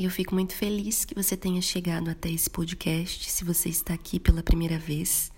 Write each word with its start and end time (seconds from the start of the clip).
E 0.00 0.04
eu 0.04 0.10
fico 0.10 0.34
muito 0.34 0.54
feliz 0.54 1.04
que 1.04 1.14
você 1.14 1.36
tenha 1.36 1.60
chegado 1.60 2.08
até 2.08 2.30
esse 2.30 2.48
podcast. 2.48 3.30
Se 3.30 3.44
você 3.44 3.68
está 3.68 3.92
aqui 3.92 4.18
pela 4.18 4.42
primeira 4.42 4.78
vez, 4.78 5.30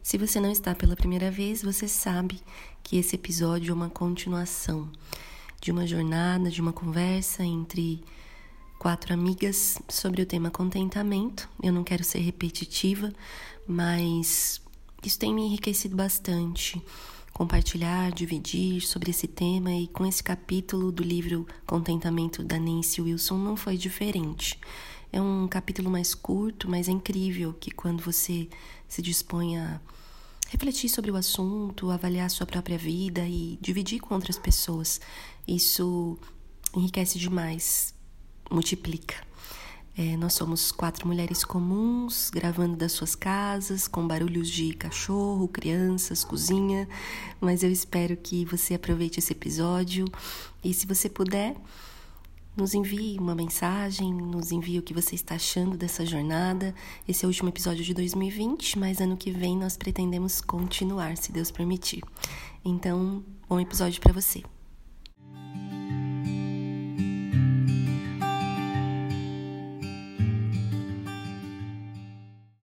se 0.00 0.16
você 0.16 0.38
não 0.38 0.52
está 0.52 0.76
pela 0.76 0.94
primeira 0.94 1.28
vez, 1.28 1.60
você 1.60 1.88
sabe 1.88 2.40
que 2.84 2.98
esse 2.98 3.16
episódio 3.16 3.72
é 3.72 3.74
uma 3.74 3.90
continuação 3.90 4.88
de 5.60 5.72
uma 5.72 5.84
jornada, 5.88 6.48
de 6.52 6.60
uma 6.60 6.72
conversa 6.72 7.42
entre 7.42 8.00
quatro 8.78 9.12
amigas 9.12 9.76
sobre 9.88 10.22
o 10.22 10.26
tema 10.26 10.52
contentamento. 10.52 11.48
Eu 11.60 11.72
não 11.72 11.82
quero 11.82 12.04
ser 12.04 12.20
repetitiva, 12.20 13.12
mas 13.66 14.62
isso 15.02 15.18
tem 15.18 15.34
me 15.34 15.42
enriquecido 15.42 15.96
bastante 15.96 16.80
compartilhar, 17.36 18.12
dividir 18.12 18.80
sobre 18.80 19.10
esse 19.10 19.28
tema 19.28 19.70
e 19.70 19.86
com 19.88 20.06
esse 20.06 20.22
capítulo 20.22 20.90
do 20.90 21.02
livro 21.02 21.46
Contentamento 21.66 22.42
da 22.42 22.58
Nancy 22.58 23.02
Wilson 23.02 23.36
não 23.36 23.54
foi 23.54 23.76
diferente. 23.76 24.58
É 25.12 25.20
um 25.20 25.46
capítulo 25.46 25.90
mais 25.90 26.14
curto, 26.14 26.66
mas 26.66 26.88
é 26.88 26.92
incrível 26.92 27.52
que 27.52 27.70
quando 27.70 28.02
você 28.02 28.48
se 28.88 29.02
dispõe 29.02 29.58
a 29.58 29.78
refletir 30.48 30.88
sobre 30.88 31.10
o 31.10 31.16
assunto, 31.16 31.90
avaliar 31.90 32.30
sua 32.30 32.46
própria 32.46 32.78
vida 32.78 33.28
e 33.28 33.58
dividir 33.60 34.00
com 34.00 34.14
outras 34.14 34.38
pessoas, 34.38 34.98
isso 35.46 36.16
enriquece 36.74 37.18
demais, 37.18 37.92
multiplica. 38.50 39.25
É, 39.98 40.14
nós 40.14 40.34
somos 40.34 40.70
quatro 40.70 41.08
mulheres 41.08 41.42
comuns, 41.42 42.28
gravando 42.28 42.76
das 42.76 42.92
suas 42.92 43.14
casas, 43.14 43.88
com 43.88 44.06
barulhos 44.06 44.50
de 44.50 44.74
cachorro, 44.74 45.48
crianças, 45.48 46.22
cozinha, 46.22 46.86
mas 47.40 47.62
eu 47.62 47.72
espero 47.72 48.14
que 48.14 48.44
você 48.44 48.74
aproveite 48.74 49.20
esse 49.20 49.32
episódio 49.32 50.04
e, 50.62 50.74
se 50.74 50.86
você 50.86 51.08
puder, 51.08 51.56
nos 52.54 52.74
envie 52.74 53.16
uma 53.18 53.34
mensagem, 53.34 54.12
nos 54.12 54.52
envie 54.52 54.78
o 54.78 54.82
que 54.82 54.92
você 54.92 55.14
está 55.14 55.36
achando 55.36 55.78
dessa 55.78 56.04
jornada. 56.04 56.74
Esse 57.08 57.24
é 57.24 57.26
o 57.26 57.30
último 57.30 57.48
episódio 57.48 57.82
de 57.82 57.94
2020, 57.94 58.78
mas 58.78 59.00
ano 59.00 59.16
que 59.16 59.30
vem 59.30 59.56
nós 59.56 59.78
pretendemos 59.78 60.42
continuar, 60.42 61.16
se 61.16 61.32
Deus 61.32 61.50
permitir. 61.50 62.02
Então, 62.62 63.24
bom 63.48 63.58
episódio 63.58 64.00
para 64.00 64.12
você. 64.12 64.42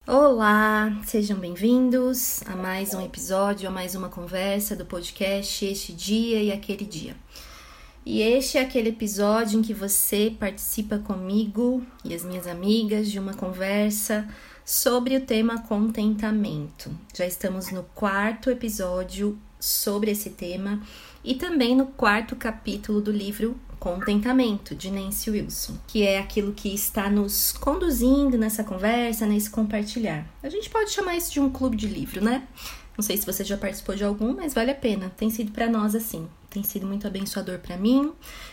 Olá, 0.05 1.01
sejam 1.07 1.39
bem-vindos 1.39 2.43
a 2.47 2.57
mais 2.57 2.93
um 2.93 3.01
episódio, 3.01 3.69
a 3.69 3.71
mais 3.71 3.95
uma 3.95 4.09
conversa 4.09 4.75
do 4.75 4.85
podcast 4.85 5.65
Este 5.65 5.93
Dia 5.93 6.43
e 6.43 6.51
Aquele 6.51 6.85
Dia. 6.85 7.15
E 8.05 8.21
este 8.21 8.59
é 8.59 8.63
aquele 8.63 8.89
episódio 8.89 9.61
em 9.61 9.63
que 9.63 9.73
você 9.73 10.35
participa 10.41 10.99
comigo 10.99 11.87
e 12.05 12.13
as 12.13 12.25
minhas 12.25 12.49
amigas 12.49 13.13
de 13.13 13.21
uma 13.21 13.35
conversa 13.35 14.29
sobre 14.65 15.15
o 15.15 15.21
tema 15.21 15.63
contentamento. 15.63 16.91
Já 17.15 17.25
estamos 17.25 17.71
no 17.71 17.85
quarto 17.95 18.51
episódio 18.51 19.39
sobre 19.61 20.11
esse 20.11 20.31
tema 20.31 20.83
e 21.25 21.35
também 21.35 21.75
no 21.77 21.87
quarto 21.87 22.35
capítulo 22.37 23.01
do 23.01 23.13
livro 23.13 23.57
Contentamento, 23.79 24.77
de 24.77 24.93
Nancy 24.93 25.31
Wilson, 25.31 25.75
que 25.89 26.05
é 26.05 26.21
aquilo 26.21 26.53
que 26.53 26.73
está 26.73 27.11
nos 27.11 27.51
conduzindo 27.51 28.39
nessa 28.39 28.63
conversa, 28.63 29.27
nesse 29.27 29.51
compartilhar. 29.51 30.25
A 30.41 30.49
gente 30.49 30.71
pode 30.71 30.91
chamar 30.91 31.17
isso 31.17 31.33
de 31.33 31.41
um 31.41 31.51
clube 31.51 31.77
de 31.77 31.89
livro, 31.89 32.23
né? 32.23 32.47
Não 32.97 33.03
sei 33.03 33.17
se 33.17 33.27
você 33.27 33.43
já 33.43 33.57
participou 33.57 33.97
de 33.97 34.05
algum, 34.05 34.35
mas 34.35 34.55
vale 34.55 34.71
a 34.71 34.75
pena. 34.75 35.11
Tem 35.17 35.31
sido 35.31 35.51
para 35.51 35.69
nós 35.69 35.95
assim. 35.95 36.29
Tem 36.49 36.63
sido 36.63 36.87
muito 36.87 37.07
abençoador 37.07 37.59
para 37.59 37.77
mim. 37.77 38.13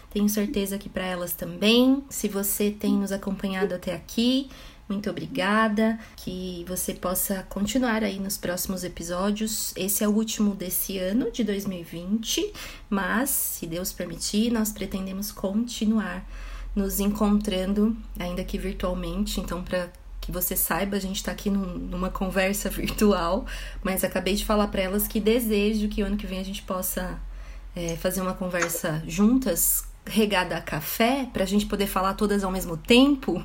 Tenho 0.10 0.28
certeza 0.30 0.78
que 0.78 0.90
para 0.90 1.06
elas 1.06 1.34
também. 1.34 2.04
Se 2.10 2.28
você 2.28 2.72
tem 2.72 2.94
nos 2.94 3.12
acompanhado 3.12 3.76
até 3.76 3.94
aqui, 3.94 4.50
muito 4.90 5.08
obrigada, 5.10 6.00
que 6.16 6.66
você 6.68 6.96
possa 6.96 7.44
continuar 7.44 8.04
aí 8.04 8.20
nos 8.20 8.38
próximos 8.38 8.84
episódios. 8.84 9.72
Esse 9.78 10.04
é 10.04 10.08
o 10.08 10.12
último 10.12 10.56
desse 10.56 10.98
ano 10.98 11.32
de 11.32 11.44
2020, 11.44 12.52
mas 12.90 13.30
se 13.30 13.68
Deus 13.68 13.94
permitir, 13.94 14.52
nós 14.52 14.72
pretendemos 14.72 15.32
continuar 15.32 16.28
nos 16.76 17.00
encontrando, 17.00 17.96
ainda 18.18 18.44
que 18.44 18.58
virtualmente. 18.58 19.40
Então, 19.40 19.64
para 19.64 19.90
que 20.20 20.32
você 20.32 20.56
saiba, 20.56 20.98
a 20.98 21.00
gente 21.00 21.18
está 21.18 21.32
aqui 21.32 21.52
num, 21.52 21.78
numa 21.78 22.10
conversa 22.10 22.68
virtual, 22.72 23.46
mas 23.84 24.04
acabei 24.04 24.34
de 24.34 24.44
falar 24.44 24.70
para 24.70 24.82
elas 24.82 25.08
que 25.08 25.20
desejo 25.20 25.88
que 25.88 26.02
o 26.02 26.06
ano 26.06 26.18
que 26.18 26.26
vem 26.26 26.40
a 26.40 26.44
gente 26.44 26.64
possa 26.64 27.20
é, 27.76 27.96
fazer 27.96 28.22
uma 28.22 28.34
conversa 28.34 29.04
juntas 29.08 29.89
regada 30.10 30.58
a 30.58 30.62
café 30.62 31.28
para 31.32 31.44
a 31.44 31.46
gente 31.46 31.66
poder 31.66 31.88
falar 31.88 32.16
todas 32.16 32.44
ao 32.44 32.52
mesmo 32.52 32.76
tempo. 32.76 33.44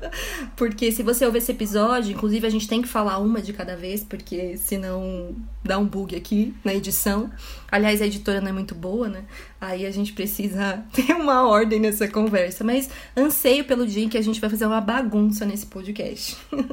porque 0.56 0.90
se 0.90 1.02
você 1.02 1.24
ouvir 1.26 1.38
esse 1.38 1.52
episódio, 1.52 2.12
inclusive 2.12 2.46
a 2.46 2.50
gente 2.50 2.66
tem 2.66 2.82
que 2.82 2.88
falar 2.88 3.18
uma 3.18 3.40
de 3.40 3.52
cada 3.52 3.76
vez, 3.76 4.02
porque 4.02 4.56
senão 4.56 5.36
dá 5.62 5.78
um 5.78 5.84
bug 5.84 6.16
aqui 6.16 6.54
na 6.64 6.74
edição. 6.74 7.30
Aliás, 7.70 8.00
a 8.00 8.06
editora 8.06 8.40
não 8.40 8.48
é 8.48 8.52
muito 8.52 8.74
boa, 8.74 9.08
né? 9.08 9.24
Aí 9.60 9.84
a 9.84 9.90
gente 9.90 10.12
precisa 10.12 10.84
ter 10.92 11.12
uma 11.12 11.46
ordem 11.46 11.78
nessa 11.78 12.08
conversa. 12.08 12.64
Mas 12.64 12.88
anseio 13.16 13.64
pelo 13.64 13.86
dia 13.86 14.04
em 14.04 14.08
que 14.08 14.18
a 14.18 14.22
gente 14.22 14.40
vai 14.40 14.48
fazer 14.48 14.66
uma 14.66 14.80
bagunça 14.80 15.44
nesse 15.44 15.66
podcast. 15.66 16.36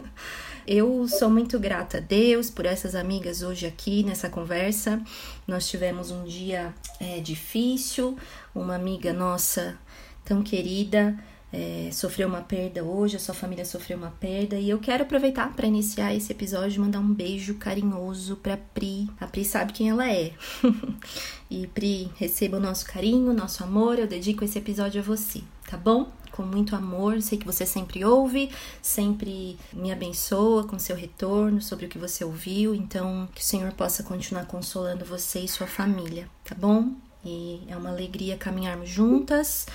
Eu 0.65 1.05
sou 1.09 1.29
muito 1.29 1.59
grata 1.59 1.97
a 1.97 1.99
Deus 1.99 2.49
por 2.49 2.65
essas 2.65 2.95
amigas 2.95 3.41
hoje 3.41 3.65
aqui 3.65 4.01
nessa 4.01 4.29
conversa. 4.29 5.01
Nós 5.45 5.67
tivemos 5.67 6.09
um 6.09 6.23
dia 6.23 6.73
é, 7.01 7.19
difícil, 7.19 8.17
uma 8.53 8.75
amiga 8.75 9.13
nossa 9.13 9.77
tão 10.25 10.41
querida 10.41 11.17
é, 11.53 11.91
sofreu 11.91 12.27
uma 12.27 12.41
perda 12.41 12.83
hoje, 12.83 13.15
a 13.15 13.19
sua 13.19 13.35
família 13.35 13.63
sofreu 13.63 13.95
uma 13.95 14.09
perda 14.09 14.55
e 14.55 14.71
eu 14.71 14.79
quero 14.79 15.03
aproveitar 15.03 15.53
para 15.53 15.67
iniciar 15.67 16.11
esse 16.15 16.31
episódio 16.31 16.77
e 16.77 16.79
mandar 16.79 16.99
um 16.99 17.13
beijo 17.13 17.53
carinhoso 17.55 18.37
para 18.37 18.57
Pri. 18.57 19.07
A 19.21 19.27
Pri 19.27 19.45
sabe 19.45 19.71
quem 19.71 19.87
ela 19.87 20.11
é. 20.11 20.33
e 21.51 21.67
Pri, 21.67 22.11
receba 22.15 22.57
o 22.57 22.59
nosso 22.59 22.87
carinho, 22.87 23.31
nosso 23.33 23.63
amor. 23.63 23.99
Eu 23.99 24.07
dedico 24.07 24.43
esse 24.43 24.57
episódio 24.57 24.99
a 24.99 25.03
você, 25.03 25.43
tá 25.69 25.77
bom? 25.77 26.11
com 26.31 26.41
muito 26.41 26.75
amor. 26.75 27.21
Sei 27.21 27.37
que 27.37 27.45
você 27.45 27.63
sempre 27.63 28.03
ouve, 28.03 28.49
sempre 28.81 29.55
me 29.71 29.91
abençoa 29.91 30.63
com 30.63 30.79
seu 30.79 30.95
retorno 30.95 31.61
sobre 31.61 31.85
o 31.85 31.89
que 31.89 31.99
você 31.99 32.25
ouviu. 32.25 32.73
Então, 32.73 33.29
que 33.35 33.41
o 33.41 33.45
Senhor 33.45 33.71
possa 33.73 34.01
continuar 34.01 34.47
consolando 34.47 35.05
você 35.05 35.41
e 35.41 35.47
sua 35.47 35.67
família, 35.67 36.27
tá 36.43 36.55
bom? 36.55 36.95
E 37.23 37.63
é 37.67 37.75
uma 37.75 37.89
alegria 37.89 38.37
caminharmos 38.37 38.89
juntas. 38.89 39.65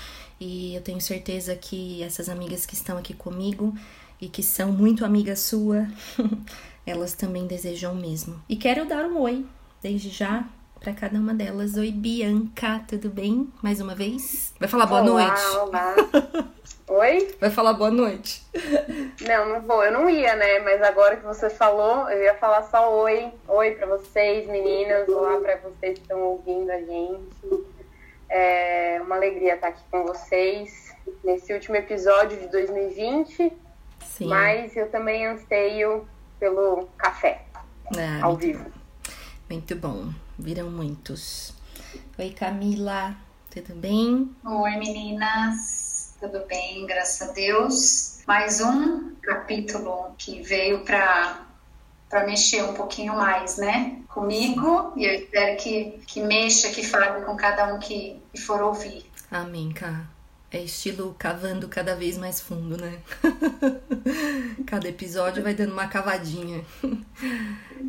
E 0.41 0.75
eu 0.75 0.82
tenho 0.82 1.00
certeza 1.00 1.56
que 1.56 2.03
essas 2.03 2.28
amigas 2.28 2.64
que 2.64 2.75
estão 2.75 2.97
aqui 2.97 3.14
comigo 3.14 3.75
e 4.20 4.28
que 4.28 4.42
são 4.42 4.72
muito 4.72 5.04
amigas 5.04 5.41
sua, 5.41 5.88
elas 6.87 7.12
também 7.12 7.46
desejam 7.46 7.93
o 7.93 7.96
mesmo. 7.96 8.40
E 8.49 8.56
quero 8.56 8.87
dar 8.87 9.05
um 9.05 9.19
oi 9.20 9.46
desde 9.82 10.11
já 10.11 10.49
para 10.78 10.93
cada 10.93 11.19
uma 11.19 11.34
delas. 11.34 11.75
Oi, 11.75 11.90
Bianca, 11.90 12.84
tudo 12.87 13.11
bem? 13.11 13.49
Mais 13.62 13.81
uma 13.81 13.94
vez? 13.94 14.52
Vai 14.58 14.69
falar 14.69 14.87
boa 14.87 15.02
olá, 15.02 15.28
noite? 15.28 15.43
Olá, 15.56 15.94
Oi? 16.88 17.37
Vai 17.38 17.50
falar 17.50 17.75
boa 17.75 17.90
noite. 17.90 18.43
Não, 19.20 19.46
não 19.46 19.61
vou. 19.61 19.85
Eu 19.85 19.93
não 19.93 20.08
ia, 20.08 20.35
né? 20.35 20.58
Mas 20.61 20.81
agora 20.81 21.17
que 21.17 21.25
você 21.25 21.50
falou, 21.50 22.08
eu 22.08 22.23
ia 22.23 22.35
falar 22.37 22.62
só 22.62 22.90
oi. 23.02 23.31
Oi 23.46 23.73
para 23.73 23.87
vocês, 23.87 24.49
meninas. 24.49 25.06
Olá 25.06 25.38
para 25.38 25.56
vocês 25.58 25.99
que 25.99 26.00
estão 26.00 26.19
ouvindo 26.20 26.70
a 26.70 26.81
gente. 26.81 27.67
É 28.31 29.00
uma 29.02 29.17
alegria 29.17 29.55
estar 29.55 29.69
aqui 29.69 29.82
com 29.90 30.05
vocês 30.05 30.94
nesse 31.23 31.52
último 31.52 31.76
episódio 31.76 32.38
de 32.38 32.49
2020. 32.49 33.52
Sim. 34.06 34.26
Mas 34.26 34.75
eu 34.75 34.88
também 34.88 35.26
anseio 35.26 36.08
pelo 36.40 36.88
café 36.96 37.43
ah, 37.99 38.20
ao 38.25 38.35
vivo. 38.35 38.64
Muito 39.50 39.76
bom. 39.76 40.08
Viram 40.38 40.70
muitos. 40.70 41.55
Oi, 42.19 42.31
Camila. 42.31 43.14
Tudo 43.50 43.75
bem? 43.75 44.35
Oi, 44.43 44.70
meninas. 44.76 45.88
Tudo 46.20 46.44
bem, 46.47 46.85
graças 46.85 47.29
a 47.29 47.32
Deus. 47.32 48.19
Mais 48.26 48.61
um 48.61 49.15
capítulo 49.23 50.15
que 50.19 50.43
veio 50.43 50.81
para 50.81 51.47
para 52.09 52.26
mexer 52.26 52.65
um 52.65 52.73
pouquinho 52.73 53.15
mais, 53.15 53.59
né? 53.59 54.00
Comigo, 54.09 54.94
e 54.97 55.05
eu 55.05 55.15
espero 55.15 55.56
que, 55.59 56.00
que 56.06 56.20
mexa, 56.23 56.70
que 56.70 56.82
fale 56.82 57.23
com 57.25 57.37
cada 57.37 57.73
um 57.73 57.79
que, 57.79 58.19
que 58.32 58.41
for 58.41 58.62
ouvir. 58.62 59.05
Amém, 59.31 59.70
Cá. 59.70 60.06
É 60.50 60.59
estilo 60.62 61.15
cavando 61.19 61.69
cada 61.69 61.94
vez 61.94 62.17
mais 62.17 62.41
fundo, 62.41 62.79
né? 62.79 62.99
cada 64.67 64.88
episódio 64.88 65.43
vai 65.43 65.53
dando 65.55 65.73
uma 65.73 65.87
cavadinha. 65.87 66.64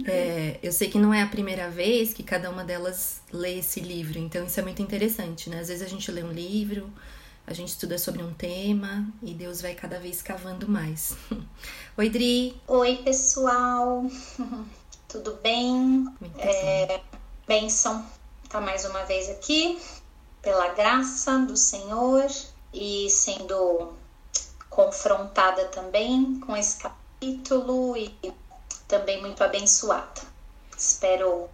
É, 0.05 0.59
eu 0.61 0.71
sei 0.71 0.87
que 0.87 0.99
não 0.99 1.11
é 1.11 1.23
a 1.23 1.27
primeira 1.27 1.67
vez 1.67 2.13
que 2.13 2.21
cada 2.21 2.49
uma 2.49 2.63
delas 2.63 3.21
lê 3.33 3.57
esse 3.57 3.79
livro, 3.79 4.19
então 4.19 4.45
isso 4.45 4.59
é 4.59 4.63
muito 4.63 4.81
interessante, 4.83 5.49
né? 5.49 5.59
Às 5.59 5.67
vezes 5.67 5.83
a 5.83 5.89
gente 5.89 6.09
lê 6.11 6.23
um 6.23 6.31
livro, 6.31 6.89
a 7.49 7.53
gente 7.53 7.69
estuda 7.69 7.97
sobre 7.97 8.21
um 8.21 8.31
tema 8.31 9.11
e 9.23 9.33
Deus 9.33 9.59
vai 9.59 9.73
cada 9.73 9.99
vez 9.99 10.21
cavando 10.21 10.69
mais. 10.69 11.15
Oi, 11.97 12.07
Dri! 12.07 12.55
Oi, 12.67 12.97
pessoal! 12.97 14.03
Tudo 15.09 15.33
bem? 15.41 16.05
É, 16.37 17.01
benção 17.47 18.05
tá 18.47 18.61
mais 18.61 18.85
uma 18.85 19.03
vez 19.05 19.31
aqui 19.31 19.81
pela 20.43 20.67
graça 20.75 21.39
do 21.39 21.57
Senhor 21.57 22.27
e 22.71 23.09
sendo 23.09 23.93
confrontada 24.69 25.65
também 25.69 26.39
com 26.41 26.55
esse 26.55 26.77
capítulo 26.77 27.97
e 27.97 28.15
também 28.87 29.19
muito 29.21 29.43
abençoada. 29.43 30.21
Espero 30.77 31.49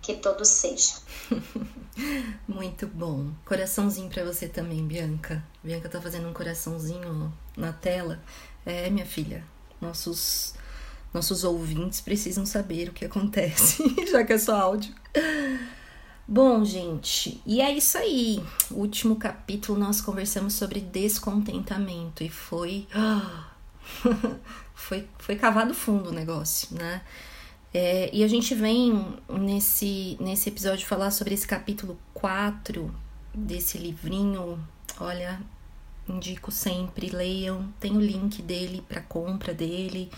que 0.00 0.14
todos 0.14 0.46
sejam. 0.46 0.98
muito 2.48 2.86
bom. 2.86 3.30
Coraçãozinho 3.44 4.08
para 4.08 4.24
você 4.24 4.48
também, 4.48 4.86
Bianca. 4.86 5.44
Bianca 5.62 5.88
tá 5.88 6.00
fazendo 6.00 6.28
um 6.28 6.32
coraçãozinho 6.32 7.32
na 7.56 7.72
tela. 7.72 8.20
É, 8.64 8.88
minha 8.90 9.06
filha, 9.06 9.44
nossos 9.80 10.54
nossos 11.12 11.44
ouvintes 11.44 12.00
precisam 12.00 12.46
saber 12.46 12.88
o 12.88 12.92
que 12.92 13.04
acontece, 13.04 13.82
já 14.10 14.24
que 14.24 14.32
é 14.32 14.38
só 14.38 14.58
áudio. 14.58 14.94
Bom, 16.26 16.64
gente, 16.64 17.42
e 17.44 17.60
é 17.60 17.70
isso 17.70 17.98
aí. 17.98 18.42
Último 18.70 19.16
capítulo 19.16 19.78
nós 19.78 20.00
conversamos 20.00 20.54
sobre 20.54 20.80
descontentamento 20.80 22.24
e 22.24 22.30
foi. 22.30 22.86
foi, 24.74 25.06
foi 25.18 25.36
cavado 25.36 25.74
fundo 25.74 26.08
o 26.08 26.12
negócio, 26.12 26.74
né? 26.74 27.02
É, 27.74 28.10
e 28.12 28.22
a 28.22 28.28
gente 28.28 28.54
vem 28.54 29.16
nesse, 29.28 30.16
nesse 30.20 30.48
episódio 30.50 30.86
falar 30.86 31.10
sobre 31.10 31.32
esse 31.32 31.46
capítulo 31.46 31.98
4 32.12 32.94
desse 33.34 33.78
livrinho. 33.78 34.62
Olha, 35.00 35.40
indico 36.06 36.50
sempre, 36.50 37.08
leiam. 37.08 37.72
Tem 37.80 37.96
o 37.96 38.00
link 38.00 38.42
dele 38.42 38.84
para 38.86 39.00
compra 39.00 39.54
dele, 39.54 40.10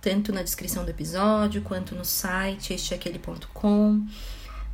tanto 0.00 0.32
na 0.32 0.42
descrição 0.42 0.84
do 0.84 0.90
episódio 0.90 1.60
quanto 1.60 1.94
no 1.94 2.04
site 2.04 2.72
esteaquele.com. 2.72 4.06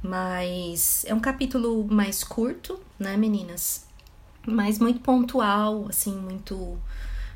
Mas 0.03 1.05
é 1.07 1.15
um 1.15 1.21
capítulo 1.21 1.85
mais 1.91 2.23
curto, 2.23 2.81
né, 2.99 3.17
meninas? 3.17 3.87
Mas 4.47 4.79
muito 4.79 5.01
pontual, 5.01 5.87
assim, 5.89 6.17
muito. 6.17 6.79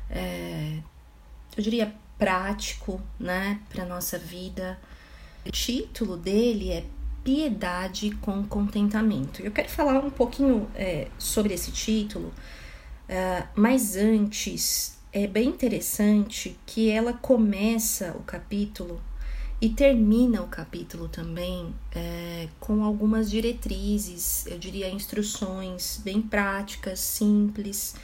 É, 0.09 0.79
eu 1.55 1.61
diria 1.61 1.93
prático, 2.17 3.01
né, 3.19 3.59
para 3.69 3.85
nossa 3.85 4.17
vida. 4.17 4.79
O 5.45 5.51
título 5.51 6.17
dele 6.17 6.71
é 6.71 6.85
Piedade 7.23 8.11
com 8.21 8.43
Contentamento. 8.45 9.41
Eu 9.41 9.51
quero 9.51 9.69
falar 9.69 10.03
um 10.03 10.09
pouquinho 10.09 10.67
é, 10.75 11.07
sobre 11.17 11.53
esse 11.53 11.71
título, 11.71 12.27
uh, 12.27 13.47
mas 13.55 13.95
antes 13.95 14.97
é 15.11 15.25
bem 15.25 15.49
interessante 15.49 16.57
que 16.65 16.89
ela 16.89 17.13
começa 17.13 18.11
o 18.17 18.23
capítulo 18.23 19.01
e 19.61 19.69
termina 19.69 20.41
o 20.41 20.47
capítulo 20.47 21.07
também 21.07 21.73
é, 21.93 22.49
com 22.59 22.83
algumas 22.83 23.31
diretrizes, 23.31 24.45
eu 24.45 24.59
diria 24.59 24.89
instruções 24.89 26.01
bem 26.03 26.21
práticas, 26.21 26.99
simples, 26.99 27.95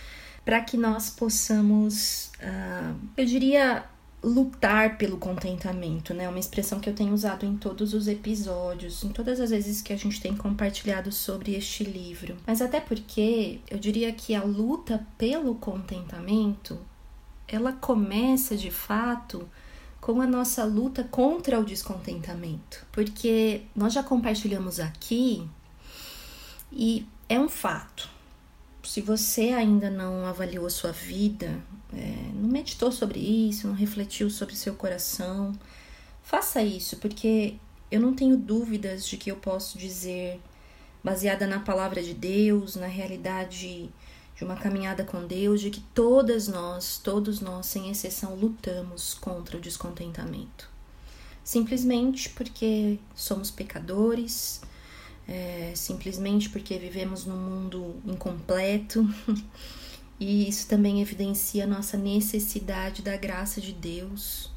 para 0.45 0.61
que 0.61 0.77
nós 0.77 1.09
possamos, 1.09 2.31
uh, 2.39 2.95
eu 3.17 3.25
diria, 3.25 3.83
lutar 4.23 4.97
pelo 4.97 5.17
contentamento, 5.17 6.13
né? 6.13 6.29
Uma 6.29 6.39
expressão 6.39 6.79
que 6.79 6.89
eu 6.89 6.93
tenho 6.93 7.13
usado 7.13 7.45
em 7.45 7.57
todos 7.57 7.93
os 7.93 8.07
episódios, 8.07 9.03
em 9.03 9.09
todas 9.09 9.39
as 9.39 9.49
vezes 9.49 9.81
que 9.81 9.91
a 9.91 9.97
gente 9.97 10.21
tem 10.21 10.35
compartilhado 10.35 11.11
sobre 11.11 11.55
este 11.55 11.83
livro. 11.83 12.37
Mas 12.45 12.61
até 12.61 12.79
porque 12.79 13.59
eu 13.69 13.79
diria 13.79 14.11
que 14.11 14.35
a 14.35 14.43
luta 14.43 15.05
pelo 15.17 15.55
contentamento, 15.55 16.77
ela 17.47 17.73
começa 17.73 18.55
de 18.55 18.69
fato 18.69 19.49
com 19.99 20.21
a 20.21 20.27
nossa 20.27 20.63
luta 20.63 21.03
contra 21.03 21.59
o 21.59 21.65
descontentamento. 21.65 22.85
Porque 22.91 23.63
nós 23.75 23.93
já 23.93 24.03
compartilhamos 24.03 24.79
aqui 24.79 25.47
e 26.71 27.07
é 27.27 27.39
um 27.39 27.49
fato. 27.49 28.07
Se 28.83 29.01
você 29.01 29.49
ainda 29.49 29.89
não 29.89 30.25
avaliou 30.25 30.69
sua 30.69 30.91
vida, 30.91 31.59
é, 31.93 32.31
não 32.33 32.49
meditou 32.49 32.91
sobre 32.91 33.19
isso, 33.19 33.67
não 33.67 33.75
refletiu 33.75 34.29
sobre 34.29 34.55
seu 34.55 34.75
coração, 34.75 35.51
faça 36.23 36.61
isso, 36.61 36.97
porque 36.97 37.55
eu 37.89 37.99
não 37.99 38.13
tenho 38.13 38.37
dúvidas 38.37 39.05
de 39.05 39.17
que 39.17 39.29
eu 39.29 39.35
posso 39.35 39.77
dizer, 39.77 40.39
baseada 41.03 41.45
na 41.45 41.59
palavra 41.59 42.01
de 42.01 42.13
Deus, 42.13 42.75
na 42.75 42.87
realidade 42.87 43.89
de 44.35 44.45
uma 44.45 44.55
caminhada 44.55 45.03
com 45.03 45.27
Deus, 45.27 45.61
de 45.61 45.69
que 45.69 45.81
todas 45.93 46.47
nós, 46.47 46.97
todos 46.97 47.41
nós, 47.41 47.65
sem 47.65 47.89
exceção, 47.89 48.35
lutamos 48.35 49.13
contra 49.13 49.57
o 49.57 49.61
descontentamento. 49.61 50.69
Simplesmente 51.43 52.29
porque 52.29 52.97
somos 53.13 53.51
pecadores, 53.51 54.61
é, 55.27 55.73
simplesmente 55.75 56.49
porque 56.49 56.77
vivemos 56.77 57.25
num 57.25 57.37
mundo 57.37 57.95
incompleto. 58.05 59.07
e 60.21 60.47
isso 60.47 60.67
também 60.67 61.01
evidencia 61.01 61.63
a 61.63 61.67
nossa 61.67 61.97
necessidade 61.97 63.01
da 63.01 63.17
graça 63.17 63.59
de 63.59 63.73
Deus, 63.73 64.51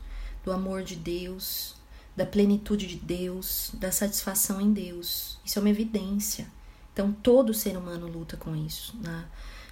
do 0.44 0.52
amor 0.52 0.82
de 0.82 0.94
Deus, 0.94 1.74
da 2.14 2.26
plenitude 2.26 2.86
de 2.86 2.96
Deus, 2.96 3.70
da 3.72 3.90
satisfação 3.90 4.60
em 4.60 4.74
Deus. 4.74 5.38
Isso 5.42 5.58
é 5.58 5.62
uma 5.62 5.70
evidência. 5.70 6.46
Então, 6.92 7.10
todo 7.10 7.54
ser 7.54 7.78
humano 7.78 8.06
luta 8.06 8.36
com 8.36 8.54
isso. 8.54 8.94
Né? 9.02 9.24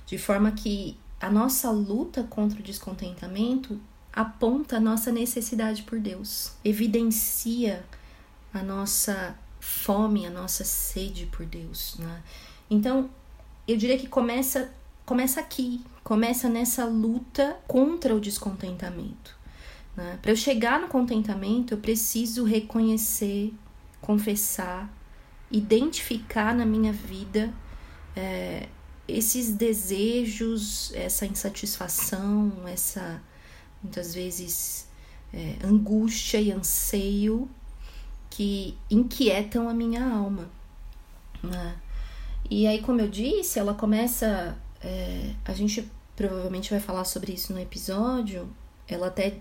De 0.06 0.16
forma 0.16 0.50
que 0.52 0.96
a 1.20 1.30
nossa 1.30 1.70
luta 1.70 2.22
contra 2.22 2.58
o 2.58 2.62
descontentamento 2.62 3.78
aponta 4.10 4.78
a 4.78 4.80
nossa 4.80 5.12
necessidade 5.12 5.82
por 5.82 6.00
Deus, 6.00 6.52
evidencia 6.64 7.84
a 8.52 8.62
nossa 8.62 9.36
fome, 9.60 10.24
a 10.24 10.30
nossa 10.30 10.64
sede 10.64 11.26
por 11.26 11.44
Deus. 11.44 11.96
Né? 11.98 12.22
Então, 12.70 13.10
eu 13.68 13.76
diria 13.76 13.98
que 13.98 14.08
começa, 14.08 14.72
começa 15.12 15.40
aqui, 15.40 15.84
começa 16.02 16.48
nessa 16.48 16.86
luta 16.86 17.58
contra 17.68 18.16
o 18.16 18.20
descontentamento. 18.20 19.36
Né? 19.94 20.18
Para 20.22 20.30
eu 20.30 20.36
chegar 20.36 20.80
no 20.80 20.88
contentamento, 20.88 21.74
eu 21.74 21.78
preciso 21.78 22.44
reconhecer, 22.44 23.52
confessar, 24.00 24.90
identificar 25.50 26.54
na 26.54 26.64
minha 26.64 26.94
vida 26.94 27.52
é, 28.16 28.70
esses 29.06 29.52
desejos, 29.52 30.94
essa 30.94 31.26
insatisfação, 31.26 32.50
essa 32.66 33.22
muitas 33.82 34.14
vezes 34.14 34.88
é, 35.30 35.56
angústia 35.62 36.40
e 36.40 36.50
anseio 36.50 37.50
que 38.30 38.78
inquietam 38.90 39.68
a 39.68 39.74
minha 39.74 40.02
alma. 40.02 40.48
Né? 41.42 41.76
E 42.50 42.66
aí, 42.66 42.80
como 42.80 43.02
eu 43.02 43.08
disse, 43.08 43.58
ela 43.58 43.74
começa. 43.74 44.56
É, 44.82 45.34
a 45.44 45.52
gente 45.52 45.88
provavelmente 46.16 46.70
vai 46.70 46.80
falar 46.80 47.04
sobre 47.04 47.32
isso 47.32 47.52
no 47.52 47.60
episódio, 47.60 48.48
ela 48.86 49.06
até 49.06 49.38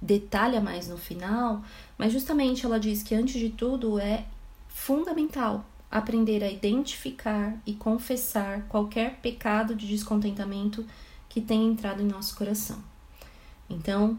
detalha 0.00 0.60
mais 0.60 0.88
no 0.88 0.96
final, 0.96 1.62
mas 1.96 2.12
justamente 2.12 2.64
ela 2.64 2.78
diz 2.78 3.02
que 3.02 3.14
antes 3.14 3.38
de 3.38 3.50
tudo 3.50 3.98
é 3.98 4.24
fundamental 4.68 5.64
aprender 5.90 6.44
a 6.44 6.50
identificar 6.50 7.56
e 7.66 7.74
confessar 7.74 8.62
qualquer 8.68 9.16
pecado 9.20 9.74
de 9.74 9.86
descontentamento 9.86 10.84
que 11.28 11.40
tenha 11.40 11.70
entrado 11.70 12.02
em 12.02 12.06
nosso 12.06 12.36
coração. 12.36 12.82
Então, 13.68 14.18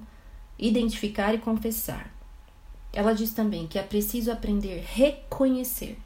identificar 0.58 1.34
e 1.34 1.40
confessar. 1.40 2.12
Ela 2.92 3.14
diz 3.14 3.32
também 3.32 3.68
que 3.68 3.78
é 3.78 3.84
preciso 3.84 4.32
aprender 4.32 4.80
a 4.80 4.96
reconhecer 4.96 5.98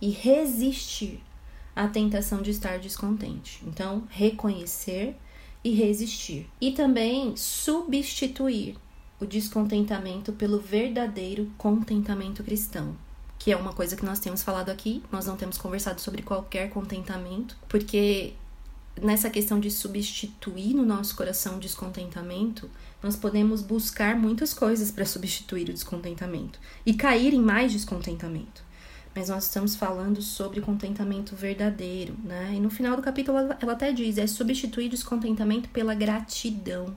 e 0.00 0.10
resistir 0.10 1.20
à 1.74 1.88
tentação 1.88 2.42
de 2.42 2.50
estar 2.50 2.78
descontente. 2.78 3.62
Então, 3.66 4.04
reconhecer 4.10 5.16
e 5.64 5.70
resistir. 5.70 6.48
E 6.60 6.72
também 6.72 7.36
substituir 7.36 8.76
o 9.20 9.26
descontentamento 9.26 10.32
pelo 10.32 10.58
verdadeiro 10.58 11.50
contentamento 11.56 12.42
cristão, 12.42 12.96
que 13.38 13.52
é 13.52 13.56
uma 13.56 13.72
coisa 13.72 13.96
que 13.96 14.04
nós 14.04 14.18
temos 14.18 14.42
falado 14.42 14.68
aqui. 14.68 15.02
Nós 15.12 15.26
não 15.26 15.36
temos 15.36 15.56
conversado 15.56 16.00
sobre 16.00 16.22
qualquer 16.22 16.70
contentamento, 16.70 17.56
porque 17.68 18.34
nessa 19.00 19.30
questão 19.30 19.60
de 19.60 19.70
substituir 19.70 20.74
no 20.74 20.84
nosso 20.84 21.16
coração 21.16 21.58
descontentamento, 21.58 22.68
nós 23.02 23.16
podemos 23.16 23.62
buscar 23.62 24.16
muitas 24.16 24.52
coisas 24.52 24.90
para 24.90 25.06
substituir 25.06 25.68
o 25.68 25.72
descontentamento 25.72 26.58
e 26.84 26.94
cair 26.94 27.32
em 27.32 27.40
mais 27.40 27.72
descontentamento. 27.72 28.61
Mas 29.14 29.28
nós 29.28 29.44
estamos 29.44 29.76
falando 29.76 30.22
sobre 30.22 30.60
contentamento 30.60 31.36
verdadeiro, 31.36 32.14
né? 32.24 32.52
E 32.54 32.60
no 32.60 32.70
final 32.70 32.96
do 32.96 33.02
capítulo 33.02 33.38
ela 33.38 33.72
até 33.72 33.92
diz: 33.92 34.18
é 34.18 34.26
substituir 34.26 34.88
descontentamento 34.88 35.68
pela 35.68 35.94
gratidão. 35.94 36.96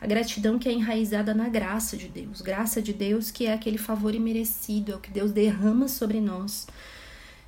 A 0.00 0.06
gratidão 0.06 0.58
que 0.58 0.68
é 0.68 0.72
enraizada 0.72 1.32
na 1.32 1.48
graça 1.48 1.96
de 1.96 2.08
Deus. 2.08 2.40
Graça 2.40 2.82
de 2.82 2.92
Deus 2.92 3.30
que 3.30 3.46
é 3.46 3.52
aquele 3.52 3.78
favor 3.78 4.14
imerecido, 4.14 4.92
é 4.92 4.96
o 4.96 5.00
que 5.00 5.10
Deus 5.10 5.30
derrama 5.30 5.88
sobre 5.88 6.20
nós 6.20 6.66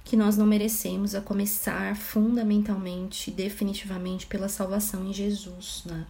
que 0.04 0.16
nós 0.16 0.36
não 0.36 0.46
merecemos, 0.46 1.14
a 1.14 1.20
começar 1.20 1.96
fundamentalmente, 1.96 3.30
definitivamente, 3.30 4.26
pela 4.26 4.50
salvação 4.50 5.06
em 5.06 5.12
Jesus. 5.12 5.82
Né? 5.86 6.06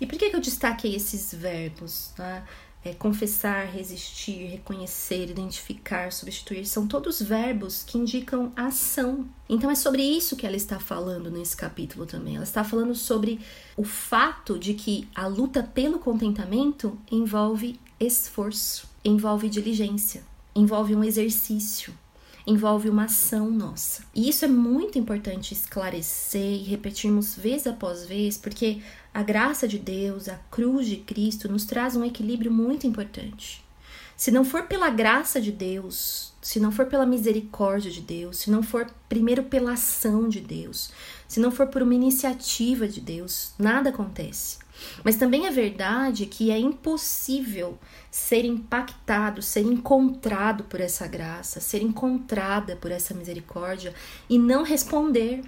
E 0.00 0.06
por 0.06 0.18
que, 0.18 0.30
que 0.30 0.36
eu 0.36 0.40
destaquei 0.40 0.96
esses 0.96 1.34
verbos? 1.34 2.12
Né? 2.18 2.42
É, 2.84 2.92
confessar, 2.92 3.66
resistir, 3.66 4.46
reconhecer, 4.46 5.30
identificar, 5.30 6.12
substituir, 6.12 6.66
são 6.66 6.86
todos 6.86 7.22
verbos 7.22 7.82
que 7.82 7.96
indicam 7.96 8.52
ação. 8.54 9.26
Então 9.48 9.70
é 9.70 9.74
sobre 9.74 10.02
isso 10.02 10.36
que 10.36 10.46
ela 10.46 10.54
está 10.54 10.78
falando 10.78 11.30
nesse 11.30 11.56
capítulo 11.56 12.04
também. 12.04 12.34
Ela 12.34 12.44
está 12.44 12.62
falando 12.62 12.94
sobre 12.94 13.40
o 13.74 13.84
fato 13.84 14.58
de 14.58 14.74
que 14.74 15.08
a 15.14 15.26
luta 15.26 15.62
pelo 15.62 15.98
contentamento 15.98 16.98
envolve 17.10 17.80
esforço, 17.98 18.86
envolve 19.02 19.48
diligência, 19.48 20.22
envolve 20.54 20.94
um 20.94 21.02
exercício, 21.02 21.94
envolve 22.46 22.88
uma 22.90 23.04
ação 23.04 23.50
nossa. 23.50 24.02
E 24.14 24.28
isso 24.28 24.44
é 24.44 24.48
muito 24.48 24.98
importante 24.98 25.54
esclarecer 25.54 26.60
e 26.60 26.64
repetirmos 26.64 27.34
vez 27.34 27.66
após 27.66 28.04
vez, 28.04 28.36
porque 28.36 28.82
a 29.14 29.22
graça 29.22 29.68
de 29.68 29.78
Deus, 29.78 30.28
a 30.28 30.34
cruz 30.50 30.86
de 30.86 30.96
Cristo, 30.96 31.48
nos 31.48 31.64
traz 31.64 31.94
um 31.94 32.04
equilíbrio 32.04 32.50
muito 32.50 32.84
importante. 32.84 33.64
Se 34.16 34.30
não 34.32 34.44
for 34.44 34.64
pela 34.64 34.90
graça 34.90 35.40
de 35.40 35.52
Deus, 35.52 36.32
se 36.42 36.60
não 36.60 36.70
for 36.70 36.86
pela 36.86 37.06
misericórdia 37.06 37.90
de 37.90 38.00
Deus, 38.00 38.38
se 38.38 38.50
não 38.50 38.62
for 38.62 38.86
primeiro 39.08 39.44
pela 39.44 39.72
ação 39.72 40.28
de 40.28 40.40
Deus, 40.40 40.90
se 41.26 41.40
não 41.40 41.50
for 41.50 41.68
por 41.68 41.82
uma 41.82 41.94
iniciativa 41.94 42.86
de 42.86 43.00
Deus, 43.00 43.54
nada 43.58 43.90
acontece. 43.90 44.58
Mas 45.02 45.16
também 45.16 45.46
é 45.46 45.50
verdade 45.50 46.26
que 46.26 46.50
é 46.50 46.58
impossível 46.58 47.78
ser 48.10 48.44
impactado, 48.44 49.40
ser 49.42 49.62
encontrado 49.62 50.64
por 50.64 50.80
essa 50.80 51.06
graça, 51.06 51.60
ser 51.60 51.82
encontrada 51.82 52.76
por 52.76 52.90
essa 52.90 53.14
misericórdia 53.14 53.94
e 54.28 54.38
não 54.38 54.62
responder, 54.62 55.42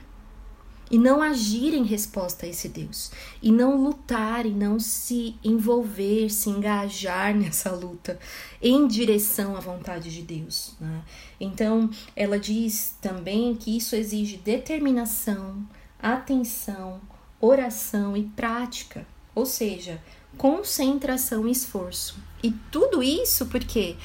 e 0.90 0.99
não 0.99 1.21
agir 1.21 1.75
em 1.75 1.85
resposta 1.85 2.47
a 2.47 2.49
esse 2.49 2.69
Deus, 2.69 3.11
e 3.43 3.50
não 3.50 3.76
lutar, 3.76 4.47
e 4.47 4.50
não 4.50 4.78
se 4.78 5.37
envolver, 5.43 6.31
se 6.31 6.49
engajar 6.49 7.35
nessa 7.37 7.71
luta 7.73 8.19
em 8.62 8.87
direção 8.87 9.57
à 9.57 9.61
vontade 9.61 10.11
de 10.11 10.23
Deus. 10.23 10.75
Né? 10.81 11.02
Então, 11.40 11.90
ela 12.14 12.38
diz 12.38 12.95
também 13.00 13.55
que 13.55 13.76
isso 13.76 13.97
exige 13.97 14.37
determinação, 14.37 15.66
atenção, 16.00 17.00
oração 17.40 18.16
e 18.16 18.25
prática. 18.25 19.07
Ou 19.35 19.45
seja, 19.45 20.00
concentração 20.37 21.47
e 21.47 21.50
esforço. 21.50 22.16
E 22.43 22.50
tudo 22.71 23.02
isso 23.02 23.47
por 23.47 23.61
quê? 23.61 23.97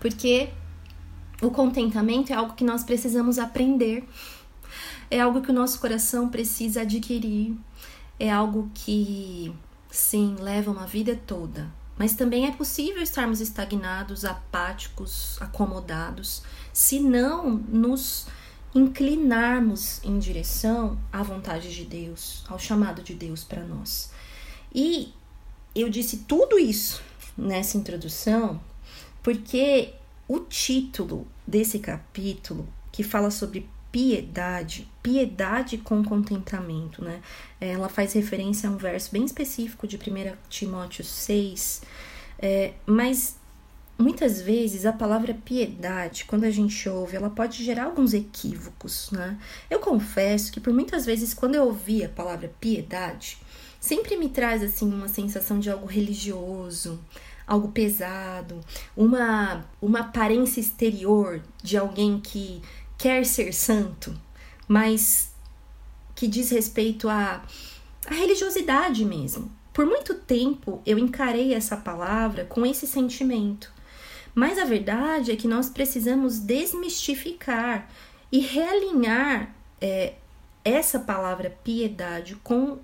Porque 0.00 0.48
o 1.42 1.50
contentamento 1.50 2.32
é 2.32 2.36
algo 2.36 2.54
que 2.54 2.64
nós 2.64 2.84
precisamos 2.84 3.38
aprender. 3.38 4.04
É 5.10 5.20
algo 5.20 5.42
que 5.42 5.50
o 5.50 5.54
nosso 5.54 5.80
coração 5.80 6.28
precisa 6.28 6.82
adquirir. 6.82 7.56
É 8.18 8.30
algo 8.30 8.70
que, 8.74 9.52
sim, 9.90 10.36
leva 10.38 10.70
uma 10.70 10.86
vida 10.86 11.18
toda. 11.26 11.70
Mas 11.98 12.14
também 12.14 12.46
é 12.46 12.52
possível 12.52 13.02
estarmos 13.02 13.40
estagnados, 13.40 14.24
apáticos, 14.24 15.36
acomodados, 15.40 16.42
se 16.72 17.00
não 17.00 17.50
nos 17.50 18.26
inclinarmos 18.74 20.00
em 20.04 20.18
direção 20.18 20.98
à 21.12 21.22
vontade 21.22 21.74
de 21.74 21.84
Deus, 21.84 22.44
ao 22.48 22.58
chamado 22.58 23.02
de 23.02 23.14
Deus 23.14 23.42
para 23.42 23.64
nós. 23.64 24.10
E 24.72 25.12
eu 25.74 25.90
disse 25.90 26.18
tudo 26.18 26.58
isso 26.58 27.02
nessa 27.36 27.76
introdução 27.76 28.60
porque 29.22 29.94
o 30.26 30.40
título 30.40 31.26
desse 31.46 31.78
capítulo, 31.78 32.66
que 32.92 33.02
fala 33.02 33.30
sobre 33.30 33.68
piedade, 33.92 34.88
piedade 35.02 35.78
com 35.78 36.04
contentamento, 36.04 37.02
né? 37.02 37.20
Ela 37.60 37.88
faz 37.88 38.12
referência 38.12 38.68
a 38.68 38.72
um 38.72 38.76
verso 38.76 39.10
bem 39.12 39.24
específico 39.24 39.86
de 39.86 39.96
1 39.96 40.36
Timóteo 40.48 41.04
6, 41.04 41.82
é, 42.38 42.72
mas 42.86 43.36
muitas 44.00 44.40
vezes 44.40 44.86
a 44.86 44.92
palavra 44.92 45.34
piedade, 45.34 46.24
quando 46.24 46.44
a 46.44 46.50
gente 46.50 46.88
ouve, 46.88 47.16
ela 47.16 47.30
pode 47.30 47.62
gerar 47.62 47.84
alguns 47.84 48.14
equívocos, 48.14 49.10
né? 49.10 49.38
Eu 49.68 49.78
confesso 49.78 50.50
que 50.50 50.60
por 50.60 50.72
muitas 50.72 51.04
vezes, 51.04 51.34
quando 51.34 51.54
eu 51.54 51.64
ouvi 51.64 52.04
a 52.04 52.08
palavra 52.08 52.50
piedade, 52.60 53.38
sempre 53.78 54.16
me 54.16 54.28
traz 54.28 54.62
assim 54.62 54.90
uma 54.90 55.08
sensação 55.08 55.58
de 55.58 55.70
algo 55.70 55.86
religioso, 55.86 56.98
algo 57.46 57.68
pesado, 57.68 58.60
uma 58.96 59.64
uma 59.82 60.00
aparência 60.00 60.60
exterior 60.60 61.42
de 61.62 61.76
alguém 61.76 62.18
que 62.20 62.62
quer 63.00 63.24
ser 63.24 63.54
santo, 63.54 64.14
mas 64.68 65.32
que 66.14 66.28
diz 66.28 66.50
respeito 66.50 67.08
à, 67.08 67.42
à 68.06 68.14
religiosidade 68.14 69.06
mesmo. 69.06 69.50
Por 69.72 69.86
muito 69.86 70.14
tempo 70.14 70.82
eu 70.84 70.98
encarei 70.98 71.54
essa 71.54 71.78
palavra 71.78 72.44
com 72.44 72.66
esse 72.66 72.86
sentimento. 72.86 73.72
Mas 74.34 74.58
a 74.58 74.66
verdade 74.66 75.32
é 75.32 75.36
que 75.36 75.48
nós 75.48 75.70
precisamos 75.70 76.38
desmistificar 76.38 77.88
e 78.30 78.38
realinhar 78.38 79.54
é, 79.80 80.14
essa 80.62 81.00
palavra 81.00 81.56
piedade 81.64 82.36
com 82.36 82.78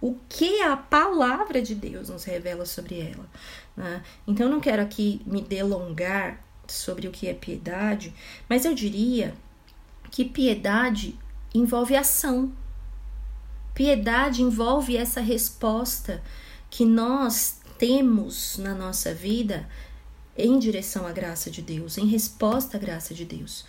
o 0.00 0.16
que 0.30 0.62
a 0.62 0.78
palavra 0.78 1.60
de 1.60 1.74
Deus 1.74 2.08
nos 2.08 2.24
revela 2.24 2.64
sobre 2.64 3.00
ela. 3.00 3.28
Né? 3.76 4.02
Então, 4.26 4.48
não 4.48 4.60
quero 4.60 4.80
aqui 4.80 5.20
me 5.26 5.42
delongar 5.42 6.42
sobre 6.66 7.06
o 7.06 7.10
que 7.10 7.28
é 7.28 7.34
piedade, 7.34 8.14
mas 8.48 8.64
eu 8.64 8.74
diria 8.74 9.34
que 10.10 10.24
piedade 10.24 11.18
envolve 11.54 11.96
ação. 11.96 12.52
Piedade 13.74 14.42
envolve 14.42 14.96
essa 14.96 15.20
resposta 15.20 16.22
que 16.70 16.84
nós 16.84 17.60
temos 17.78 18.58
na 18.58 18.74
nossa 18.74 19.14
vida 19.14 19.68
em 20.36 20.58
direção 20.58 21.06
à 21.06 21.12
graça 21.12 21.50
de 21.50 21.62
Deus, 21.62 21.98
em 21.98 22.06
resposta 22.06 22.76
à 22.76 22.80
graça 22.80 23.14
de 23.14 23.24
Deus. 23.24 23.64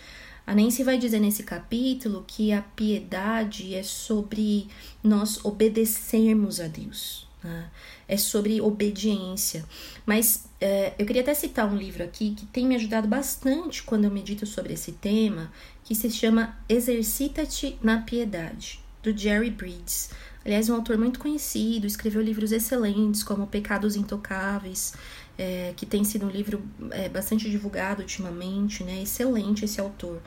A 0.46 0.55
Nancy 0.55 0.84
vai 0.84 0.98
dizer 0.98 1.19
nesse 1.19 1.43
capítulo 1.43 2.24
que 2.25 2.51
a 2.51 2.62
piedade 2.62 3.75
é 3.75 3.84
sobre 3.84 4.67
nós 5.03 5.43
obedecermos 5.46 6.60
a 6.60 6.67
Deus. 6.67 7.27
Né? 7.43 7.69
É 8.08 8.17
sobre 8.17 8.60
obediência. 8.60 9.63
Mas 10.05 10.50
é, 10.60 10.93
eu 10.98 11.05
queria 11.05 11.22
até 11.22 11.34
citar 11.34 11.72
um 11.72 11.77
livro 11.77 12.03
aqui 12.03 12.31
que 12.31 12.46
tem 12.48 12.65
me 12.65 12.75
ajudado 12.75 13.08
bastante 13.08 13.84
quando 13.84 14.05
eu 14.05 14.12
medito 14.12 14.46
sobre 14.46 14.74
esse 14.74 14.93
tema, 14.93 15.51
que 15.89 15.96
se 15.96 16.12
chama 16.12 16.55
Exercita-te 16.69 17.75
na 17.81 18.00
Piedade, 18.01 18.79
do 19.01 19.12
Jerry 19.17 19.50
Bridges. 19.50 20.12
Aliás, 20.46 20.69
um 20.69 20.75
autor 20.75 21.00
muito 21.00 21.19
conhecido, 21.19 21.88
escreveu 21.88 22.22
livros 22.22 22.51
excelentes 22.51 23.24
como 23.24 23.48
Pecados 23.48 23.96
Intocáveis, 23.96 24.93
é, 25.36 25.74
que 25.75 25.88
tem 25.88 26.03
sido 26.03 26.27
um 26.27 26.29
livro 26.29 26.62
é, 26.91 27.10
bastante 27.10 27.50
divulgado 27.50 28.03
ultimamente, 28.03 28.84
né? 28.84 29.01
Excelente 29.01 29.65
esse 29.65 29.81
autor. 29.81 30.22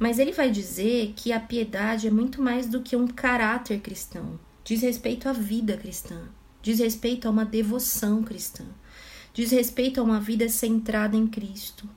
Mas 0.00 0.18
ele 0.18 0.32
vai 0.32 0.50
dizer 0.50 1.12
que 1.14 1.32
a 1.32 1.38
piedade 1.38 2.08
é 2.08 2.10
muito 2.10 2.42
mais 2.42 2.66
do 2.66 2.82
que 2.82 2.96
um 2.96 3.06
caráter 3.06 3.78
cristão. 3.78 4.40
Diz 4.64 4.82
respeito 4.82 5.28
à 5.28 5.32
vida 5.32 5.76
cristã, 5.76 6.22
diz 6.60 6.80
respeito 6.80 7.28
a 7.28 7.30
uma 7.30 7.44
devoção 7.44 8.24
cristã, 8.24 8.64
diz 9.32 9.52
respeito 9.52 10.00
a 10.00 10.02
uma 10.02 10.18
vida 10.18 10.48
centrada 10.48 11.16
em 11.16 11.28
Cristo, 11.28 11.88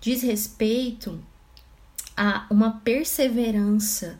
diz 0.00 0.22
respeito 0.22 1.20
a 2.16 2.46
uma 2.50 2.80
perseverança 2.80 4.18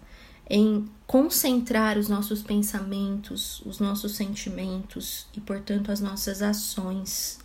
em 0.49 0.89
concentrar 1.07 1.99
os 1.99 2.09
nossos 2.09 2.43
pensamentos, 2.43 3.61
os 3.65 3.79
nossos 3.79 4.17
sentimentos 4.17 5.27
e, 5.35 5.41
portanto, 5.41 5.91
as 5.91 6.01
nossas 6.01 6.43
ações 6.43 7.39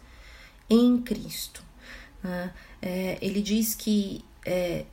em 0.69 0.99
Cristo. 1.01 1.63
Né? 2.23 2.51
É, 2.81 3.17
ele 3.21 3.41
diz 3.41 3.75
que 3.75 4.23
é, 4.45 4.85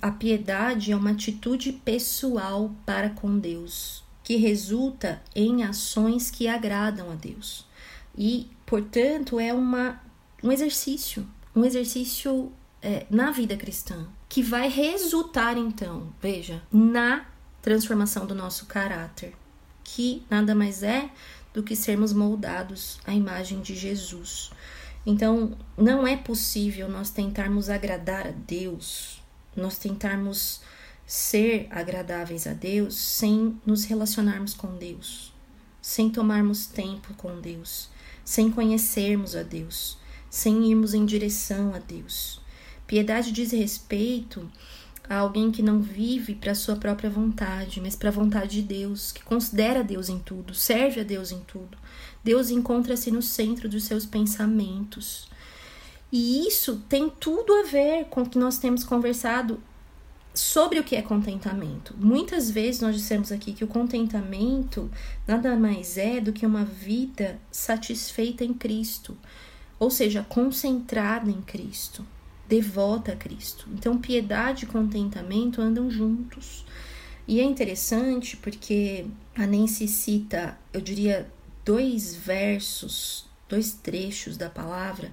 a 0.00 0.10
piedade 0.10 0.92
é 0.92 0.96
uma 0.96 1.10
atitude 1.10 1.72
pessoal 1.72 2.74
para 2.86 3.10
com 3.10 3.38
Deus, 3.38 4.02
que 4.22 4.36
resulta 4.36 5.22
em 5.34 5.62
ações 5.62 6.30
que 6.30 6.48
agradam 6.48 7.10
a 7.10 7.14
Deus. 7.14 7.66
E, 8.16 8.48
portanto, 8.64 9.38
é 9.38 9.52
uma, 9.52 10.00
um 10.42 10.50
exercício, 10.50 11.26
um 11.54 11.64
exercício 11.64 12.50
é, 12.84 13.06
na 13.08 13.30
vida 13.30 13.56
cristã, 13.56 14.06
que 14.28 14.42
vai 14.42 14.68
resultar, 14.68 15.56
então, 15.56 16.12
veja, 16.20 16.62
na 16.70 17.24
transformação 17.62 18.26
do 18.26 18.34
nosso 18.34 18.66
caráter, 18.66 19.34
que 19.82 20.22
nada 20.28 20.54
mais 20.54 20.82
é 20.82 21.08
do 21.54 21.62
que 21.62 21.74
sermos 21.74 22.12
moldados 22.12 22.98
à 23.06 23.14
imagem 23.14 23.62
de 23.62 23.74
Jesus. 23.74 24.50
Então, 25.06 25.56
não 25.78 26.06
é 26.06 26.14
possível 26.14 26.86
nós 26.86 27.08
tentarmos 27.08 27.70
agradar 27.70 28.26
a 28.26 28.32
Deus, 28.32 29.22
nós 29.56 29.78
tentarmos 29.78 30.60
ser 31.06 31.66
agradáveis 31.70 32.46
a 32.46 32.52
Deus 32.52 32.96
sem 32.96 33.58
nos 33.64 33.84
relacionarmos 33.84 34.52
com 34.52 34.76
Deus, 34.76 35.32
sem 35.80 36.10
tomarmos 36.10 36.66
tempo 36.66 37.14
com 37.14 37.40
Deus, 37.40 37.88
sem 38.22 38.50
conhecermos 38.50 39.34
a 39.34 39.42
Deus, 39.42 39.96
sem 40.28 40.68
irmos 40.70 40.92
em 40.92 41.06
direção 41.06 41.72
a 41.74 41.78
Deus. 41.78 42.43
Piedade 42.94 43.32
diz 43.32 43.50
respeito 43.50 44.48
a 45.08 45.16
alguém 45.16 45.50
que 45.50 45.64
não 45.64 45.80
vive 45.80 46.36
para 46.36 46.54
sua 46.54 46.76
própria 46.76 47.10
vontade, 47.10 47.80
mas 47.80 47.96
para 47.96 48.08
a 48.08 48.12
vontade 48.12 48.62
de 48.62 48.68
Deus, 48.68 49.10
que 49.10 49.20
considera 49.24 49.82
Deus 49.82 50.08
em 50.08 50.20
tudo, 50.20 50.54
serve 50.54 51.00
a 51.00 51.02
Deus 51.02 51.32
em 51.32 51.40
tudo. 51.40 51.76
Deus 52.22 52.50
encontra-se 52.50 53.10
no 53.10 53.20
centro 53.20 53.68
dos 53.68 53.82
seus 53.82 54.06
pensamentos. 54.06 55.28
E 56.12 56.46
isso 56.46 56.84
tem 56.88 57.10
tudo 57.10 57.52
a 57.52 57.62
ver 57.64 58.04
com 58.04 58.22
o 58.22 58.28
que 58.28 58.38
nós 58.38 58.58
temos 58.58 58.84
conversado 58.84 59.60
sobre 60.32 60.78
o 60.78 60.84
que 60.84 60.94
é 60.94 61.02
contentamento. 61.02 61.96
Muitas 61.98 62.48
vezes 62.48 62.80
nós 62.80 62.94
dissemos 62.94 63.32
aqui 63.32 63.52
que 63.52 63.64
o 63.64 63.68
contentamento 63.68 64.88
nada 65.26 65.56
mais 65.56 65.98
é 65.98 66.20
do 66.20 66.32
que 66.32 66.46
uma 66.46 66.64
vida 66.64 67.40
satisfeita 67.50 68.44
em 68.44 68.54
Cristo, 68.54 69.18
ou 69.80 69.90
seja, 69.90 70.24
concentrada 70.28 71.28
em 71.28 71.42
Cristo, 71.42 72.06
devota 72.48 73.12
a 73.12 73.16
Cristo. 73.16 73.66
Então, 73.72 73.98
piedade 73.98 74.64
e 74.64 74.68
contentamento 74.68 75.60
andam 75.60 75.90
juntos. 75.90 76.64
E 77.26 77.40
é 77.40 77.44
interessante 77.44 78.36
porque 78.36 79.06
a 79.34 79.46
Nancy 79.46 79.88
cita, 79.88 80.58
eu 80.72 80.80
diria, 80.80 81.30
dois 81.64 82.14
versos, 82.14 83.26
dois 83.48 83.72
trechos 83.72 84.36
da 84.36 84.50
palavra 84.50 85.10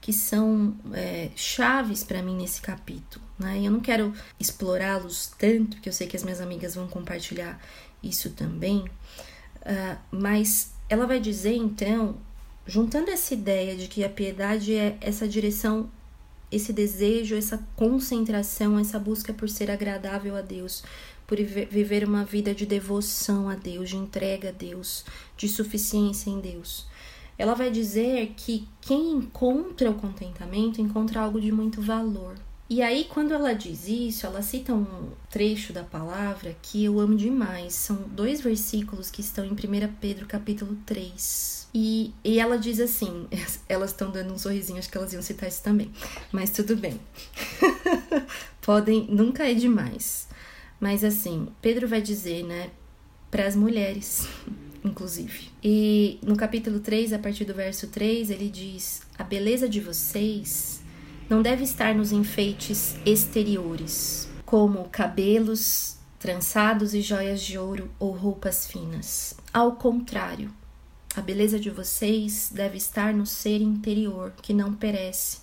que 0.00 0.12
são 0.12 0.76
é, 0.92 1.30
chaves 1.34 2.04
para 2.04 2.22
mim 2.22 2.36
nesse 2.36 2.60
capítulo. 2.60 3.24
Né? 3.36 3.62
Eu 3.64 3.72
não 3.72 3.80
quero 3.80 4.14
explorá-los 4.38 5.32
tanto, 5.36 5.76
porque 5.76 5.88
eu 5.88 5.92
sei 5.92 6.06
que 6.06 6.16
as 6.16 6.22
minhas 6.22 6.40
amigas 6.40 6.76
vão 6.76 6.86
compartilhar 6.86 7.60
isso 8.00 8.30
também, 8.30 8.78
uh, 8.78 9.98
mas 10.12 10.72
ela 10.88 11.08
vai 11.08 11.18
dizer 11.18 11.56
então, 11.56 12.16
juntando 12.66 13.10
essa 13.10 13.34
ideia 13.34 13.74
de 13.74 13.88
que 13.88 14.04
a 14.04 14.08
piedade 14.08 14.74
é 14.74 14.96
essa 15.00 15.26
direção, 15.26 15.90
esse 16.50 16.72
desejo, 16.72 17.34
essa 17.34 17.64
concentração, 17.74 18.78
essa 18.78 18.98
busca 18.98 19.32
por 19.32 19.48
ser 19.48 19.70
agradável 19.70 20.36
a 20.36 20.40
Deus, 20.40 20.82
por 21.26 21.38
viver 21.38 22.04
uma 22.04 22.24
vida 22.24 22.54
de 22.54 22.64
devoção 22.64 23.48
a 23.48 23.54
Deus, 23.54 23.90
de 23.90 23.96
entrega 23.96 24.50
a 24.50 24.52
Deus, 24.52 25.04
de 25.36 25.48
suficiência 25.48 26.30
em 26.30 26.40
Deus 26.40 26.86
ela 27.38 27.54
vai 27.54 27.70
dizer 27.70 28.32
que 28.36 28.66
quem 28.80 29.12
encontra 29.12 29.90
o 29.90 29.94
contentamento 29.94 30.80
encontra 30.80 31.20
algo 31.20 31.40
de 31.40 31.52
muito 31.52 31.82
valor. 31.82 32.34
E 32.68 32.82
aí, 32.82 33.04
quando 33.04 33.32
ela 33.32 33.52
diz 33.52 33.86
isso, 33.86 34.26
ela 34.26 34.42
cita 34.42 34.74
um 34.74 35.10
trecho 35.30 35.72
da 35.72 35.84
palavra 35.84 36.56
que 36.60 36.84
eu 36.84 36.98
amo 36.98 37.14
demais. 37.14 37.74
São 37.74 37.96
dois 38.08 38.40
versículos 38.40 39.08
que 39.08 39.20
estão 39.20 39.44
em 39.44 39.52
1 39.52 39.56
Pedro 40.00 40.26
capítulo 40.26 40.76
3. 40.84 41.68
E, 41.72 42.12
e 42.24 42.40
ela 42.40 42.58
diz 42.58 42.80
assim: 42.80 43.28
elas 43.68 43.90
estão 43.90 44.10
dando 44.10 44.34
um 44.34 44.38
sorrisinho, 44.38 44.80
acho 44.80 44.90
que 44.90 44.98
elas 44.98 45.12
iam 45.12 45.22
citar 45.22 45.48
isso 45.48 45.62
também. 45.62 45.92
Mas 46.32 46.50
tudo 46.50 46.76
bem. 46.76 47.00
Podem, 48.60 49.06
nunca 49.08 49.48
é 49.48 49.54
demais. 49.54 50.26
Mas 50.80 51.04
assim, 51.04 51.48
Pedro 51.62 51.86
vai 51.86 52.02
dizer, 52.02 52.42
né, 52.42 52.70
para 53.30 53.46
as 53.46 53.54
mulheres 53.54 54.26
inclusive. 54.84 55.50
E 55.62 56.18
no 56.20 56.36
capítulo 56.36 56.80
3, 56.80 57.12
a 57.12 57.18
partir 57.18 57.44
do 57.44 57.54
verso 57.54 57.86
3, 57.86 58.28
ele 58.30 58.48
diz: 58.48 59.02
A 59.16 59.22
beleza 59.22 59.68
de 59.68 59.80
vocês 59.80 60.84
não 61.28 61.42
deve 61.42 61.64
estar 61.64 61.94
nos 61.94 62.12
enfeites 62.12 62.96
exteriores, 63.04 64.28
como 64.44 64.88
cabelos 64.88 65.96
trançados 66.18 66.94
e 66.94 67.00
joias 67.00 67.40
de 67.40 67.58
ouro 67.58 67.90
ou 67.98 68.12
roupas 68.12 68.66
finas. 68.66 69.34
Ao 69.52 69.72
contrário, 69.72 70.52
a 71.14 71.20
beleza 71.20 71.58
de 71.58 71.70
vocês 71.70 72.50
deve 72.52 72.76
estar 72.76 73.12
no 73.12 73.26
ser 73.26 73.60
interior, 73.60 74.32
que 74.42 74.52
não 74.52 74.74
perece. 74.74 75.38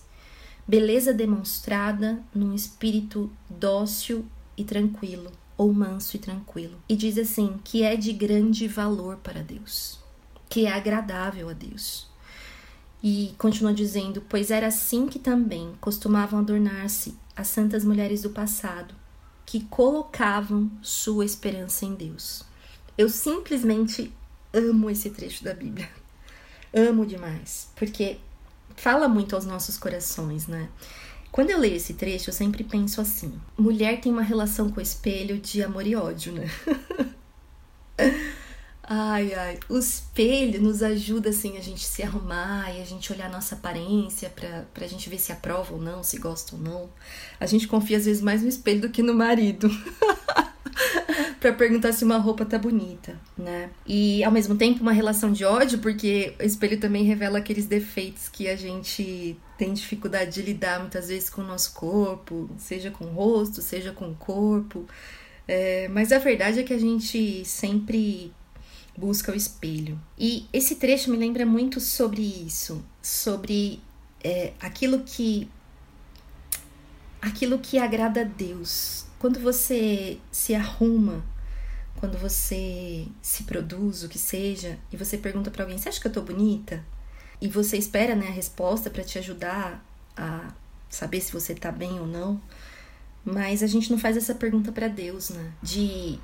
Beleza 0.68 1.14
demonstrada 1.14 2.22
num 2.34 2.54
espírito 2.54 3.32
dócil 3.50 4.26
e 4.56 4.64
tranquilo 4.64 5.32
ou 5.58 5.74
manso 5.74 6.16
e 6.16 6.20
tranquilo. 6.20 6.78
E 6.88 6.96
diz 6.96 7.18
assim: 7.18 7.60
que 7.64 7.84
é 7.84 7.96
de 7.96 8.14
grande 8.14 8.68
valor 8.68 9.18
para 9.18 9.44
Deus, 9.44 10.00
que 10.48 10.66
é 10.66 10.72
agradável 10.72 11.50
a 11.50 11.54
Deus. 11.54 12.13
E 13.04 13.36
continua 13.38 13.74
dizendo: 13.74 14.24
pois 14.30 14.50
era 14.50 14.68
assim 14.68 15.08
que 15.08 15.20
também 15.20 15.74
costumavam 15.82 16.40
adornar-se 16.40 17.16
as 17.36 17.48
santas 17.48 17.84
mulheres 17.84 18.22
do 18.22 18.30
passado, 18.30 18.96
que 19.46 19.66
colocavam 19.66 20.72
sua 20.82 21.26
esperança 21.26 21.86
em 21.86 21.94
Deus. 21.94 22.44
Eu 22.98 23.10
simplesmente 23.10 24.14
amo 24.54 24.90
esse 24.90 25.10
trecho 25.10 25.44
da 25.44 25.54
Bíblia. 25.54 25.90
Amo 26.74 27.06
demais, 27.06 27.70
porque 27.76 28.18
fala 28.78 29.10
muito 29.10 29.36
aos 29.36 29.46
nossos 29.46 29.78
corações, 29.78 30.48
né? 30.48 30.70
Quando 31.32 31.50
eu 31.50 31.60
leio 31.60 31.76
esse 31.76 31.96
trecho, 31.96 32.30
eu 32.30 32.34
sempre 32.34 32.64
penso 32.64 33.02
assim: 33.02 33.34
mulher 33.58 34.00
tem 34.00 34.14
uma 34.14 34.22
relação 34.22 34.70
com 34.72 34.80
o 34.80 34.84
espelho 34.84 35.40
de 35.40 35.62
amor 35.62 35.86
e 35.86 35.96
ódio, 35.96 36.32
né? 36.32 36.50
ai, 38.84 39.34
ai, 39.34 39.60
o 39.70 39.78
espelho 39.78 40.62
nos 40.62 40.84
ajuda 40.84 41.30
assim 41.30 41.58
a 41.58 41.62
gente 41.62 41.84
se 41.86 42.04
arrumar 42.04 42.70
e 42.76 42.82
a 42.82 42.86
gente 42.86 43.12
olhar 43.14 43.28
a 43.28 43.32
nossa 43.32 43.56
aparência 43.56 44.30
pra, 44.30 44.66
pra 44.74 44.88
gente 44.88 45.10
ver 45.10 45.20
se 45.20 45.32
aprova 45.32 45.74
ou 45.74 45.82
não, 45.82 46.04
se 46.04 46.18
gosta 46.18 46.56
ou 46.56 46.62
não. 46.62 46.90
A 47.40 47.46
gente 47.46 47.68
confia 47.68 47.98
às 47.98 48.06
vezes 48.06 48.22
mais 48.22 48.42
no 48.42 48.50
espelho 48.50 48.82
do 48.82 48.90
que 48.90 49.02
no 49.02 49.14
marido. 49.14 49.70
para 51.40 51.54
perguntar 51.54 51.92
se 51.92 52.06
uma 52.06 52.18
roupa 52.18 52.46
tá 52.46 52.58
bonita, 52.58 53.20
né? 53.38 53.70
E 53.86 54.24
ao 54.24 54.32
mesmo 54.32 54.56
tempo 54.56 54.82
uma 54.82 54.94
relação 54.94 55.32
de 55.32 55.44
ódio, 55.44 55.80
porque 55.80 56.34
o 56.40 56.44
espelho 56.44 56.80
também 56.80 57.04
revela 57.04 57.40
aqueles 57.40 57.66
defeitos 57.66 58.30
que 58.30 58.48
a 58.48 58.56
gente 58.56 59.38
tem 59.58 59.74
dificuldade 59.74 60.32
de 60.32 60.42
lidar 60.42 60.80
muitas 60.80 61.10
vezes 61.10 61.30
com 61.30 61.42
o 61.42 61.46
nosso 61.46 61.74
corpo, 61.74 62.50
seja 62.58 62.92
com 62.92 63.06
o 63.06 63.14
rosto, 63.14 63.62
seja 63.62 63.92
com 63.92 64.10
o 64.10 64.16
corpo. 64.16 64.86
É, 65.46 65.90
mas 65.90 66.14
a 66.14 66.20
verdade 66.20 66.62
é 66.62 66.64
que 66.64 66.74
a 66.74 66.80
gente 66.80 67.44
sempre 67.44 68.32
busca 68.98 69.32
o 69.32 69.36
espelho. 69.36 70.00
E 70.18 70.48
esse 70.54 70.76
trecho 70.76 71.12
me 71.12 71.18
lembra 71.18 71.46
muito 71.46 71.80
sobre 71.80 72.22
isso, 72.22 72.84
sobre 73.02 73.82
é, 74.24 74.54
aquilo 74.60 75.04
que 75.04 75.50
aquilo 77.22 77.60
que 77.60 77.78
agrada 77.78 78.22
a 78.22 78.26
Deus. 78.26 79.06
Quando 79.18 79.40
você 79.40 80.20
se 80.32 80.54
arruma 80.54 81.24
quando 82.04 82.18
você 82.18 83.08
se 83.22 83.44
produz, 83.44 84.04
o 84.04 84.10
que 84.10 84.20
seja, 84.20 84.78
e 84.92 84.98
você 84.98 85.18
pergunta 85.18 85.50
para 85.50 85.64
alguém: 85.64 85.78
"Você 85.78 85.88
acha 85.88 86.02
que 86.02 86.08
eu 86.08 86.12
tô 86.12 86.22
bonita?" 86.22 86.84
E 87.40 87.48
você 87.48 87.78
espera, 87.78 88.14
né, 88.14 88.28
a 88.28 88.32
resposta 88.32 88.90
para 88.90 89.06
te 89.06 89.18
ajudar 89.20 89.82
a 90.18 90.54
saber 90.90 91.22
se 91.22 91.32
você 91.32 91.56
tá 91.56 91.72
bem 91.72 91.98
ou 92.02 92.06
não. 92.06 92.42
Mas 93.24 93.64
a 93.64 93.68
gente 93.68 93.90
não 93.90 93.98
faz 93.98 94.18
essa 94.18 94.36
pergunta 94.36 94.70
para 94.70 94.90
Deus, 94.90 95.30
né? 95.30 95.54
De 95.62 96.20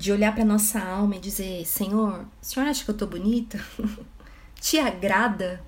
de 0.00 0.10
olhar 0.10 0.34
para 0.34 0.44
nossa 0.44 0.80
alma 0.80 1.16
e 1.16 1.20
dizer: 1.20 1.66
"Senhor, 1.66 2.24
o 2.40 2.44
senhor 2.44 2.66
acha 2.66 2.84
que 2.84 2.90
eu 2.90 2.96
tô 2.96 3.06
bonita? 3.06 3.62
te 4.58 4.78
agrada 4.78 5.62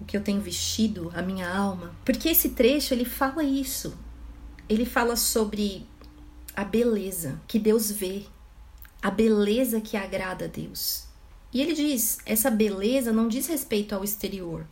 o 0.00 0.04
que 0.04 0.16
eu 0.16 0.22
tenho 0.22 0.40
vestido, 0.40 1.12
a 1.14 1.20
minha 1.20 1.48
alma?" 1.48 1.94
Porque 2.04 2.30
esse 2.30 2.50
trecho 2.50 2.94
ele 2.94 3.04
fala 3.04 3.44
isso. 3.44 3.96
Ele 4.68 4.86
fala 4.86 5.14
sobre 5.14 5.86
a 6.56 6.64
beleza 6.64 7.40
que 7.46 7.58
Deus 7.58 7.90
vê 7.90 8.24
a 9.02 9.10
beleza 9.10 9.80
que 9.80 9.96
agrada 9.96 10.46
a 10.46 10.48
Deus. 10.48 11.04
E 11.52 11.60
ele 11.60 11.74
diz: 11.74 12.18
essa 12.24 12.50
beleza 12.50 13.12
não 13.12 13.28
diz 13.28 13.46
respeito 13.46 13.94
ao 13.94 14.04
exterior. 14.04 14.66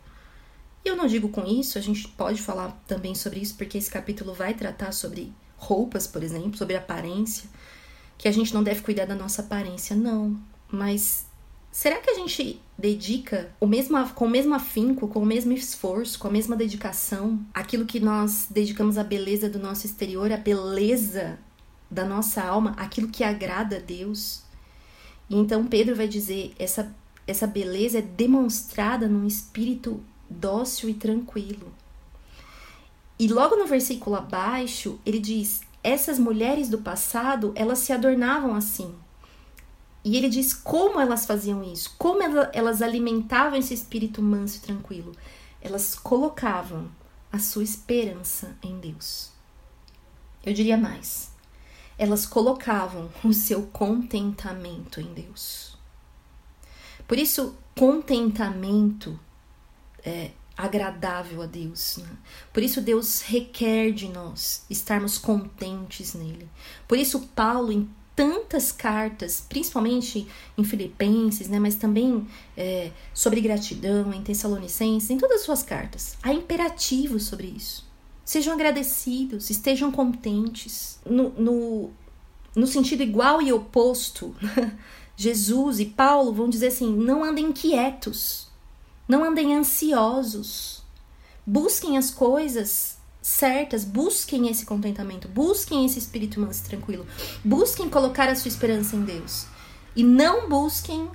E 0.83 0.89
eu 0.89 0.95
não 0.95 1.07
digo 1.07 1.29
com 1.29 1.45
isso, 1.45 1.77
a 1.77 1.81
gente 1.81 2.07
pode 2.07 2.41
falar 2.41 2.71
também 2.87 3.13
sobre 3.13 3.39
isso, 3.39 3.55
porque 3.55 3.77
esse 3.77 3.91
capítulo 3.91 4.33
vai 4.33 4.53
tratar 4.53 4.93
sobre 4.93 5.33
roupas, 5.57 6.07
por 6.07 6.23
exemplo, 6.23 6.57
sobre 6.57 6.75
aparência, 6.75 7.49
que 8.19 8.27
a 8.27 8.31
gente 8.31 8.53
não 8.53 8.61
deve 8.61 8.81
cuidar 8.81 9.05
da 9.05 9.15
nossa 9.15 9.41
aparência, 9.41 9.95
não. 9.95 10.37
Mas 10.69 11.25
será 11.71 11.99
que 11.99 12.11
a 12.11 12.15
gente 12.15 12.61
dedica 12.77 13.49
o 13.61 13.65
mesmo, 13.65 13.97
com 14.09 14.25
o 14.25 14.29
mesmo 14.29 14.53
afinco, 14.53 15.07
com 15.07 15.21
o 15.21 15.25
mesmo 15.25 15.53
esforço, 15.53 16.19
com 16.19 16.27
a 16.27 16.31
mesma 16.31 16.55
dedicação, 16.57 17.39
aquilo 17.53 17.85
que 17.85 17.99
nós 17.99 18.47
dedicamos 18.51 18.97
à 18.97 19.05
beleza 19.05 19.49
do 19.49 19.57
nosso 19.57 19.85
exterior, 19.85 20.33
à 20.33 20.37
beleza 20.37 21.39
da 21.89 22.05
nossa 22.05 22.43
alma 22.43 22.75
aquilo 22.77 23.07
que 23.07 23.23
agrada 23.23 23.77
a 23.77 23.79
Deus. 23.79 24.43
E 25.29 25.37
então 25.37 25.65
Pedro 25.65 25.95
vai 25.95 26.07
dizer: 26.07 26.53
essa, 26.59 26.93
essa 27.25 27.47
beleza 27.47 27.99
é 27.99 28.01
demonstrada 28.01 29.07
num 29.07 29.25
espírito 29.25 30.03
dócil 30.29 30.89
e 30.89 30.93
tranquilo. 30.93 31.73
E 33.17 33.29
logo 33.29 33.55
no 33.55 33.65
versículo 33.65 34.17
abaixo, 34.17 34.99
ele 35.05 35.19
diz: 35.19 35.61
essas 35.83 36.19
mulheres 36.19 36.69
do 36.69 36.79
passado, 36.79 37.51
elas 37.55 37.79
se 37.79 37.93
adornavam 37.93 38.55
assim. 38.55 38.95
E 40.03 40.15
ele 40.15 40.29
diz 40.29 40.53
como 40.53 40.99
elas 40.99 41.25
faziam 41.25 41.63
isso, 41.63 41.95
como 41.97 42.21
elas 42.53 42.81
alimentavam 42.81 43.57
esse 43.57 43.73
espírito 43.73 44.21
manso 44.21 44.57
e 44.57 44.61
tranquilo. 44.61 45.13
Elas 45.61 45.95
colocavam 45.95 46.89
a 47.31 47.39
sua 47.39 47.63
esperança 47.63 48.57
em 48.63 48.79
Deus. 48.79 49.31
Eu 50.45 50.53
diria 50.53 50.77
mais. 50.77 51.31
Elas 51.97 52.25
colocavam 52.25 53.09
o 53.23 53.33
seu 53.33 53.63
contentamento 53.67 55.01
em 55.01 55.13
Deus. 55.13 55.77
Por 57.07 57.17
isso, 57.17 57.57
contentamento 57.75 59.19
é 60.03 60.31
agradável 60.59 61.41
a 61.41 61.45
Deus. 61.45 61.97
Né? 61.97 62.09
Por 62.51 62.61
isso, 62.61 62.81
Deus 62.81 63.21
requer 63.21 63.93
de 63.93 64.09
nós 64.09 64.65
estarmos 64.69 65.17
contentes 65.17 66.13
nele. 66.13 66.49
Por 66.85 66.97
isso, 66.97 67.29
Paulo, 67.33 67.71
em 67.71 67.89
tantas 68.13 68.69
cartas, 68.69 69.45
principalmente 69.47 70.27
em 70.57 70.63
Filipenses, 70.65 71.47
né, 71.47 71.57
mas 71.57 71.75
também 71.75 72.27
é, 72.57 72.91
sobre 73.13 73.39
gratidão, 73.39 74.13
em 74.13 74.21
Tessalonicenses, 74.21 75.09
em 75.09 75.17
todas 75.17 75.39
as 75.39 75.45
suas 75.45 75.63
cartas, 75.63 76.17
há 76.21 76.33
imperativos 76.33 77.23
sobre 77.23 77.47
isso. 77.47 77.87
Sejam 78.25 78.53
agradecidos, 78.53 79.49
estejam 79.49 79.89
contentes. 79.89 80.99
No, 81.05 81.29
no, 81.29 81.89
no 82.53 82.67
sentido 82.67 83.01
igual 83.01 83.41
e 83.41 83.53
oposto, 83.53 84.35
Jesus 85.15 85.79
e 85.79 85.85
Paulo 85.85 86.33
vão 86.33 86.49
dizer 86.49 86.67
assim: 86.67 86.93
não 86.93 87.23
andem 87.23 87.45
inquietos, 87.45 88.48
não 89.09 89.23
andem 89.23 89.55
ansiosos, 89.55 90.83
busquem 91.43 91.97
as 91.97 92.11
coisas 92.11 92.99
certas, 93.19 93.83
busquem 93.83 94.47
esse 94.47 94.67
contentamento, 94.67 95.27
busquem 95.27 95.83
esse 95.83 95.97
espírito 95.97 96.39
manso 96.39 96.61
e 96.61 96.69
tranquilo, 96.69 97.07
busquem 97.43 97.89
colocar 97.89 98.29
a 98.29 98.35
sua 98.35 98.49
esperança 98.49 98.95
em 98.95 99.03
Deus 99.03 99.47
e 99.95 100.03
não 100.03 100.47
busquem 100.47 101.09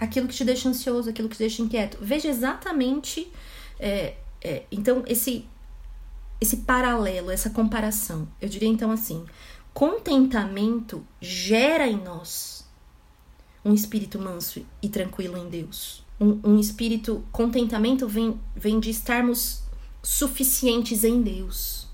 aquilo 0.00 0.26
que 0.26 0.34
te 0.34 0.44
deixa 0.44 0.68
ansioso, 0.68 1.08
aquilo 1.08 1.28
que 1.28 1.36
te 1.36 1.38
deixa 1.38 1.62
inquieto. 1.62 1.96
Veja 2.00 2.28
exatamente, 2.28 3.32
é, 3.78 4.16
é, 4.42 4.64
então 4.72 5.04
esse 5.06 5.48
esse 6.40 6.56
paralelo, 6.56 7.30
essa 7.30 7.50
comparação. 7.50 8.26
Eu 8.40 8.48
diria 8.48 8.68
então 8.68 8.90
assim: 8.90 9.24
contentamento 9.72 11.06
gera 11.20 11.86
em 11.86 11.96
nós 11.96 12.66
um 13.64 13.72
espírito 13.72 14.18
manso 14.18 14.66
e 14.82 14.88
tranquilo 14.88 15.38
em 15.38 15.48
Deus. 15.48 16.01
Um, 16.20 16.40
um 16.44 16.58
espírito, 16.60 17.24
contentamento 17.32 18.06
vem, 18.06 18.40
vem 18.54 18.78
de 18.78 18.90
estarmos 18.90 19.62
suficientes 20.02 21.04
em 21.04 21.22
Deus, 21.22 21.88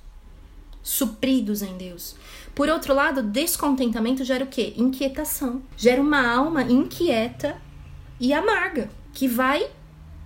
supridos 0.83 1.63
em 1.63 1.77
Deus. 1.77 2.17
Por 2.55 2.69
outro 2.69 2.95
lado, 2.95 3.23
descontentamento 3.23 4.25
gera 4.25 4.45
o 4.45 4.49
quê? 4.49 4.75
Inquietação. 4.77 5.63
Gera 5.77 6.01
uma 6.01 6.27
alma 6.27 6.63
inquieta 6.63 7.57
e 8.19 8.33
amarga, 8.33 8.91
que 9.13 9.29
vai 9.29 9.71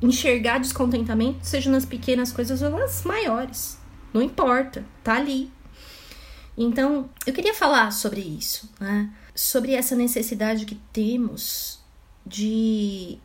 enxergar 0.01 0.59
descontentamento, 0.59 1.39
seja 1.43 1.71
nas 1.71 1.85
pequenas 1.85 2.33
coisas 2.33 2.63
ou 2.63 2.71
nas 2.71 3.05
maiores. 3.05 3.79
Não 4.13 4.23
importa, 4.23 4.85
tá 5.03 5.15
ali. 5.15 5.51
Então, 6.57 7.09
eu 7.27 7.33
queria 7.33 7.55
falar 7.55 7.91
sobre 7.93 8.21
isso, 8.21 8.71
né? 8.79 9.11
Sobre 9.35 9.73
essa 9.73 9.97
necessidade 9.97 10.67
que 10.67 10.75
temos 10.93 11.81
de 12.27 13.19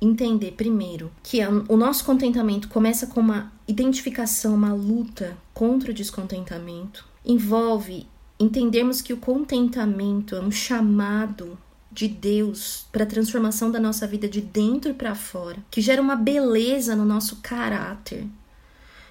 entender 0.00 0.52
primeiro 0.52 1.12
que 1.22 1.40
o 1.68 1.76
nosso 1.76 2.04
contentamento 2.04 2.68
começa 2.68 3.06
com 3.06 3.20
uma 3.20 3.52
identificação, 3.68 4.54
uma 4.54 4.72
luta 4.72 5.36
contra 5.52 5.90
o 5.90 5.94
descontentamento, 5.94 7.06
envolve 7.24 8.06
entendermos 8.38 9.02
que 9.02 9.12
o 9.12 9.18
contentamento 9.18 10.34
é 10.34 10.40
um 10.40 10.50
chamado 10.50 11.58
de 11.92 12.08
Deus 12.08 12.86
para 12.90 13.02
a 13.04 13.06
transformação 13.06 13.70
da 13.70 13.80
nossa 13.80 14.06
vida 14.06 14.28
de 14.28 14.40
dentro 14.40 14.94
para 14.94 15.14
fora, 15.14 15.58
que 15.70 15.80
gera 15.80 16.00
uma 16.00 16.16
beleza 16.16 16.96
no 16.96 17.04
nosso 17.04 17.36
caráter, 17.42 18.26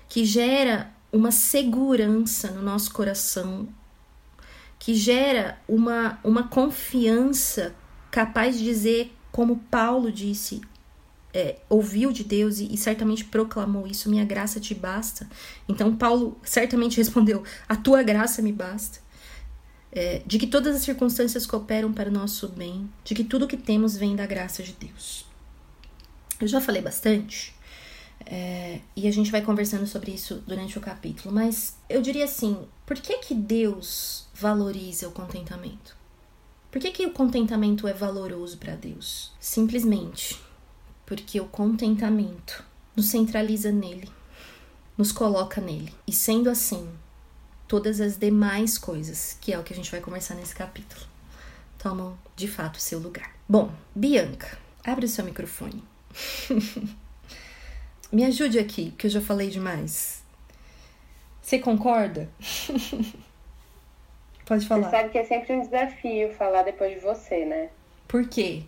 que 0.07 0.25
gera 0.25 0.91
uma 1.11 1.31
segurança 1.31 2.51
no 2.51 2.61
nosso 2.61 2.91
coração, 2.91 3.67
que 4.79 4.95
gera 4.95 5.59
uma, 5.67 6.19
uma 6.23 6.43
confiança 6.43 7.75
capaz 8.09 8.57
de 8.57 8.63
dizer, 8.63 9.13
como 9.31 9.57
Paulo 9.69 10.11
disse, 10.11 10.61
é, 11.33 11.57
ouviu 11.69 12.11
de 12.11 12.23
Deus 12.23 12.59
e, 12.59 12.73
e, 12.73 12.77
certamente 12.77 13.25
proclamou 13.25 13.85
isso: 13.87 14.09
minha 14.09 14.25
graça 14.25 14.59
te 14.59 14.73
basta. 14.73 15.29
Então, 15.67 15.95
Paulo 15.95 16.37
certamente 16.43 16.97
respondeu: 17.01 17.43
a 17.67 17.75
tua 17.75 18.03
graça 18.03 18.41
me 18.41 18.51
basta. 18.51 18.99
É, 19.91 20.21
de 20.23 20.37
que 20.37 20.45
todas 20.45 20.75
as 20.75 20.83
circunstâncias 20.83 21.47
cooperam 21.47 21.91
para 21.91 22.09
o 22.09 22.13
nosso 22.13 22.47
bem, 22.49 22.87
de 23.03 23.15
que 23.15 23.23
tudo 23.23 23.47
que 23.47 23.57
temos 23.57 23.97
vem 23.97 24.15
da 24.15 24.25
graça 24.25 24.61
de 24.61 24.73
Deus. 24.73 25.25
Eu 26.39 26.47
já 26.47 26.61
falei 26.61 26.79
bastante 26.79 27.55
é, 28.25 28.81
e 28.95 29.07
a 29.07 29.11
gente 29.11 29.31
vai 29.31 29.41
conversando 29.41 29.87
sobre 29.87 30.11
isso 30.11 30.43
durante 30.45 30.77
o 30.77 30.81
capítulo, 30.81 31.33
mas 31.33 31.75
eu 31.89 32.01
diria 32.01 32.25
assim: 32.25 32.57
por 32.85 32.97
que, 32.97 33.17
que 33.17 33.33
Deus 33.33 34.27
valoriza 34.33 35.07
o 35.07 35.11
contentamento? 35.11 35.97
Por 36.71 36.79
que, 36.79 36.91
que 36.91 37.05
o 37.07 37.11
contentamento 37.11 37.87
é 37.87 37.93
valoroso 37.93 38.59
para 38.59 38.75
Deus? 38.75 39.31
Simplesmente 39.39 40.39
porque 41.09 41.41
o 41.41 41.45
contentamento 41.45 42.63
nos 42.95 43.09
centraliza 43.09 43.71
nele, 43.71 44.07
nos 44.95 45.11
coloca 45.11 45.59
nele. 45.59 45.91
E 46.05 46.13
sendo 46.13 46.51
assim, 46.51 46.87
todas 47.67 47.99
as 47.99 48.15
demais 48.15 48.77
coisas, 48.77 49.35
que 49.41 49.51
é 49.51 49.57
o 49.57 49.63
que 49.63 49.73
a 49.73 49.75
gente 49.75 49.89
vai 49.89 50.01
conversar 50.01 50.35
nesse 50.35 50.53
capítulo, 50.53 51.01
tomam 51.79 52.15
de 52.35 52.47
fato 52.47 52.79
seu 52.79 52.99
lugar. 52.99 53.35
Bom, 53.49 53.71
Bianca, 53.95 54.55
abre 54.85 55.05
o 55.05 55.09
seu 55.09 55.25
microfone. 55.25 55.83
Me 58.13 58.23
ajude 58.23 58.59
aqui, 58.59 58.91
que 58.91 59.07
eu 59.07 59.11
já 59.11 59.19
falei 59.19 59.49
demais. 59.49 60.23
Você 61.41 61.57
concorda? 61.57 62.29
Pode 64.45 64.67
falar. 64.67 64.83
Você 64.83 64.91
sabe 64.91 65.09
que 65.09 65.17
é 65.17 65.25
sempre 65.25 65.53
um 65.53 65.61
desafio 65.61 66.31
falar 66.35 66.61
depois 66.61 66.93
de 66.93 66.99
você, 66.99 67.45
né? 67.45 67.71
Por 68.07 68.27
quê? 68.27 68.63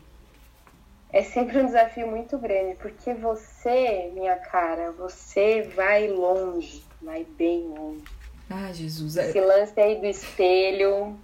É 1.13 1.23
sempre 1.23 1.59
um 1.59 1.65
desafio 1.65 2.07
muito 2.07 2.37
grande, 2.37 2.75
porque 2.75 3.13
você, 3.13 4.11
minha 4.13 4.35
cara, 4.37 4.91
você 4.91 5.63
vai 5.75 6.07
longe, 6.07 6.83
vai 7.01 7.23
bem 7.23 7.67
longe. 7.67 8.03
Ah, 8.49 8.71
Jesus. 8.73 9.15
É... 9.15 9.29
Esse 9.29 9.39
lance 9.39 9.79
aí 9.79 9.95
do 9.95 10.05
espelho, 10.05 11.17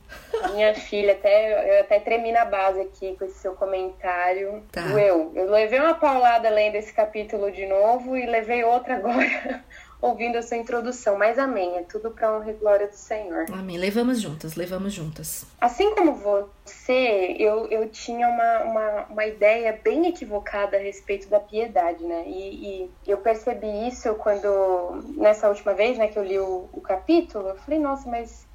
minha 0.53 0.73
filha, 0.73 1.11
até, 1.11 1.77
eu 1.77 1.81
até 1.81 1.99
tremi 1.99 2.31
na 2.31 2.45
base 2.45 2.79
aqui 2.79 3.15
com 3.17 3.25
esse 3.25 3.39
seu 3.39 3.53
comentário. 3.53 4.63
Tá. 4.71 4.81
Eu, 4.81 5.33
eu 5.35 5.51
levei 5.51 5.79
uma 5.79 5.95
paulada 5.95 6.49
lendo 6.49 6.75
esse 6.75 6.93
capítulo 6.93 7.51
de 7.51 7.65
novo 7.65 8.15
e 8.15 8.25
levei 8.25 8.63
outra 8.63 8.95
agora 8.95 9.63
ouvindo 10.01 10.37
essa 10.37 10.55
introdução. 10.55 11.17
Mas 11.17 11.37
amém, 11.39 11.77
é 11.77 11.83
tudo 11.83 12.11
para 12.11 12.35
honra 12.35 12.51
e 12.51 12.53
glória 12.53 12.87
do 12.87 12.95
Senhor. 12.95 13.45
Amém. 13.51 13.77
Levamos 13.77 14.21
juntas, 14.21 14.55
levamos 14.55 14.93
juntas. 14.93 15.45
Assim 15.59 15.93
como 15.95 16.13
você, 16.13 17.35
eu, 17.39 17.67
eu 17.67 17.89
tinha 17.89 18.27
uma, 18.27 18.59
uma, 18.63 19.05
uma 19.09 19.25
ideia 19.25 19.79
bem 19.83 20.07
equivocada 20.07 20.77
a 20.77 20.79
respeito 20.79 21.27
da 21.29 21.39
piedade, 21.39 22.03
né? 22.03 22.23
E, 22.27 22.85
e, 22.85 22.91
eu 23.07 23.17
percebi 23.17 23.87
isso 23.87 24.13
quando, 24.15 25.03
nessa 25.17 25.49
última 25.49 25.73
vez, 25.73 25.97
né, 25.97 26.07
que 26.07 26.17
eu 26.17 26.23
li 26.23 26.39
o, 26.39 26.69
o 26.71 26.81
capítulo, 26.81 27.49
eu 27.49 27.55
falei, 27.55 27.79
nossa, 27.79 28.09
mas 28.09 28.47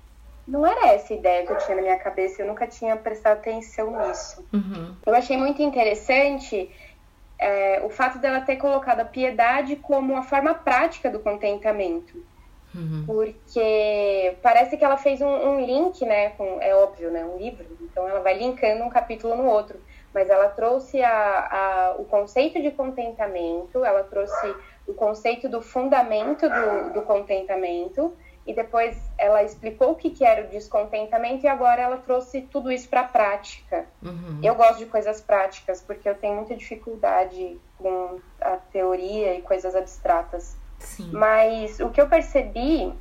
não 0.46 0.66
era 0.66 0.88
essa 0.88 1.14
ideia 1.14 1.46
que 1.46 1.52
eu 1.52 1.58
tinha 1.58 1.76
na 1.76 1.82
minha 1.82 1.98
cabeça, 1.98 2.42
eu 2.42 2.46
nunca 2.46 2.66
tinha 2.66 2.96
prestado 2.96 3.38
atenção 3.38 4.06
nisso. 4.06 4.44
Uhum. 4.52 4.94
Eu 5.06 5.14
achei 5.14 5.36
muito 5.36 5.62
interessante 5.62 6.70
é, 7.42 7.82
o 7.84 7.90
fato 7.90 8.18
dela 8.18 8.40
ter 8.40 8.56
colocado 8.56 9.00
a 9.00 9.04
piedade 9.04 9.76
como 9.76 10.16
a 10.16 10.22
forma 10.22 10.54
prática 10.54 11.10
do 11.10 11.20
contentamento. 11.20 12.24
Uhum. 12.74 13.04
Porque 13.04 14.36
parece 14.42 14.76
que 14.76 14.84
ela 14.84 14.96
fez 14.96 15.20
um, 15.20 15.26
um, 15.26 15.60
link, 15.60 16.04
né? 16.06 16.30
Com, 16.30 16.58
é 16.60 16.74
óbvio, 16.74 17.10
né? 17.10 17.24
Um 17.24 17.36
livro. 17.36 17.66
Então 17.80 18.08
ela 18.08 18.20
vai 18.20 18.38
linkando 18.38 18.84
um 18.84 18.88
capítulo 18.88 19.36
no 19.36 19.44
outro. 19.44 19.78
Mas 20.14 20.28
ela 20.28 20.48
trouxe 20.48 21.02
a, 21.02 21.12
a, 21.12 21.94
o 21.98 22.04
conceito 22.04 22.60
de 22.60 22.70
contentamento, 22.70 23.84
ela 23.84 24.02
trouxe 24.04 24.54
o 24.86 24.92
conceito 24.92 25.48
do 25.48 25.62
fundamento 25.62 26.46
do, 26.48 26.92
do 26.92 27.02
contentamento 27.02 28.14
e 28.46 28.52
depois 28.52 28.96
ela 29.16 29.42
explicou 29.42 29.92
o 29.92 29.94
que, 29.94 30.10
que 30.10 30.24
era 30.24 30.44
o 30.44 30.48
descontentamento 30.48 31.44
e 31.44 31.48
agora 31.48 31.82
ela 31.82 31.96
trouxe 31.96 32.42
tudo 32.42 32.72
isso 32.72 32.88
para 32.88 33.02
a 33.02 33.04
prática. 33.04 33.86
Uhum. 34.02 34.40
Eu 34.42 34.54
gosto 34.54 34.78
de 34.78 34.86
coisas 34.86 35.20
práticas 35.20 35.80
porque 35.80 36.08
eu 36.08 36.14
tenho 36.14 36.36
muita 36.36 36.56
dificuldade 36.56 37.60
com 37.78 38.20
a 38.40 38.56
teoria 38.56 39.34
e 39.34 39.42
coisas 39.42 39.76
abstratas. 39.76 40.56
Sim. 40.78 41.10
Mas 41.12 41.78
o 41.78 41.90
que 41.90 42.00
eu 42.00 42.08
percebi 42.08 42.92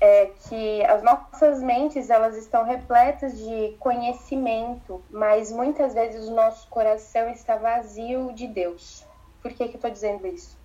é 0.00 0.26
que 0.48 0.84
as 0.84 1.02
nossas 1.02 1.62
mentes 1.62 2.10
elas 2.10 2.36
estão 2.36 2.64
repletas 2.64 3.36
de 3.38 3.74
conhecimento, 3.80 5.02
mas 5.10 5.50
muitas 5.50 5.94
vezes 5.94 6.28
o 6.28 6.34
nosso 6.34 6.68
coração 6.68 7.28
está 7.30 7.56
vazio 7.56 8.32
de 8.32 8.46
Deus. 8.46 9.04
Por 9.42 9.50
que, 9.52 9.68
que 9.68 9.74
eu 9.74 9.78
estou 9.78 9.90
dizendo 9.90 10.26
isso? 10.26 10.56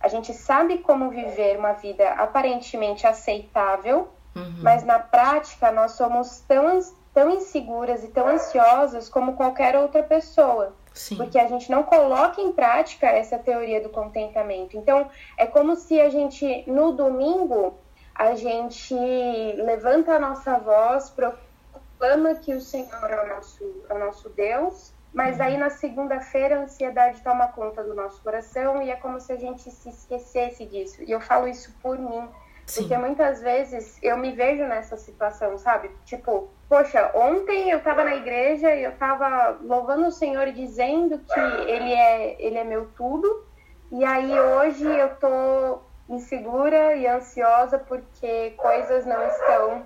A 0.00 0.08
gente 0.08 0.32
sabe 0.32 0.78
como 0.78 1.10
viver 1.10 1.58
uma 1.58 1.72
vida 1.72 2.10
aparentemente 2.12 3.06
aceitável, 3.06 4.08
uhum. 4.34 4.60
mas 4.62 4.84
na 4.84 4.98
prática 4.98 5.72
nós 5.72 5.92
somos 5.92 6.40
tão 6.40 6.80
tão 7.16 7.30
inseguras 7.30 8.04
e 8.04 8.08
tão 8.08 8.28
ansiosas 8.28 9.08
como 9.08 9.36
qualquer 9.36 9.74
outra 9.74 10.02
pessoa. 10.02 10.74
Sim. 10.92 11.16
Porque 11.16 11.38
a 11.38 11.48
gente 11.48 11.70
não 11.70 11.82
coloca 11.82 12.42
em 12.42 12.52
prática 12.52 13.06
essa 13.06 13.38
teoria 13.38 13.80
do 13.80 13.88
contentamento. 13.88 14.76
Então, 14.76 15.10
é 15.38 15.46
como 15.46 15.76
se 15.76 15.98
a 15.98 16.10
gente, 16.10 16.64
no 16.70 16.92
domingo, 16.92 17.78
a 18.14 18.34
gente 18.34 18.94
levanta 18.94 20.12
a 20.12 20.18
nossa 20.18 20.58
voz, 20.58 21.08
proclama 21.08 22.34
que 22.34 22.54
o 22.54 22.60
Senhor 22.60 23.10
é 23.10 23.24
o 23.24 23.28
nosso, 23.34 23.84
é 23.88 23.94
o 23.94 23.98
nosso 23.98 24.28
Deus, 24.28 24.92
mas 25.16 25.40
aí 25.40 25.56
na 25.56 25.70
segunda-feira 25.70 26.58
a 26.58 26.62
ansiedade 26.64 27.22
toma 27.22 27.48
conta 27.48 27.82
do 27.82 27.94
nosso 27.94 28.22
coração 28.22 28.82
e 28.82 28.90
é 28.90 28.96
como 28.96 29.18
se 29.18 29.32
a 29.32 29.36
gente 29.36 29.70
se 29.70 29.88
esquecesse 29.88 30.66
disso. 30.66 31.02
E 31.02 31.10
eu 31.10 31.22
falo 31.22 31.48
isso 31.48 31.74
por 31.80 31.98
mim, 31.98 32.28
Sim. 32.66 32.82
porque 32.82 32.98
muitas 32.98 33.40
vezes 33.40 33.98
eu 34.02 34.18
me 34.18 34.32
vejo 34.32 34.64
nessa 34.64 34.94
situação, 34.98 35.56
sabe? 35.56 35.90
Tipo, 36.04 36.50
poxa, 36.68 37.10
ontem 37.14 37.70
eu 37.70 37.80
tava 37.80 38.04
na 38.04 38.14
igreja 38.14 38.74
e 38.74 38.84
eu 38.84 38.92
tava 38.98 39.56
louvando 39.62 40.06
o 40.06 40.12
Senhor 40.12 40.48
e 40.48 40.52
dizendo 40.52 41.18
que 41.18 41.40
ele 41.40 41.94
é, 41.94 42.36
ele 42.38 42.58
é 42.58 42.64
meu 42.64 42.90
tudo. 42.94 43.42
E 43.90 44.04
aí 44.04 44.38
hoje 44.38 44.84
eu 44.84 45.16
tô 45.16 45.78
insegura 46.10 46.94
e 46.94 47.06
ansiosa 47.06 47.78
porque 47.78 48.50
coisas 48.58 49.06
não 49.06 49.26
estão 49.28 49.82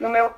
no 0.00 0.08
meu 0.08 0.32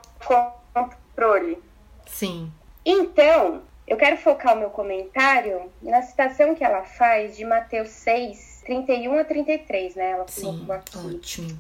controle. 0.75 1.62
Sim. 2.09 2.53
Então, 2.85 3.67
eu 3.88 3.96
quero 3.96 4.18
focar 4.18 4.55
o 4.55 4.61
meu 4.61 4.68
comentário 4.68 5.72
na 5.81 6.03
citação 6.03 6.55
que 6.55 6.62
ela 6.62 6.85
faz 6.85 7.37
de 7.37 7.44
Mateus 7.44 7.88
6, 7.88 8.62
31 8.66 9.18
a 9.18 9.24
33, 9.24 9.94
né? 9.94 10.11
Ela 10.11 10.29
Sim, 10.29 10.66
aqui. 10.70 10.98
ótimo. 10.98 11.59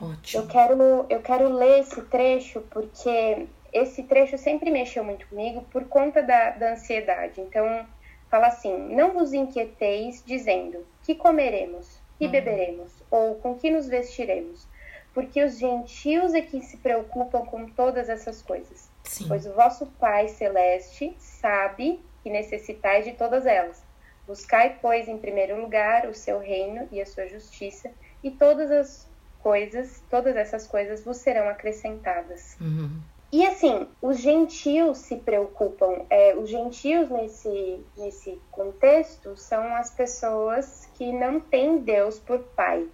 Ótimo. 0.00 0.42
Eu 0.42 0.46
quero, 0.46 1.06
eu 1.08 1.22
quero 1.22 1.48
ler 1.48 1.80
esse 1.80 2.02
trecho 2.02 2.60
porque 2.70 3.46
esse 3.72 4.02
trecho 4.02 4.36
sempre 4.36 4.70
mexeu 4.70 5.02
muito 5.02 5.26
comigo 5.26 5.62
por 5.70 5.84
conta 5.86 6.22
da, 6.22 6.50
da 6.50 6.72
ansiedade. 6.72 7.40
Então, 7.40 7.86
fala 8.30 8.48
assim: 8.48 8.94
Não 8.94 9.12
vos 9.12 9.32
inquieteis 9.32 10.22
dizendo: 10.26 10.84
Que 11.02 11.14
comeremos? 11.14 11.98
Que 12.18 12.26
uhum. 12.26 12.30
beberemos? 12.30 12.92
Ou 13.10 13.36
com 13.36 13.54
que 13.54 13.70
nos 13.70 13.88
vestiremos? 13.88 14.66
Porque 15.14 15.42
os 15.42 15.58
gentios 15.58 16.34
é 16.34 16.42
que 16.42 16.60
se 16.60 16.76
preocupam 16.76 17.46
com 17.46 17.66
todas 17.66 18.10
essas 18.10 18.42
coisas. 18.42 18.92
Sim. 19.04 19.28
Pois 19.28 19.46
o 19.46 19.52
vosso 19.52 19.86
Pai 19.98 20.28
Celeste 20.28 21.14
sabe 21.18 22.00
que 22.22 22.30
necessitais 22.30 23.04
de 23.04 23.12
todas 23.12 23.46
elas. 23.46 23.82
Buscai, 24.26 24.78
pois, 24.80 25.06
em 25.06 25.18
primeiro 25.18 25.60
lugar 25.60 26.08
o 26.08 26.14
seu 26.14 26.38
reino 26.38 26.88
e 26.90 27.00
a 27.00 27.06
sua 27.06 27.26
justiça, 27.26 27.90
e 28.22 28.30
todas 28.30 28.70
as 28.70 29.08
coisas, 29.42 30.02
todas 30.08 30.34
essas 30.34 30.66
coisas 30.66 31.04
vos 31.04 31.18
serão 31.18 31.48
acrescentadas. 31.48 32.56
Uhum. 32.58 32.98
E 33.30 33.44
assim, 33.44 33.86
os 34.00 34.18
gentios 34.18 34.98
se 34.98 35.16
preocupam. 35.16 36.06
É, 36.08 36.34
os 36.36 36.48
gentios 36.48 37.10
nesse, 37.10 37.84
nesse 37.96 38.40
contexto 38.50 39.36
são 39.36 39.74
as 39.74 39.90
pessoas 39.90 40.88
que 40.94 41.12
não 41.12 41.40
têm 41.40 41.78
Deus 41.78 42.18
por 42.18 42.38
pai. 42.38 42.86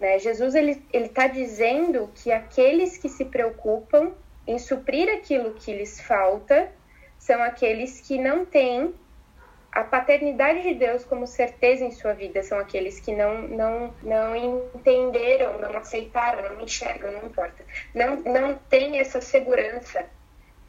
Né? 0.00 0.18
Jesus 0.18 0.54
ele 0.54 0.82
está 0.92 1.26
dizendo 1.28 2.10
que 2.14 2.32
aqueles 2.32 2.96
que 2.96 3.08
se 3.08 3.26
preocupam 3.26 4.12
em 4.46 4.58
suprir 4.58 5.08
aquilo 5.08 5.54
que 5.54 5.72
lhes 5.72 6.00
falta 6.00 6.70
são 7.18 7.42
aqueles 7.42 8.00
que 8.00 8.18
não 8.18 8.44
têm 8.44 8.94
a 9.76 9.84
paternidade 9.84 10.62
de 10.62 10.74
Deus 10.74 11.04
como 11.04 11.26
certeza 11.26 11.84
em 11.84 11.90
sua 11.90 12.14
vida 12.14 12.42
são 12.42 12.58
aqueles 12.58 12.98
que 12.98 13.14
não 13.14 13.42
não 13.42 13.94
não 14.02 14.34
entenderam, 14.34 15.58
não 15.58 15.76
aceitaram, 15.76 16.54
não 16.54 16.62
enxergam, 16.62 17.12
não 17.12 17.26
importa. 17.26 17.62
Não 17.94 18.16
não 18.16 18.54
tem 18.70 18.98
essa 18.98 19.20
segurança. 19.20 20.06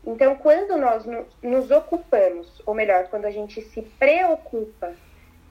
Então, 0.05 0.35
quando 0.35 0.77
nós 0.77 1.05
nos 1.41 1.71
ocupamos, 1.71 2.61
ou 2.65 2.73
melhor, 2.73 3.07
quando 3.07 3.25
a 3.25 3.31
gente 3.31 3.61
se 3.61 3.81
preocupa 3.81 4.93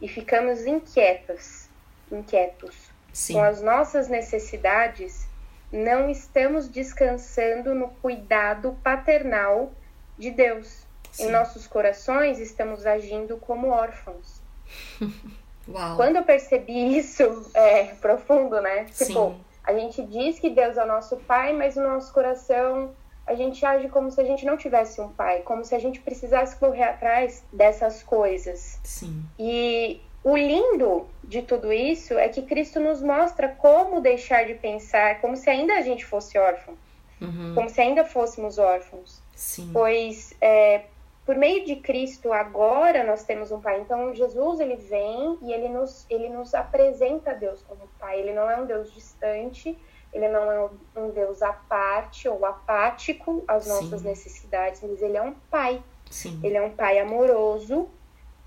e 0.03 0.09
ficamos 0.09 0.67
inquietas, 0.67 1.71
inquietos 2.13 2.91
Sim. 3.13 3.35
com 3.35 3.43
as 3.43 3.63
nossas 3.63 4.09
necessidades, 4.09 5.27
não 5.73 6.09
estamos 6.09 6.69
descansando 6.69 7.75
no 7.75 7.89
cuidado 7.89 8.77
paternal 8.83 9.73
de 10.19 10.31
Deus. 10.31 10.85
Sim. 11.11 11.29
Em 11.29 11.31
nossos 11.31 11.67
corações, 11.67 12.39
estamos 12.39 12.87
agindo 12.87 13.37
como 13.39 13.69
órfãos. 13.69 14.41
Uau. 15.69 15.97
Quando 15.97 16.17
eu 16.17 16.23
percebi 16.23 16.97
isso, 16.97 17.51
é 17.55 17.87
profundo, 18.01 18.61
né? 18.61 18.85
Tipo, 18.85 19.31
Sim. 19.31 19.41
a 19.65 19.73
gente 19.73 20.03
diz 20.05 20.39
que 20.39 20.51
Deus 20.51 20.77
é 20.77 20.85
o 20.85 20.87
nosso 20.87 21.17
pai, 21.17 21.53
mas 21.53 21.75
no 21.75 21.83
nosso 21.83 22.13
coração 22.13 22.95
a 23.27 23.35
gente 23.35 23.67
age 23.67 23.89
como 23.89 24.11
se 24.11 24.21
a 24.21 24.25
gente 24.25 24.47
não 24.47 24.57
tivesse 24.57 25.01
um 25.01 25.09
pai, 25.09 25.41
como 25.41 25.65
se 25.65 25.75
a 25.75 25.79
gente 25.81 26.01
precisasse 26.01 26.55
correr 26.57 26.85
atrás 26.85 27.43
dessas 27.53 28.03
coisas. 28.03 28.79
Sim. 28.85 29.25
E 29.37 30.01
o 30.27 30.37
lindo 30.37 31.07
de 31.23 31.41
tudo 31.41 31.73
isso 31.73 32.15
é 32.15 32.29
que 32.29 32.43
Cristo 32.43 32.81
nos 32.81 33.01
mostra 33.01 33.49
como 33.49 34.01
deixar 34.01 34.45
de 34.45 34.55
pensar, 34.55 35.21
como 35.21 35.37
se 35.37 35.49
ainda 35.49 35.75
a 35.75 35.83
gente 35.83 36.05
fosse 36.05 36.37
órfão, 36.37 36.75
uhum. 37.21 37.55
como 37.55 37.71
se 37.71 37.81
ainda 37.81 38.05
fôssemos 38.05 38.59
órfãos. 38.59 39.23
Sim. 39.37 39.71
Pois 39.73 40.35
é, 40.41 40.87
por 41.25 41.37
meio 41.37 41.65
de 41.65 41.77
Cristo 41.77 42.33
agora 42.33 43.05
nós 43.05 43.23
temos 43.23 43.53
um 43.53 43.61
pai. 43.61 43.81
Então 43.81 44.13
Jesus 44.17 44.59
ele 44.59 44.75
vem 44.75 45.39
e 45.43 45.53
ele 45.53 45.69
nos 45.69 46.05
ele 46.11 46.29
nos 46.29 46.57
apresenta 46.57 47.33
Deus 47.33 47.63
como 47.63 47.89
pai. 47.97 48.19
Ele 48.19 48.33
não 48.33 48.51
é 48.51 48.61
um 48.61 48.67
Deus 48.67 48.93
distante, 48.93 49.79
ele 50.13 50.27
não 50.27 50.51
é 50.51 50.69
um 50.97 51.11
Deus 51.11 51.41
à 51.41 51.53
parte 51.53 52.29
ou 52.29 52.45
apático 52.45 53.45
às 53.47 53.69
nossas 53.69 54.01
Sim. 54.01 54.09
necessidades, 54.09 54.83
mas 54.83 55.01
ele 55.01 55.17
é 55.17 55.23
um 55.23 55.35
pai. 55.49 55.81
Sim. 56.11 56.41
Ele 56.43 56.57
é 56.57 56.63
um 56.63 56.71
pai 56.71 56.99
amoroso 56.99 57.89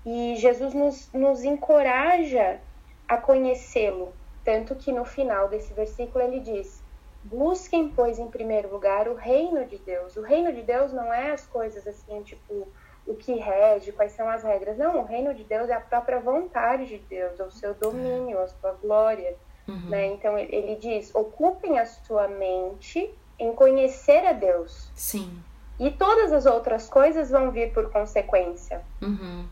e 0.04 0.36
Jesus 0.36 0.72
nos, 0.74 1.10
nos 1.12 1.44
encoraja 1.44 2.60
a 3.06 3.16
conhecê-lo. 3.16 4.12
Tanto 4.44 4.74
que 4.74 4.92
no 4.92 5.04
final 5.04 5.48
desse 5.48 5.72
versículo 5.74 6.24
ele 6.24 6.40
diz: 6.40 6.82
Busquem, 7.22 7.88
pois, 7.88 8.18
em 8.18 8.28
primeiro 8.28 8.70
lugar 8.72 9.06
o 9.08 9.14
reino 9.14 9.64
de 9.66 9.78
Deus. 9.78 10.16
O 10.16 10.22
reino 10.22 10.52
de 10.52 10.62
Deus 10.62 10.92
não 10.92 11.12
é 11.12 11.32
as 11.32 11.46
coisas 11.46 11.86
assim, 11.86 12.22
tipo, 12.22 12.66
o 13.06 13.14
que 13.14 13.34
rege, 13.34 13.92
quais 13.92 14.12
são 14.12 14.28
as 14.28 14.42
regras. 14.42 14.78
Não, 14.78 15.00
o 15.00 15.04
reino 15.04 15.34
de 15.34 15.44
Deus 15.44 15.68
é 15.68 15.74
a 15.74 15.80
própria 15.80 16.20
vontade 16.20 16.86
de 16.86 16.98
Deus, 16.98 17.38
é 17.38 17.44
o 17.44 17.50
seu 17.50 17.74
domínio, 17.74 18.40
a 18.40 18.48
sua 18.48 18.72
glória. 18.72 19.36
Uhum. 19.68 19.90
Né? 19.90 20.06
Então 20.06 20.38
ele 20.38 20.76
diz: 20.76 21.14
ocupem 21.14 21.78
a 21.78 21.84
sua 21.84 22.26
mente 22.26 23.14
em 23.38 23.52
conhecer 23.52 24.26
a 24.26 24.32
Deus. 24.32 24.90
Sim. 24.94 25.42
E 25.78 25.90
todas 25.90 26.32
as 26.32 26.46
outras 26.46 26.88
coisas 26.88 27.30
vão 27.30 27.50
vir 27.50 27.72
por 27.72 27.90
consequência. 27.90 28.82
Uhum. 29.00 29.46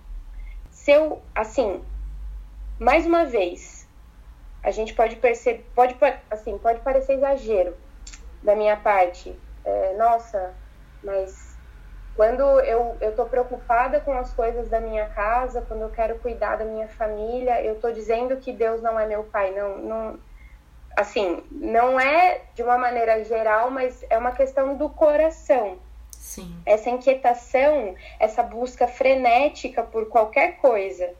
Se 0.89 0.93
eu, 0.93 1.23
assim, 1.35 1.85
mais 2.81 3.05
uma 3.05 3.27
vez, 3.27 3.87
a 4.65 4.71
gente 4.71 4.95
pode 4.95 5.17
perceber, 5.17 5.71
pode, 5.75 5.95
assim, 6.31 6.57
pode 6.57 6.81
parecer 6.81 7.13
exagero 7.13 7.77
da 8.43 8.57
minha 8.57 8.75
parte. 8.75 9.39
É, 9.67 9.95
nossa, 9.99 10.57
mas 11.05 11.59
quando 12.15 12.41
eu 12.61 12.97
estou 13.03 13.27
preocupada 13.27 14.01
com 14.01 14.13
as 14.13 14.33
coisas 14.33 14.71
da 14.71 14.81
minha 14.81 15.07
casa, 15.11 15.61
quando 15.61 15.83
eu 15.83 15.91
quero 15.91 16.21
cuidar 16.21 16.57
da 16.57 16.65
minha 16.65 16.89
família, 16.89 17.63
eu 17.63 17.75
estou 17.75 17.93
dizendo 17.93 18.39
que 18.39 18.55
Deus 18.55 18.81
não 18.81 18.99
é 18.99 19.07
meu 19.07 19.25
pai. 19.25 19.55
Não, 19.55 19.77
não, 19.77 20.23
assim, 20.97 21.47
não 21.51 22.01
é 22.01 22.47
de 22.55 22.63
uma 22.63 22.79
maneira 22.79 23.23
geral, 23.25 23.71
mas 23.71 24.03
é 24.09 24.17
uma 24.17 24.33
questão 24.33 24.75
do 24.75 24.89
coração. 24.89 25.83
Sim. 26.19 26.55
Essa 26.67 26.91
inquietação, 26.91 27.95
essa 28.19 28.43
busca 28.43 28.87
frenética 28.89 29.83
por 29.83 30.09
qualquer 30.09 30.57
coisa 30.57 31.15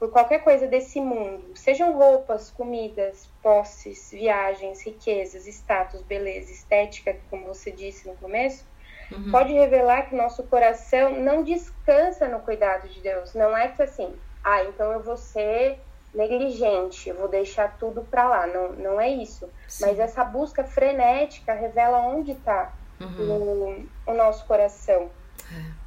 por 0.00 0.10
qualquer 0.10 0.42
coisa 0.42 0.66
desse 0.66 0.98
mundo, 0.98 1.54
sejam 1.54 1.92
roupas, 1.92 2.50
comidas, 2.50 3.28
posses, 3.42 4.10
viagens, 4.10 4.82
riquezas, 4.82 5.46
status, 5.46 6.00
beleza, 6.00 6.50
estética, 6.50 7.18
como 7.28 7.44
você 7.44 7.70
disse 7.70 8.08
no 8.08 8.16
começo, 8.16 8.64
uhum. 9.12 9.30
pode 9.30 9.52
revelar 9.52 10.08
que 10.08 10.16
nosso 10.16 10.42
coração 10.44 11.20
não 11.20 11.42
descansa 11.42 12.26
no 12.26 12.40
cuidado 12.40 12.88
de 12.88 12.98
Deus. 13.00 13.34
Não 13.34 13.54
é 13.54 13.68
que 13.68 13.82
assim, 13.82 14.10
ah, 14.42 14.64
então 14.64 14.90
eu 14.90 15.02
vou 15.02 15.18
ser 15.18 15.78
negligente, 16.14 17.10
eu 17.10 17.16
vou 17.16 17.28
deixar 17.28 17.76
tudo 17.76 18.00
para 18.02 18.26
lá. 18.26 18.46
Não, 18.46 18.72
não 18.72 18.98
é 18.98 19.10
isso. 19.10 19.50
Sim. 19.68 19.84
Mas 19.84 19.98
essa 19.98 20.24
busca 20.24 20.64
frenética 20.64 21.52
revela 21.52 21.98
onde 21.98 22.32
está 22.32 22.72
uhum. 23.00 23.88
o, 24.06 24.10
o 24.12 24.14
nosso 24.14 24.44
coração. 24.46 25.10
É. 25.52 25.80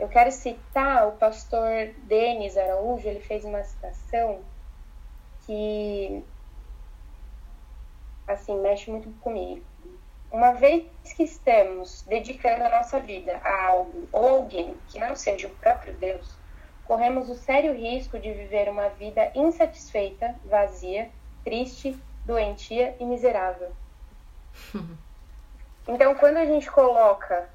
Eu 0.00 0.08
quero 0.08 0.32
citar 0.32 1.08
o 1.08 1.12
pastor 1.12 1.92
Denis 2.04 2.56
Araújo, 2.56 3.06
ele 3.06 3.20
fez 3.20 3.44
uma 3.44 3.62
citação 3.62 4.40
que 5.44 6.24
assim 8.26 8.58
mexe 8.60 8.90
muito 8.90 9.10
comigo. 9.20 9.62
Uma 10.32 10.52
vez 10.52 10.86
que 11.16 11.24
estamos 11.24 12.02
dedicando 12.08 12.64
a 12.64 12.70
nossa 12.70 13.00
vida 13.00 13.36
a 13.44 13.66
algo 13.66 14.08
ou 14.12 14.28
alguém 14.28 14.74
que 14.88 14.98
não 14.98 15.16
seja 15.16 15.48
o 15.48 15.56
próprio 15.56 15.92
Deus, 15.94 16.34
corremos 16.84 17.28
o 17.28 17.34
sério 17.34 17.74
risco 17.74 18.18
de 18.18 18.32
viver 18.32 18.68
uma 18.68 18.88
vida 18.88 19.30
insatisfeita, 19.34 20.34
vazia, 20.44 21.10
triste, 21.44 21.98
doentia 22.24 22.96
e 22.98 23.04
miserável. 23.04 23.72
Então, 25.90 26.14
quando 26.14 26.36
a 26.36 26.44
gente 26.44 26.70
coloca 26.70 27.48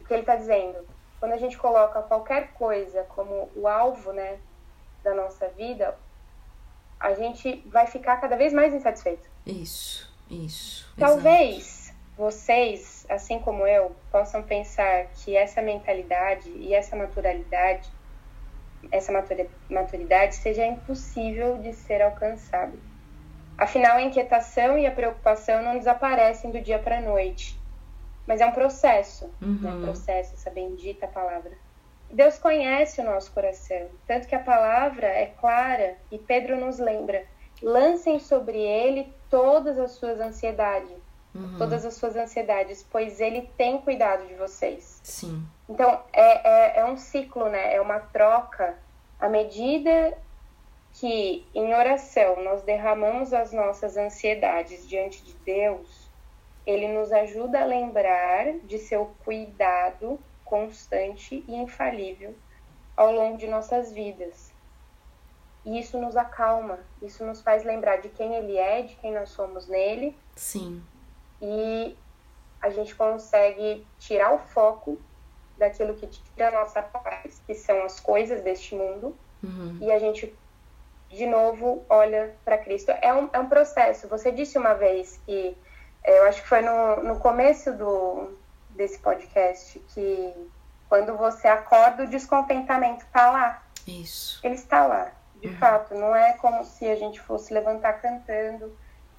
o 0.00 0.04
que 0.04 0.12
ele 0.12 0.22
está 0.22 0.34
dizendo, 0.34 0.84
quando 1.20 1.32
a 1.32 1.36
gente 1.36 1.56
coloca 1.56 2.02
qualquer 2.02 2.52
coisa 2.54 3.04
como 3.04 3.48
o 3.54 3.68
alvo, 3.68 4.12
né, 4.12 4.40
da 5.04 5.14
nossa 5.14 5.46
vida, 5.50 5.96
a 6.98 7.14
gente 7.14 7.62
vai 7.68 7.86
ficar 7.86 8.16
cada 8.16 8.36
vez 8.36 8.52
mais 8.52 8.74
insatisfeito. 8.74 9.30
Isso, 9.46 10.12
isso. 10.28 10.92
Talvez 10.98 11.84
exato. 11.84 11.98
vocês, 12.16 13.06
assim 13.08 13.38
como 13.38 13.64
eu, 13.64 13.94
possam 14.10 14.42
pensar 14.42 15.06
que 15.14 15.36
essa 15.36 15.62
mentalidade 15.62 16.50
e 16.50 16.74
essa 16.74 16.96
naturalidade, 16.96 17.88
essa 18.90 19.12
maturidade 19.70 20.34
seja 20.34 20.66
impossível 20.66 21.58
de 21.58 21.72
ser 21.72 22.02
alcançada. 22.02 22.76
Afinal, 23.56 23.98
a 23.98 24.02
inquietação 24.02 24.76
e 24.76 24.84
a 24.84 24.90
preocupação 24.90 25.62
não 25.62 25.78
desaparecem 25.78 26.50
do 26.50 26.60
dia 26.60 26.80
para 26.80 26.98
a 26.98 27.00
noite. 27.00 27.57
Mas 28.28 28.42
é 28.42 28.46
um 28.46 28.52
processo, 28.52 29.24
uhum. 29.40 29.58
né? 29.62 29.70
um 29.70 29.82
processo, 29.82 30.34
essa 30.34 30.50
bendita 30.50 31.08
palavra. 31.08 31.52
Deus 32.10 32.38
conhece 32.38 33.00
o 33.00 33.04
nosso 33.04 33.32
coração, 33.32 33.88
tanto 34.06 34.28
que 34.28 34.34
a 34.34 34.38
palavra 34.38 35.06
é 35.06 35.32
clara 35.40 35.96
e 36.12 36.18
Pedro 36.18 36.60
nos 36.60 36.78
lembra: 36.78 37.24
lancem 37.62 38.20
sobre 38.20 38.58
ele 38.58 39.10
todas 39.30 39.78
as 39.78 39.92
suas 39.92 40.20
ansiedades, 40.20 40.96
uhum. 41.34 41.56
todas 41.56 41.86
as 41.86 41.94
suas 41.94 42.16
ansiedades, 42.16 42.86
pois 42.90 43.18
ele 43.18 43.50
tem 43.56 43.78
cuidado 43.78 44.26
de 44.26 44.34
vocês. 44.34 45.00
Sim. 45.02 45.42
Então 45.66 46.02
é, 46.12 46.78
é, 46.78 46.80
é 46.80 46.84
um 46.84 46.98
ciclo, 46.98 47.48
né? 47.48 47.74
É 47.74 47.80
uma 47.80 47.98
troca. 47.98 48.76
À 49.18 49.28
medida 49.28 50.16
que 50.92 51.46
em 51.54 51.74
oração 51.74 52.42
nós 52.44 52.62
derramamos 52.62 53.32
as 53.32 53.52
nossas 53.52 53.96
ansiedades 53.96 54.86
diante 54.86 55.24
de 55.24 55.34
Deus, 55.44 55.97
ele 56.70 56.88
nos 56.88 57.10
ajuda 57.12 57.62
a 57.62 57.64
lembrar 57.64 58.52
de 58.64 58.78
seu 58.78 59.14
cuidado 59.24 60.20
constante 60.44 61.42
e 61.48 61.54
infalível 61.54 62.34
ao 62.96 63.12
longo 63.12 63.38
de 63.38 63.46
nossas 63.46 63.92
vidas. 63.92 64.52
E 65.64 65.78
isso 65.80 65.98
nos 65.98 66.16
acalma, 66.16 66.78
isso 67.00 67.24
nos 67.24 67.40
faz 67.40 67.64
lembrar 67.64 67.96
de 67.96 68.08
quem 68.10 68.34
ele 68.34 68.56
é, 68.56 68.82
de 68.82 68.94
quem 68.96 69.12
nós 69.12 69.30
somos 69.30 69.66
nele. 69.66 70.16
Sim. 70.36 70.82
E 71.40 71.96
a 72.60 72.70
gente 72.70 72.94
consegue 72.94 73.86
tirar 73.98 74.34
o 74.34 74.38
foco 74.38 74.98
daquilo 75.56 75.94
que 75.94 76.06
tira 76.06 76.48
a 76.48 76.52
nossa 76.52 76.82
paz, 76.82 77.42
que 77.46 77.54
são 77.54 77.82
as 77.82 77.98
coisas 77.98 78.42
deste 78.42 78.74
mundo, 78.74 79.16
uhum. 79.42 79.78
e 79.80 79.90
a 79.90 79.98
gente 79.98 80.34
de 81.10 81.26
novo 81.26 81.84
olha 81.88 82.34
para 82.44 82.58
Cristo. 82.58 82.90
É 83.00 83.12
um, 83.12 83.28
é 83.32 83.38
um 83.38 83.48
processo. 83.48 84.06
Você 84.08 84.30
disse 84.30 84.58
uma 84.58 84.74
vez 84.74 85.20
que, 85.24 85.56
eu 86.16 86.24
acho 86.24 86.42
que 86.42 86.48
foi 86.48 86.62
no, 86.62 87.02
no 87.02 87.18
começo 87.18 87.72
do, 87.72 88.36
desse 88.70 88.98
podcast, 88.98 89.78
que 89.88 90.34
quando 90.88 91.16
você 91.16 91.46
acorda, 91.48 92.04
o 92.04 92.08
descontentamento 92.08 93.04
está 93.04 93.30
lá. 93.30 93.62
Isso. 93.86 94.40
Ele 94.44 94.54
está 94.54 94.86
lá, 94.86 95.12
de 95.40 95.48
uhum. 95.48 95.56
fato. 95.56 95.94
Não 95.94 96.14
é 96.14 96.32
como 96.34 96.64
se 96.64 96.86
a 96.88 96.96
gente 96.96 97.20
fosse 97.20 97.52
levantar 97.52 97.94
cantando 97.94 98.76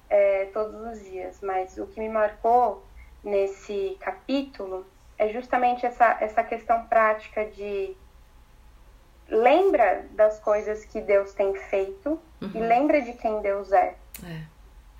é, 0.08 0.46
todos 0.46 0.74
os 0.92 1.04
dias. 1.04 1.40
Mas 1.40 1.78
o 1.78 1.86
que 1.86 2.00
me 2.00 2.08
marcou 2.08 2.84
nesse 3.22 3.96
capítulo 4.00 4.86
é 5.18 5.28
justamente 5.28 5.86
essa, 5.86 6.16
essa 6.20 6.42
questão 6.42 6.86
prática 6.86 7.44
de 7.44 7.96
lembra 9.28 10.06
das 10.12 10.40
coisas 10.40 10.84
que 10.84 11.00
Deus 11.00 11.32
tem 11.34 11.54
feito 11.54 12.20
uhum. 12.40 12.50
e 12.52 12.58
lembra 12.58 13.00
de 13.00 13.12
quem 13.12 13.40
Deus 13.40 13.70
é. 13.70 13.94
é, 14.24 14.42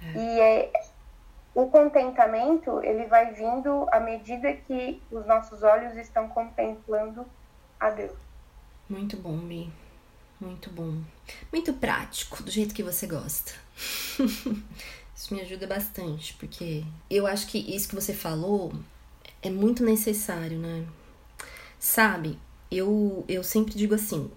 é. 0.03 0.13
E 0.15 0.41
é, 0.41 0.73
o 1.55 1.67
contentamento 1.69 2.83
ele 2.83 3.07
vai 3.07 3.33
vindo 3.33 3.87
à 3.91 4.01
medida 4.01 4.53
que 4.53 5.03
os 5.11 5.27
nossos 5.27 5.63
olhos 5.63 5.97
estão 5.97 6.29
contemplando 6.29 7.27
a 7.79 7.91
Deus. 7.91 8.17
Muito 8.89 9.17
bom, 9.17 9.37
Mi. 9.37 9.73
Muito 10.41 10.71
bom. 10.71 11.03
Muito 11.53 11.73
prático, 11.75 12.43
do 12.43 12.51
jeito 12.51 12.75
que 12.75 12.83
você 12.83 13.07
gosta. 13.07 13.53
isso 15.15 15.35
me 15.35 15.41
ajuda 15.41 15.67
bastante, 15.67 16.35
porque 16.35 16.85
eu 17.11 17.27
acho 17.27 17.47
que 17.47 17.59
isso 17.59 17.89
que 17.89 17.95
você 17.95 18.15
falou 18.15 18.73
é 19.43 19.51
muito 19.51 19.85
necessário, 19.85 20.59
né? 20.59 20.87
Sabe, 21.79 22.39
eu, 22.71 23.25
eu 23.29 23.43
sempre 23.43 23.75
digo 23.75 23.95
assim, 23.95 24.31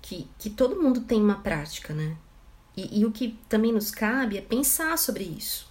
que, 0.00 0.28
que 0.38 0.50
todo 0.50 0.80
mundo 0.80 1.02
tem 1.02 1.20
uma 1.20 1.40
prática, 1.40 1.92
né? 1.92 2.16
E, 2.76 3.00
e 3.00 3.04
o 3.04 3.12
que 3.12 3.38
também 3.48 3.72
nos 3.72 3.90
cabe 3.90 4.38
é 4.38 4.40
pensar 4.40 4.96
sobre 4.98 5.24
isso. 5.24 5.69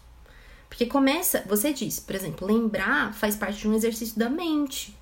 Porque 0.69 0.85
começa, 0.85 1.43
você 1.47 1.73
diz, 1.73 1.99
por 1.99 2.15
exemplo, 2.15 2.47
lembrar 2.47 3.13
faz 3.13 3.35
parte 3.35 3.59
de 3.59 3.67
um 3.67 3.73
exercício 3.73 4.17
da 4.17 4.29
mente. 4.29 4.95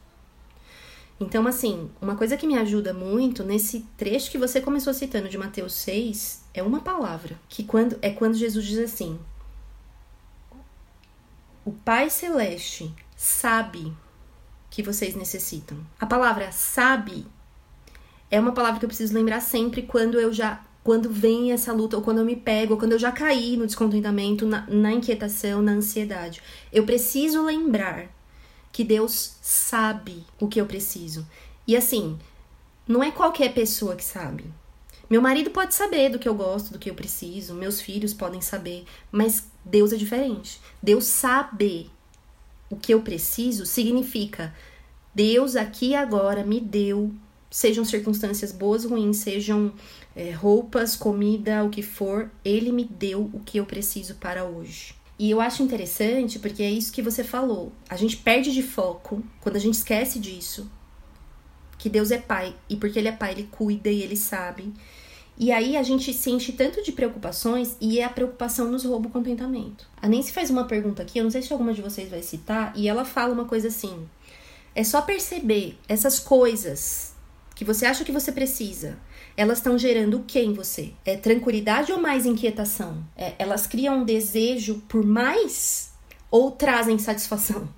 Então, 1.20 1.46
assim, 1.46 1.90
uma 2.02 2.16
coisa 2.16 2.38
que 2.38 2.48
me 2.48 2.58
ajuda 2.58 2.94
muito 2.94 3.44
nesse 3.44 3.82
trecho 3.98 4.32
que 4.32 4.38
você 4.38 4.62
começou 4.62 4.94
citando 4.94 5.28
de 5.28 5.38
Mateus 5.38 5.74
6 5.74 6.46
é 6.54 6.64
uma 6.64 6.80
palavra, 6.80 7.40
que 7.50 7.64
quando 7.64 7.98
é 8.02 8.12
quando 8.12 8.36
Jesus 8.36 8.66
diz 8.66 8.80
assim: 8.80 9.20
O 11.66 11.72
Pai 11.72 12.10
celeste 12.10 12.94
sabe 13.16 13.92
que 14.70 14.84
vocês 14.84 15.16
necessitam. 15.16 15.78
A 16.00 16.06
palavra 16.06 16.52
sabe 16.52 17.26
é 18.30 18.40
uma 18.40 18.52
palavra 18.52 18.80
que 18.80 18.86
eu 18.86 18.90
preciso 18.90 19.14
lembrar 19.14 19.42
sempre 19.42 19.82
quando 19.82 20.20
eu 20.20 20.32
já 20.32 20.62
quando 20.88 21.10
vem 21.10 21.52
essa 21.52 21.74
luta, 21.74 21.98
ou 21.98 22.02
quando 22.02 22.20
eu 22.20 22.24
me 22.24 22.38
pego, 22.38 22.76
ou 22.76 22.80
quando 22.80 22.94
eu 22.94 22.98
já 22.98 23.12
caí 23.12 23.58
no 23.58 23.68
descontentamento, 23.68 24.46
na, 24.46 24.66
na 24.68 24.94
inquietação, 24.94 25.62
na 25.62 25.74
ansiedade. 25.74 26.42
Eu 26.72 26.86
preciso 26.86 27.44
lembrar 27.44 28.08
que 28.72 28.86
Deus 28.86 29.36
sabe 29.42 30.26
o 30.40 30.48
que 30.48 30.62
eu 30.62 30.66
preciso. 30.66 31.28
E 31.68 31.76
assim, 31.76 32.18
não 32.88 33.04
é 33.04 33.12
qualquer 33.12 33.54
pessoa 33.54 33.98
que 33.98 34.04
sabe. 34.06 34.46
Meu 35.10 35.22
marido 35.22 35.50
pode 35.50 35.76
saber 35.76 36.08
do 36.08 36.18
que 36.18 36.30
eu 36.30 36.34
gosto, 36.34 36.72
do 36.72 36.80
que 36.80 36.90
eu 36.90 36.96
preciso, 36.96 37.54
meus 37.54 37.82
filhos 37.82 38.14
podem 38.14 38.40
saber, 38.40 38.86
mas 39.12 39.44
Deus 39.66 39.92
é 39.92 39.98
diferente. 39.98 40.62
Deus 40.82 41.04
saber 41.04 41.90
o 42.70 42.78
que 42.78 42.94
eu 42.94 43.02
preciso 43.02 43.66
significa 43.66 44.56
Deus 45.14 45.58
aqui 45.58 45.94
agora 45.94 46.46
me 46.46 46.62
deu, 46.62 47.12
sejam 47.52 47.84
circunstâncias 47.84 48.54
boas 48.54 48.86
ou 48.86 48.92
ruins, 48.92 49.18
sejam 49.18 49.74
é, 50.18 50.32
roupas, 50.32 50.96
comida, 50.96 51.64
o 51.64 51.70
que 51.70 51.84
for, 51.84 52.32
Ele 52.44 52.72
me 52.72 52.84
deu 52.84 53.30
o 53.32 53.40
que 53.40 53.60
eu 53.60 53.68
preciso 53.68 54.16
para 54.16 54.44
hoje. 54.44 54.96
E 55.20 55.30
eu 55.30 55.40
acho 55.40 55.62
interessante 55.62 56.40
porque 56.40 56.64
é 56.64 56.72
isso 56.72 56.92
que 56.92 57.04
você 57.04 57.24
falou. 57.24 57.72
A 57.88 57.96
gente 57.96 58.18
perde 58.18 58.52
de 58.52 58.64
foco 58.64 59.24
quando 59.40 59.58
a 59.58 59.60
gente 59.60 59.76
esquece 59.76 60.18
disso. 60.18 60.70
Que 61.78 61.88
Deus 61.88 62.10
é 62.10 62.18
pai. 62.18 62.56
E 62.68 62.76
porque 62.76 62.98
Ele 62.98 63.10
é 63.10 63.12
pai, 63.12 63.34
Ele 63.34 63.48
cuida 63.52 63.90
e 63.90 64.02
Ele 64.02 64.18
sabe. 64.18 64.74
E 65.38 65.52
aí 65.52 65.78
a 65.78 65.84
gente 65.84 66.12
se 66.12 66.32
enche 66.32 66.52
tanto 66.52 66.84
de 66.84 66.92
preocupações 66.92 67.78
e 67.80 68.02
a 68.02 68.10
preocupação 68.10 68.72
nos 68.72 68.84
rouba 68.84 69.08
o 69.08 69.12
contentamento. 69.12 69.88
A 70.02 70.10
Nancy 70.10 70.32
faz 70.32 70.50
uma 70.50 70.66
pergunta 70.66 71.04
aqui, 71.04 71.20
eu 71.20 71.24
não 71.24 71.30
sei 71.30 71.44
se 71.44 71.54
alguma 71.54 71.76
de 71.76 71.82
vocês 71.84 72.10
vai 72.10 72.24
citar, 72.24 72.74
e 72.76 72.88
ela 72.88 73.06
fala 73.06 73.36
uma 73.36 73.46
coisa 73.46 73.68
assim: 73.68 74.10
é 74.74 74.84
só 74.84 75.00
perceber 75.04 75.78
essas 75.88 76.18
coisas 76.20 77.14
que 77.54 77.64
você 77.64 77.86
acha 77.86 78.04
que 78.04 78.12
você 78.12 78.32
precisa. 78.32 78.98
Elas 79.38 79.60
estão 79.60 79.78
gerando 79.78 80.18
o 80.18 80.24
que 80.24 80.40
em 80.40 80.52
você? 80.52 80.94
É 81.06 81.16
tranquilidade 81.16 81.94
ou 81.94 82.02
mais 82.02 82.26
inquietação? 82.26 83.06
É, 83.16 83.36
elas 83.38 83.68
criam 83.68 84.00
um 84.00 84.04
desejo 84.04 84.82
por 84.90 85.06
mais 85.06 85.92
ou 86.30 86.52
trazem 86.52 86.98
satisfação? 86.98 87.70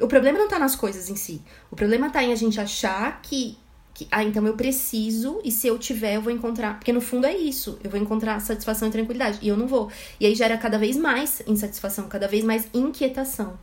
O 0.00 0.06
problema 0.06 0.38
não 0.38 0.46
está 0.46 0.58
nas 0.58 0.76
coisas 0.76 1.10
em 1.10 1.16
si. 1.16 1.42
O 1.70 1.76
problema 1.76 2.06
está 2.06 2.22
em 2.22 2.32
a 2.32 2.36
gente 2.36 2.60
achar 2.60 3.20
que 3.20 3.58
que, 3.98 4.06
ah, 4.12 4.22
então 4.22 4.46
eu 4.46 4.54
preciso, 4.54 5.40
e 5.42 5.50
se 5.50 5.66
eu 5.66 5.76
tiver, 5.76 6.14
eu 6.14 6.22
vou 6.22 6.32
encontrar. 6.32 6.74
Porque 6.78 6.92
no 6.92 7.00
fundo 7.00 7.26
é 7.26 7.36
isso, 7.36 7.80
eu 7.82 7.90
vou 7.90 7.98
encontrar 7.98 8.38
satisfação 8.40 8.86
e 8.86 8.92
tranquilidade. 8.92 9.40
E 9.42 9.48
eu 9.48 9.56
não 9.56 9.66
vou. 9.66 9.90
E 10.20 10.26
aí 10.26 10.36
gera 10.36 10.56
cada 10.56 10.78
vez 10.78 10.96
mais 10.96 11.42
insatisfação, 11.48 12.06
cada 12.06 12.28
vez 12.28 12.44
mais 12.44 12.68
inquietação. 12.72 13.58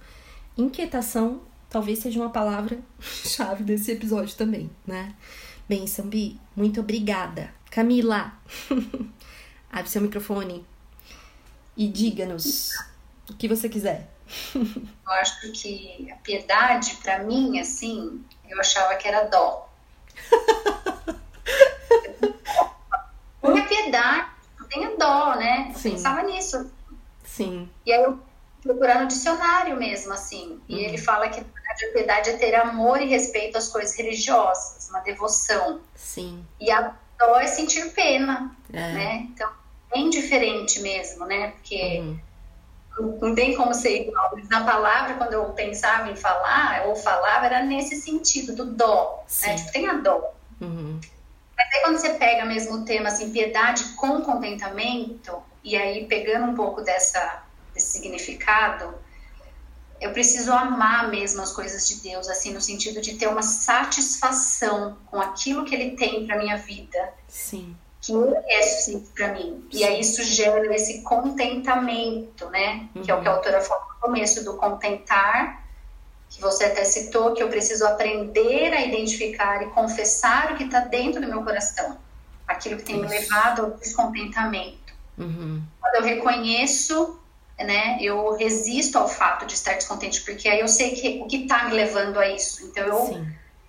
Inquietação 0.57 1.39
talvez 1.69 1.99
seja 1.99 2.19
uma 2.19 2.29
palavra-chave 2.29 3.63
desse 3.67 3.93
episódio 3.93 4.35
também, 4.35 4.69
né? 4.85 5.13
Bem, 5.67 5.87
Sambi, 5.87 6.39
muito 6.55 6.79
obrigada. 6.79 7.53
Camila, 7.71 8.33
abre 9.71 9.89
seu 9.89 10.01
microfone 10.01 10.65
e 11.75 11.87
diga-nos 11.87 12.69
o 13.29 13.33
que 13.33 13.47
você 13.47 13.67
quiser. 13.67 14.09
Eu 14.53 15.11
acho 15.13 15.41
que 15.51 16.11
a 16.11 16.15
piedade, 16.17 16.95
para 17.01 17.23
mim, 17.23 17.59
assim, 17.59 18.23
eu 18.47 18.59
achava 18.59 18.95
que 18.95 19.07
era 19.07 19.23
dó. 19.23 19.67
Não 23.41 23.57
é 23.57 23.67
piedade, 23.67 24.29
tenha 24.69 24.95
dó, 24.97 25.35
né? 25.35 25.71
Eu 25.73 25.79
Sim. 25.79 25.91
pensava 25.91 26.21
nisso. 26.23 26.71
Sim. 27.23 27.69
E 27.85 27.91
aí 27.91 28.03
eu 28.03 28.19
procurar 28.65 29.01
no 29.01 29.07
dicionário 29.07 29.77
mesmo, 29.77 30.11
assim. 30.11 30.59
E 30.67 30.73
uhum. 30.73 30.81
ele 30.81 30.97
fala 30.97 31.29
que 31.29 31.39
a 31.39 31.93
piedade 31.93 32.31
é 32.31 32.37
ter 32.37 32.55
amor 32.55 32.99
e 32.99 33.05
respeito 33.05 33.57
às 33.57 33.67
coisas 33.67 33.95
religiosas, 33.95 34.89
uma 34.89 34.99
devoção. 35.01 35.81
Sim. 35.93 36.43
E 36.59 36.71
a 36.71 36.93
dó 37.17 37.39
é 37.39 37.47
sentir 37.47 37.91
pena, 37.91 38.55
é. 38.73 38.91
né? 38.93 39.27
Então, 39.31 39.49
bem 39.93 40.09
diferente 40.09 40.79
mesmo, 40.79 41.25
né? 41.25 41.51
Porque 41.51 41.99
uhum. 42.97 43.19
não 43.21 43.35
tem 43.35 43.55
como 43.55 43.73
ser 43.73 44.01
igual. 44.01 44.35
Na 44.49 44.63
palavra, 44.63 45.13
quando 45.13 45.33
eu 45.33 45.45
pensava 45.53 46.09
em 46.09 46.15
falar, 46.15 46.87
ou 46.87 46.95
falava, 46.95 47.45
era 47.45 47.63
nesse 47.63 47.95
sentido, 47.97 48.55
do 48.55 48.65
dó. 48.65 49.23
Né? 49.43 49.55
Tipo, 49.55 49.71
tem 49.71 49.87
a 49.87 49.93
dó. 49.93 50.33
Uhum. 50.59 50.99
Mas 51.55 51.67
aí 51.71 51.81
quando 51.83 51.97
você 51.97 52.09
pega 52.15 52.45
mesmo 52.45 52.77
o 52.77 52.85
tema, 52.85 53.09
assim, 53.09 53.31
piedade 53.31 53.83
com 53.95 54.21
contentamento, 54.21 55.41
e 55.63 55.77
aí 55.77 56.05
pegando 56.05 56.47
um 56.47 56.55
pouco 56.55 56.81
dessa, 56.81 57.44
desse 57.75 57.91
significado, 57.91 58.95
eu 60.01 60.11
preciso 60.11 60.51
amar 60.51 61.09
mesmo 61.09 61.41
as 61.41 61.51
coisas 61.51 61.87
de 61.87 62.01
Deus, 62.01 62.27
assim, 62.27 62.53
no 62.53 62.61
sentido 62.61 63.01
de 63.01 63.15
ter 63.15 63.27
uma 63.27 63.43
satisfação 63.43 64.97
com 65.05 65.19
aquilo 65.19 65.65
que 65.65 65.75
Ele 65.75 65.95
tem 65.95 66.25
para 66.25 66.37
minha 66.37 66.57
vida. 66.57 67.13
Sim. 67.27 67.75
Que 68.01 68.13
é 68.47 68.61
suficiente 68.61 69.09
para 69.15 69.33
mim. 69.33 69.67
Sim. 69.71 69.77
E 69.79 69.83
aí 69.83 69.99
isso 69.99 70.23
gera 70.23 70.73
esse 70.75 71.01
contentamento, 71.01 72.49
né? 72.49 72.87
Uhum. 72.95 73.01
Que 73.03 73.11
é 73.11 73.15
o 73.15 73.21
que 73.21 73.27
a 73.27 73.31
uhum. 73.31 73.37
autora 73.37 73.61
falou 73.61 73.85
no 73.87 73.99
começo, 73.99 74.43
do 74.43 74.55
contentar, 74.57 75.63
que 76.29 76.41
você 76.41 76.65
até 76.65 76.83
citou, 76.83 77.33
que 77.33 77.41
eu 77.41 77.49
preciso 77.49 77.85
aprender 77.85 78.73
a 78.73 78.85
identificar 78.85 79.63
e 79.63 79.69
confessar 79.71 80.51
o 80.51 80.55
que 80.55 80.65
está 80.65 80.81
dentro 80.81 81.21
do 81.21 81.27
meu 81.27 81.43
coração. 81.43 81.97
Aquilo 82.47 82.77
que 82.77 82.83
tem 82.83 82.97
isso. 82.97 83.05
me 83.05 83.09
levado 83.09 83.63
ao 83.63 83.71
descontentamento. 83.71 84.93
Uhum. 85.17 85.63
Quando 85.79 85.95
eu 85.95 86.03
reconheço 86.03 87.19
né, 87.57 87.97
eu 88.01 88.35
resisto 88.35 88.97
ao 88.97 89.07
fato 89.07 89.45
de 89.45 89.53
estar 89.53 89.73
descontente, 89.73 90.21
porque 90.21 90.49
aí 90.49 90.59
eu 90.59 90.67
sei 90.67 90.91
que, 90.91 91.21
o 91.21 91.27
que 91.27 91.43
está 91.43 91.65
me 91.65 91.73
levando 91.73 92.17
a 92.17 92.27
isso. 92.27 92.65
Então, 92.65 92.85
eu 92.85 93.05
Sim. 93.07 93.27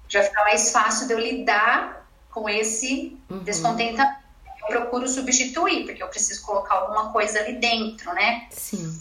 já 0.08 0.22
fica 0.22 0.42
mais 0.44 0.72
fácil 0.72 1.06
de 1.06 1.12
eu 1.12 1.18
lidar 1.18 2.06
com 2.30 2.48
esse 2.48 3.16
uhum. 3.30 3.38
descontentamento. 3.38 4.26
Eu 4.62 4.66
procuro 4.66 5.06
substituir, 5.06 5.84
porque 5.84 6.02
eu 6.02 6.08
preciso 6.08 6.42
colocar 6.42 6.74
alguma 6.74 7.12
coisa 7.12 7.38
ali 7.38 7.54
dentro, 7.54 8.12
né? 8.12 8.48
Sim. 8.50 9.00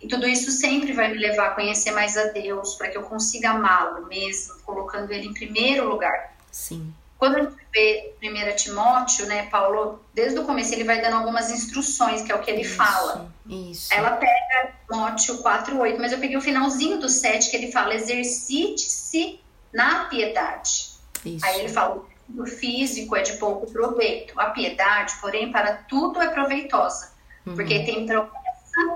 E 0.00 0.08
tudo 0.08 0.26
isso 0.26 0.50
sempre 0.50 0.92
vai 0.92 1.12
me 1.12 1.18
levar 1.18 1.48
a 1.48 1.50
conhecer 1.54 1.92
mais 1.92 2.16
a 2.16 2.24
Deus, 2.24 2.74
para 2.74 2.88
que 2.88 2.98
eu 2.98 3.04
consiga 3.04 3.50
amá-lo 3.50 4.06
mesmo, 4.06 4.58
colocando 4.64 5.12
ele 5.12 5.28
em 5.28 5.34
primeiro 5.34 5.88
lugar. 5.88 6.34
Sim. 6.50 6.92
Quando 7.22 7.36
a 7.36 7.42
gente 7.42 7.54
vê 7.72 8.14
1 8.20 8.56
Timóteo, 8.56 9.26
né, 9.26 9.46
Paulo, 9.46 10.04
desde 10.12 10.40
o 10.40 10.44
começo 10.44 10.74
ele 10.74 10.82
vai 10.82 11.00
dando 11.00 11.18
algumas 11.18 11.52
instruções, 11.52 12.20
que 12.20 12.32
é 12.32 12.34
o 12.34 12.40
que 12.40 12.50
ele 12.50 12.62
isso, 12.62 12.74
fala. 12.74 13.32
Isso. 13.48 13.94
Ela 13.94 14.16
pega 14.16 14.72
Timóteo 14.90 15.40
4:8, 15.40 16.00
mas 16.00 16.10
eu 16.10 16.18
peguei 16.18 16.36
o 16.36 16.40
finalzinho 16.40 16.98
do 16.98 17.08
7 17.08 17.48
que 17.48 17.56
ele 17.56 17.70
fala: 17.70 17.94
exercite-se 17.94 19.38
na 19.72 20.06
piedade. 20.06 20.90
Isso. 21.24 21.46
Aí 21.46 21.60
ele 21.60 21.68
fala: 21.68 22.04
o 22.36 22.44
físico 22.44 23.14
é 23.14 23.22
de 23.22 23.34
pouco 23.34 23.70
proveito, 23.70 24.40
a 24.40 24.46
piedade, 24.46 25.14
porém, 25.20 25.52
para 25.52 25.74
tudo 25.74 26.20
é 26.20 26.28
proveitosa, 26.28 27.12
uhum. 27.46 27.54
porque 27.54 27.84
tem 27.84 28.04
promessa 28.04 28.42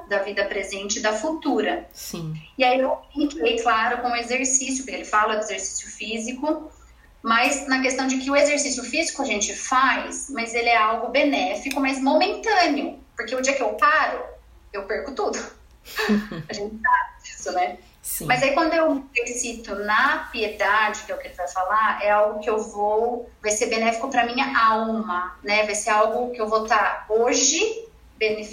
da 0.09 0.19
vida 0.19 0.45
presente 0.47 0.99
e 0.99 1.01
da 1.01 1.13
futura. 1.13 1.89
Sim. 1.93 2.35
E 2.59 2.65
aí 2.65 2.81
eu 2.81 2.99
fiquei 3.15 3.63
claro 3.63 3.99
com 4.03 4.09
o 4.09 4.17
exercício, 4.17 4.79
porque 4.79 4.97
ele 4.97 5.05
fala 5.05 5.37
do 5.37 5.43
exercício 5.43 5.89
físico, 5.89 6.73
mas 7.27 7.67
na 7.67 7.83
questão 7.83 8.07
de 8.07 8.19
que 8.19 8.31
o 8.31 8.37
exercício 8.37 8.85
físico 8.85 9.21
a 9.21 9.25
gente 9.25 9.53
faz, 9.53 10.31
mas 10.31 10.55
ele 10.55 10.69
é 10.69 10.77
algo 10.77 11.09
benéfico, 11.09 11.81
mas 11.81 12.01
momentâneo. 12.01 13.01
Porque 13.17 13.35
o 13.35 13.43
dia 13.43 13.53
que 13.53 13.65
eu 13.65 13.71
paro, 13.71 14.23
eu 14.73 14.85
perco 14.85 15.11
tudo. 15.11 15.37
a 16.49 16.53
gente 16.53 16.81
sabe 16.81 17.23
disso, 17.25 17.51
né? 17.51 17.79
Sim. 18.01 18.27
Mas 18.27 18.45
aí 18.45 18.53
quando 18.55 18.75
eu 18.75 19.05
exercito 19.13 19.75
na 19.75 20.29
piedade, 20.31 21.03
que 21.03 21.11
é 21.11 21.17
o 21.17 21.19
que 21.19 21.27
ele 21.27 21.35
vai 21.35 21.49
falar, 21.49 22.01
é 22.01 22.13
algo 22.13 22.39
que 22.39 22.49
eu 22.49 22.63
vou, 22.63 23.29
vai 23.43 23.51
ser 23.51 23.67
benéfico 23.67 24.09
para 24.09 24.25
minha 24.25 24.57
alma, 24.57 25.37
né? 25.43 25.65
Vai 25.65 25.75
ser 25.75 25.91
algo 25.91 26.31
que 26.31 26.41
eu 26.41 26.47
vou 26.47 26.63
estar 26.63 26.79
tá 26.79 27.13
hoje 27.13 27.89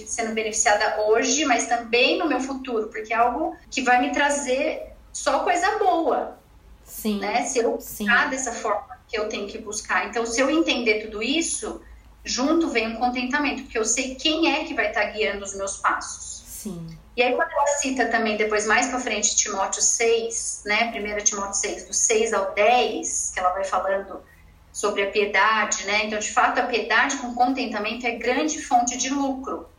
sendo 0.07 0.33
beneficiada 0.33 0.99
hoje, 1.03 1.45
mas 1.45 1.67
também 1.67 2.17
no 2.17 2.25
meu 2.25 2.39
futuro, 2.39 2.87
porque 2.87 3.13
é 3.13 3.17
algo 3.17 3.55
que 3.69 3.83
vai 3.83 4.01
me 4.01 4.11
trazer 4.11 4.93
só 5.13 5.43
coisa 5.43 5.77
boa. 5.77 6.41
Sim. 6.83 7.19
Né? 7.19 7.45
Se 7.45 7.59
eu 7.59 7.71
buscar 7.71 8.29
dessa 8.29 8.51
forma 8.51 8.93
que 9.07 9.17
eu 9.17 9.29
tenho 9.29 9.47
que 9.47 9.57
buscar. 9.57 10.07
Então, 10.07 10.25
se 10.25 10.41
eu 10.41 10.49
entender 10.49 11.05
tudo 11.05 11.21
isso, 11.21 11.81
junto 12.23 12.69
vem 12.69 12.87
um 12.87 12.95
contentamento, 12.95 13.63
porque 13.63 13.77
eu 13.77 13.85
sei 13.85 14.15
quem 14.15 14.51
é 14.53 14.63
que 14.63 14.73
vai 14.73 14.87
estar 14.87 15.05
guiando 15.05 15.43
os 15.43 15.55
meus 15.55 15.77
passos. 15.77 16.43
Sim. 16.47 16.97
E 17.15 17.21
aí, 17.21 17.35
quando 17.35 17.51
ela 17.51 17.67
cita 17.67 18.07
também, 18.07 18.37
depois 18.37 18.65
mais 18.65 18.87
para 18.87 18.99
frente, 18.99 19.35
Timóteo 19.35 19.81
6, 19.81 20.63
né? 20.65 20.91
1 20.95 21.23
Timóteo 21.23 21.53
6, 21.53 21.85
do 21.85 21.93
6 21.93 22.33
ao 22.33 22.53
10, 22.53 23.31
que 23.33 23.39
ela 23.39 23.51
vai 23.51 23.63
falando 23.63 24.23
sobre 24.71 25.03
a 25.03 25.11
piedade, 25.11 25.85
né? 25.85 26.05
Então, 26.05 26.17
de 26.17 26.31
fato, 26.31 26.59
a 26.59 26.63
piedade 26.63 27.17
com 27.17 27.35
contentamento 27.35 28.07
é 28.07 28.11
grande 28.11 28.59
fonte 28.63 28.97
de 28.97 29.09
lucro, 29.09 29.69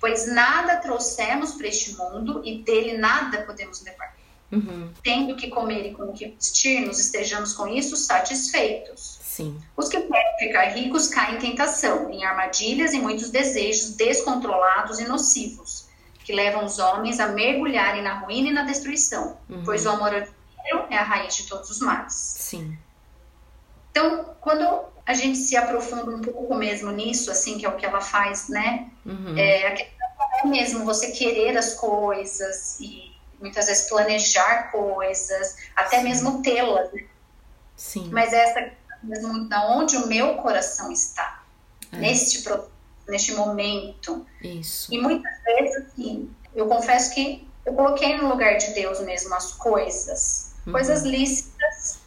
pois 0.00 0.28
nada 0.28 0.76
trouxemos 0.76 1.54
para 1.54 1.66
este 1.66 1.96
mundo 1.96 2.40
e 2.44 2.58
dele 2.58 2.96
nada 2.96 3.42
podemos 3.42 3.82
levar. 3.82 4.14
Uhum. 4.54 4.90
Tendo 5.02 5.36
que 5.36 5.48
comer 5.48 5.86
e 5.86 5.94
com 5.94 6.12
que 6.12 6.28
vestir-nos, 6.28 6.98
estejamos 6.98 7.52
com 7.52 7.66
isso 7.66 7.96
satisfeitos. 7.96 9.18
Sim. 9.22 9.60
Os 9.76 9.88
que 9.88 10.00
querem 10.00 10.38
ficar 10.38 10.64
ricos 10.68 11.08
caem 11.08 11.36
em 11.36 11.38
tentação, 11.38 12.08
em 12.10 12.24
armadilhas 12.24 12.92
e 12.92 12.98
muitos 12.98 13.30
desejos 13.30 13.90
descontrolados 13.90 15.00
e 15.00 15.08
nocivos, 15.08 15.88
que 16.22 16.32
levam 16.32 16.64
os 16.64 16.78
homens 16.78 17.18
a 17.18 17.28
mergulharem 17.28 18.02
na 18.02 18.20
ruína 18.20 18.50
e 18.50 18.52
na 18.52 18.62
destruição, 18.62 19.36
uhum. 19.50 19.64
pois 19.64 19.84
o 19.86 19.90
amor 19.90 20.14
ao 20.14 20.20
dinheiro 20.20 20.86
é 20.88 20.96
a 20.96 21.02
raiz 21.02 21.34
de 21.34 21.48
todos 21.48 21.68
os 21.68 21.80
males. 21.80 22.14
Sim. 22.14 22.78
Então, 23.90 24.36
quando 24.40 24.84
a 25.06 25.14
gente 25.14 25.36
se 25.36 25.56
aprofunda 25.56 26.14
um 26.14 26.20
pouco 26.20 26.54
mesmo 26.54 26.90
nisso, 26.90 27.30
assim, 27.30 27.58
que 27.58 27.66
é 27.66 27.68
o 27.68 27.76
que 27.76 27.84
ela 27.84 28.00
faz, 28.00 28.48
né? 28.48 28.88
Uhum. 29.04 29.36
É, 29.36 29.66
a 29.66 29.70
questão 29.72 30.08
é 30.42 30.46
mesmo 30.46 30.84
você 30.84 31.10
querer 31.10 31.56
as 31.56 31.74
coisas 31.74 32.78
e 32.80 33.03
muitas 33.44 33.66
vezes 33.66 33.88
planejar 33.90 34.72
coisas, 34.72 35.56
até 35.76 36.02
mesmo 36.02 36.42
tê-las. 36.42 36.90
Né? 36.92 37.04
Sim. 37.76 38.08
Mas 38.10 38.32
essa 38.32 38.72
mesmo 39.02 39.46
da 39.50 39.68
onde 39.68 39.98
o 39.98 40.06
meu 40.06 40.36
coração 40.36 40.90
está 40.90 41.42
é. 41.92 41.96
neste 41.98 42.42
neste 43.06 43.34
momento. 43.34 44.26
Isso. 44.42 44.92
E 44.92 44.98
muitas 44.98 45.30
vezes 45.44 45.76
assim, 45.76 46.30
eu 46.54 46.66
confesso 46.66 47.14
que 47.14 47.46
eu 47.66 47.74
coloquei 47.74 48.16
no 48.16 48.28
lugar 48.28 48.56
de 48.56 48.72
Deus 48.72 48.98
mesmo 49.00 49.34
as 49.34 49.52
coisas, 49.52 50.54
uhum. 50.66 50.72
coisas 50.72 51.02
lícitas 51.02 51.98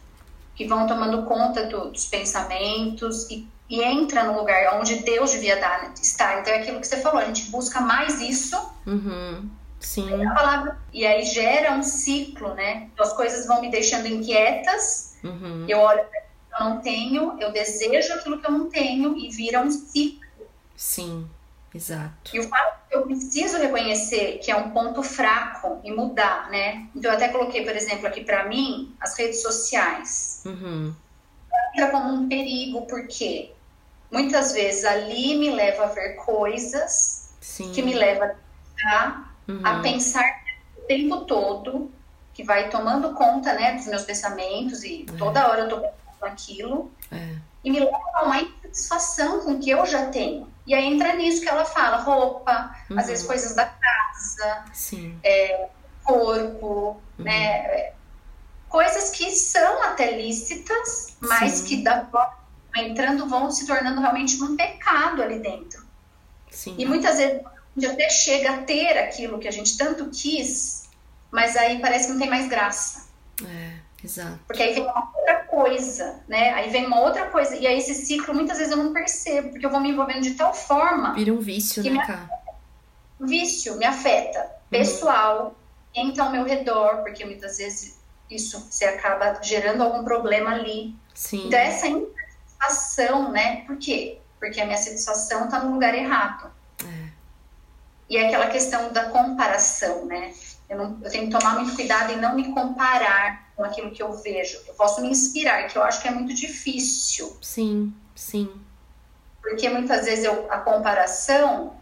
que 0.55 0.67
vão 0.67 0.87
tomando 0.87 1.23
conta 1.25 1.67
do, 1.67 1.91
dos 1.91 2.07
pensamentos 2.07 3.29
e, 3.29 3.47
e, 3.69 3.83
entra 3.83 4.23
no 4.23 4.39
lugar 4.39 4.79
onde 4.79 4.95
Deus 4.95 5.29
devia 5.29 5.59
dar, 5.59 5.93
estar. 6.01 6.41
Então 6.41 6.51
é 6.51 6.61
aquilo 6.61 6.79
que 6.79 6.87
você 6.87 6.97
falou, 6.97 7.21
a 7.21 7.25
gente 7.25 7.51
busca 7.51 7.79
mais 7.79 8.19
isso 8.19 8.57
uhum. 8.87 9.47
Sim. 9.79 10.09
Palavra, 10.33 10.77
e 10.91 11.05
aí 11.05 11.23
gera 11.23 11.73
um 11.73 11.83
ciclo, 11.83 12.53
né? 12.53 12.89
Então, 12.93 13.05
as 13.05 13.13
coisas 13.13 13.45
vão 13.45 13.61
me 13.61 13.69
deixando 13.69 14.07
inquietas, 14.07 15.17
uhum. 15.23 15.65
eu 15.67 15.79
olho 15.79 16.03
eu 16.59 16.65
não 16.65 16.81
tenho, 16.81 17.37
eu 17.39 17.51
desejo 17.51 18.13
aquilo 18.13 18.39
que 18.39 18.47
eu 18.47 18.51
não 18.51 18.69
tenho 18.69 19.17
e 19.17 19.29
vira 19.29 19.61
um 19.61 19.69
ciclo. 19.69 20.27
Sim, 20.75 21.29
exato. 21.73 22.35
E 22.35 22.39
o 22.39 22.43
fato 22.43 22.79
que 22.89 22.95
eu 22.95 23.03
preciso 23.03 23.57
reconhecer 23.57 24.39
que 24.39 24.51
é 24.51 24.55
um 24.55 24.71
ponto 24.71 25.03
fraco 25.03 25.79
e 25.83 25.91
mudar, 25.91 26.49
né? 26.49 26.87
Então 26.95 27.11
eu 27.11 27.17
até 27.17 27.29
coloquei, 27.29 27.63
por 27.63 27.75
exemplo, 27.75 28.07
aqui 28.07 28.23
para 28.23 28.47
mim, 28.47 28.95
as 28.99 29.17
redes 29.17 29.41
sociais. 29.41 30.41
Uhum. 30.45 30.93
Entra 31.73 31.91
como 31.91 32.13
um 32.13 32.27
perigo, 32.27 32.85
porque 32.87 33.51
muitas 34.11 34.53
vezes 34.53 34.85
ali 34.85 35.35
me 35.37 35.51
leva 35.51 35.85
a 35.85 35.87
ver 35.87 36.15
coisas 36.15 37.29
Sim. 37.39 37.71
que 37.71 37.81
me 37.81 37.93
leva 37.93 38.35
a 38.85 39.26
uhum. 39.47 39.61
a 39.63 39.79
pensar 39.79 40.23
o 40.77 40.81
tempo 40.81 41.21
todo, 41.21 41.91
que 42.33 42.43
vai 42.43 42.69
tomando 42.69 43.13
conta 43.13 43.53
né, 43.53 43.73
dos 43.75 43.87
meus 43.87 44.03
pensamentos 44.03 44.83
e 44.83 45.05
é. 45.07 45.17
toda 45.17 45.47
hora 45.47 45.61
eu 45.61 45.69
tô 45.69 45.77
pensando 45.79 45.95
aquilo. 46.21 46.91
É. 47.11 47.35
E 47.63 47.71
me 47.71 47.79
leva 47.79 47.97
a 48.13 48.23
uma 48.23 48.41
insatisfação 48.41 49.41
com 49.41 49.53
o 49.53 49.59
que 49.59 49.69
eu 49.69 49.85
já 49.85 50.07
tenho. 50.07 50.47
E 50.65 50.73
aí 50.73 50.85
entra 50.85 51.15
nisso 51.15 51.41
que 51.41 51.49
ela 51.49 51.65
fala, 51.65 51.97
roupa, 51.97 52.75
uhum. 52.89 52.99
às 52.99 53.07
vezes 53.07 53.23
uhum. 53.23 53.29
coisas 53.29 53.55
da 53.55 53.65
casa, 53.65 54.65
é, 55.23 55.69
corpo, 56.03 57.01
uhum. 57.17 57.25
né? 57.25 57.93
Coisas 58.69 59.11
que 59.11 59.31
são 59.31 59.83
até 59.83 60.11
lícitas, 60.17 61.17
mas 61.21 61.53
Sim. 61.53 61.65
que 61.65 61.83
da 61.83 62.05
entrando 62.75 63.27
vão 63.27 63.49
se 63.49 63.65
tornando 63.65 64.01
realmente 64.01 64.41
um 64.43 64.55
pecado 64.55 65.23
ali 65.23 65.39
dentro. 65.39 65.85
Sim. 66.51 66.75
E 66.77 66.85
muitas 66.85 67.17
vezes 67.17 67.41
gente 67.79 67.91
até 67.91 68.09
chega 68.09 68.51
a 68.51 68.57
ter 68.63 68.97
aquilo 68.97 69.39
que 69.39 69.47
a 69.47 69.51
gente 69.51 69.77
tanto 69.77 70.09
quis, 70.09 70.89
mas 71.31 71.55
aí 71.55 71.79
parece 71.79 72.07
que 72.07 72.13
não 72.13 72.19
tem 72.19 72.29
mais 72.29 72.47
graça. 72.47 73.07
É, 73.45 73.73
exato. 74.03 74.39
Porque 74.47 74.63
aí 74.63 74.73
vem 74.73 74.83
uma 74.83 75.11
outra 75.15 75.35
coisa, 75.43 76.19
né? 76.27 76.53
Aí 76.53 76.69
vem 76.69 76.85
uma 76.85 77.01
outra 77.01 77.29
coisa. 77.29 77.55
E 77.55 77.67
aí 77.67 77.77
esse 77.77 77.93
ciclo 77.93 78.33
muitas 78.33 78.57
vezes 78.57 78.71
eu 78.71 78.83
não 78.83 78.93
percebo, 78.93 79.49
porque 79.49 79.65
eu 79.65 79.69
vou 79.69 79.79
me 79.79 79.91
envolvendo 79.91 80.21
de 80.21 80.33
tal 80.33 80.53
forma. 80.53 81.13
Vira 81.13 81.33
um 81.33 81.39
vício, 81.39 81.83
né, 81.83 82.05
cara? 82.05 82.29
Vício 83.19 83.77
me 83.77 83.85
afeta. 83.85 84.39
Uhum. 84.39 84.47
Pessoal, 84.69 85.55
quem 85.93 86.13
tá 86.13 86.23
ao 86.23 86.31
meu 86.31 86.43
redor, 86.43 87.03
porque 87.03 87.25
muitas 87.25 87.57
vezes 87.57 87.99
isso 88.29 88.67
você 88.69 88.85
acaba 88.85 89.39
gerando 89.41 89.81
algum 89.81 90.03
problema 90.03 90.51
ali. 90.51 90.95
Sim. 91.13 91.47
Então, 91.47 91.59
essa 91.59 91.87
insatisfação, 91.87 93.31
né? 93.31 93.63
Por 93.65 93.77
quê? 93.77 94.19
Porque 94.39 94.61
a 94.61 94.65
minha 94.65 94.77
satisfação 94.77 95.47
tá 95.49 95.63
no 95.63 95.73
lugar 95.73 95.95
errado. 95.95 96.51
E 98.09 98.17
é 98.17 98.27
aquela 98.27 98.47
questão 98.47 98.91
da 98.93 99.09
comparação, 99.09 100.05
né? 100.05 100.33
Eu, 100.69 100.77
não, 100.77 100.99
eu, 101.01 101.09
tenho 101.09 101.25
que 101.25 101.37
tomar 101.37 101.55
muito 101.55 101.75
cuidado 101.75 102.11
em 102.11 102.17
não 102.17 102.35
me 102.35 102.53
comparar 102.53 103.51
com 103.55 103.63
aquilo 103.63 103.91
que 103.91 104.03
eu 104.03 104.11
vejo. 104.13 104.59
Eu 104.67 104.73
posso 104.73 105.01
me 105.01 105.09
inspirar, 105.09 105.67
que 105.67 105.77
eu 105.77 105.83
acho 105.83 106.01
que 106.01 106.07
é 106.07 106.11
muito 106.11 106.33
difícil. 106.33 107.35
Sim, 107.41 107.93
sim. 108.15 108.49
Porque 109.41 109.69
muitas 109.69 110.05
vezes 110.05 110.25
eu, 110.25 110.51
a 110.51 110.57
comparação 110.59 111.77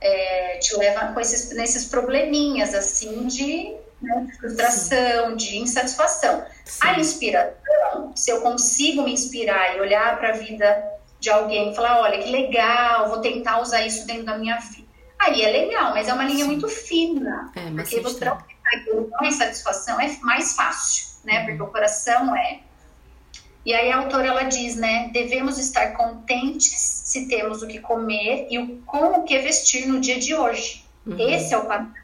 é, 0.00 0.58
te 0.58 0.74
leva 0.76 1.12
com 1.12 1.20
esses, 1.20 1.54
nesses 1.54 1.84
probleminhas, 1.84 2.74
assim, 2.74 3.26
de, 3.26 3.74
né, 4.00 4.26
frustração, 4.38 5.30
sim. 5.30 5.36
de 5.36 5.58
insatisfação. 5.58 6.46
Sim. 6.64 6.78
A 6.82 6.98
inspiração, 6.98 8.16
se 8.16 8.30
eu 8.30 8.40
consigo 8.40 9.02
me 9.02 9.12
inspirar 9.12 9.76
e 9.76 9.80
olhar 9.80 10.18
para 10.18 10.30
a 10.30 10.32
vida 10.32 10.92
de 11.20 11.28
alguém 11.28 11.70
e 11.70 11.74
falar, 11.76 12.00
olha, 12.00 12.22
que 12.22 12.30
legal, 12.30 13.10
vou 13.10 13.20
tentar 13.20 13.60
usar 13.60 13.86
isso 13.86 14.06
dentro 14.06 14.24
da 14.24 14.38
minha 14.38 14.58
vida 14.58 14.81
Aí 15.22 15.42
é 15.42 15.50
legal, 15.50 15.94
mas 15.94 16.08
é 16.08 16.12
uma 16.12 16.24
linha 16.24 16.44
Sim. 16.44 16.50
muito 16.50 16.68
fina. 16.68 17.52
É, 17.54 17.70
porque 17.70 18.00
você 18.00 18.24
não 18.24 18.38
tem 19.20 19.30
satisfação 19.30 20.00
é 20.00 20.16
mais 20.20 20.54
fácil, 20.54 21.06
né? 21.24 21.40
Uhum. 21.40 21.46
Porque 21.46 21.62
o 21.62 21.66
coração 21.68 22.34
é. 22.34 22.60
E 23.64 23.72
aí 23.72 23.92
a 23.92 23.98
autora 23.98 24.26
ela 24.26 24.42
diz, 24.42 24.74
né? 24.74 25.10
Devemos 25.12 25.58
estar 25.58 25.92
contentes 25.92 26.72
se 26.72 27.28
temos 27.28 27.62
o 27.62 27.68
que 27.68 27.78
comer 27.78 28.48
e 28.50 28.58
o, 28.58 28.78
com 28.82 29.20
o 29.20 29.22
que 29.22 29.38
vestir 29.38 29.86
no 29.86 30.00
dia 30.00 30.18
de 30.18 30.34
hoje. 30.34 30.84
Uhum. 31.06 31.16
Esse 31.16 31.54
é 31.54 31.58
o 31.58 31.66
padrão 31.66 31.94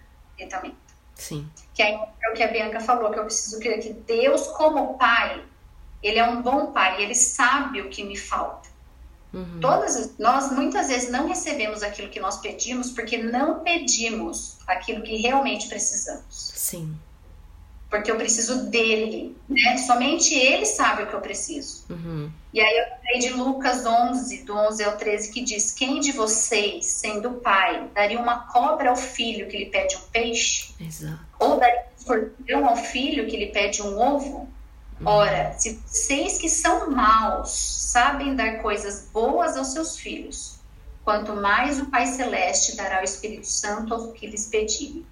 também. 0.48 0.76
Sim. 1.16 1.50
Que 1.74 1.82
aí 1.82 1.94
é 2.22 2.30
o 2.30 2.34
que 2.34 2.42
a 2.44 2.46
Bianca 2.46 2.78
falou, 2.78 3.10
que 3.10 3.18
eu 3.18 3.24
preciso 3.24 3.58
crer 3.58 3.80
que 3.80 3.92
Deus, 3.92 4.46
como 4.48 4.96
pai, 4.96 5.42
ele 6.00 6.20
é 6.20 6.24
um 6.24 6.40
bom 6.40 6.70
pai, 6.70 7.02
ele 7.02 7.16
sabe 7.16 7.80
o 7.80 7.88
que 7.88 8.04
me 8.04 8.16
falta. 8.16 8.68
Uhum. 9.32 9.60
Todas 9.60 10.18
nós 10.18 10.50
muitas 10.52 10.88
vezes 10.88 11.10
não 11.10 11.28
recebemos 11.28 11.82
aquilo 11.82 12.08
que 12.08 12.20
nós 12.20 12.38
pedimos 12.38 12.90
porque 12.90 13.18
não 13.18 13.60
pedimos 13.60 14.56
aquilo 14.66 15.02
que 15.02 15.16
realmente 15.16 15.68
precisamos. 15.68 16.52
Sim. 16.54 16.96
Porque 17.90 18.10
eu 18.10 18.16
preciso 18.16 18.66
dele, 18.66 19.34
né? 19.48 19.78
Somente 19.78 20.34
ele 20.34 20.66
sabe 20.66 21.04
o 21.04 21.06
que 21.06 21.14
eu 21.14 21.20
preciso. 21.20 21.84
Uhum. 21.88 22.30
E 22.52 22.60
aí 22.60 22.78
eu 22.78 22.84
falei 22.98 23.18
de 23.18 23.30
Lucas 23.30 23.86
11, 23.86 24.44
do 24.44 24.54
11 24.54 24.84
ao 24.84 24.96
13, 24.98 25.32
que 25.32 25.42
diz: 25.42 25.72
Quem 25.72 25.98
de 25.98 26.12
vocês, 26.12 26.84
sendo 26.84 27.32
pai, 27.34 27.88
daria 27.94 28.20
uma 28.20 28.40
cobra 28.40 28.90
ao 28.90 28.96
filho 28.96 29.48
que 29.48 29.56
lhe 29.56 29.66
pede 29.66 29.96
um 29.96 30.00
peixe? 30.12 30.74
Exato. 30.78 31.18
Ou 31.38 31.58
daria 31.58 31.80
um 31.80 31.98
escorpião 31.98 32.68
ao 32.68 32.76
filho 32.76 33.26
que 33.26 33.38
lhe 33.38 33.46
pede 33.46 33.80
um 33.80 33.98
ovo? 33.98 34.48
Ora, 35.04 35.52
se 35.52 35.80
vocês 35.86 36.38
que 36.38 36.48
são 36.48 36.90
maus 36.90 37.50
sabem 37.50 38.34
dar 38.34 38.60
coisas 38.60 39.08
boas 39.12 39.56
aos 39.56 39.68
seus 39.68 39.96
filhos, 39.96 40.58
quanto 41.04 41.34
mais 41.34 41.80
o 41.80 41.86
Pai 41.86 42.06
Celeste 42.06 42.76
dará 42.76 43.00
o 43.00 43.04
Espírito 43.04 43.46
Santo 43.46 43.94
aos 43.94 44.12
que 44.12 44.26
lhes 44.26 44.46
pedirem. 44.46 45.06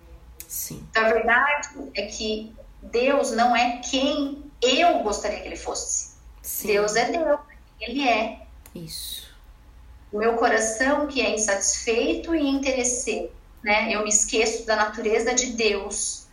Sim. 0.48 0.84
Então, 0.90 1.04
a 1.04 1.12
verdade 1.12 1.68
é 1.94 2.06
que 2.06 2.54
Deus 2.82 3.30
não 3.30 3.54
é 3.54 3.78
quem 3.78 4.44
eu 4.60 5.02
gostaria 5.02 5.40
que 5.40 5.48
ele 5.48 5.56
fosse. 5.56 6.10
Sim. 6.42 6.68
Deus 6.68 6.96
é 6.96 7.10
Deus, 7.10 7.40
ele 7.80 8.08
é. 8.08 8.40
Isso. 8.74 9.26
O 10.12 10.18
meu 10.18 10.34
coração 10.34 11.06
que 11.06 11.20
é 11.20 11.34
insatisfeito 11.34 12.34
e 12.34 12.46
interesseiro, 12.46 13.32
né? 13.62 13.92
Eu 13.92 14.02
me 14.02 14.08
esqueço 14.08 14.64
da 14.66 14.76
natureza 14.76 15.34
de 15.34 15.52
Deus 15.52 16.25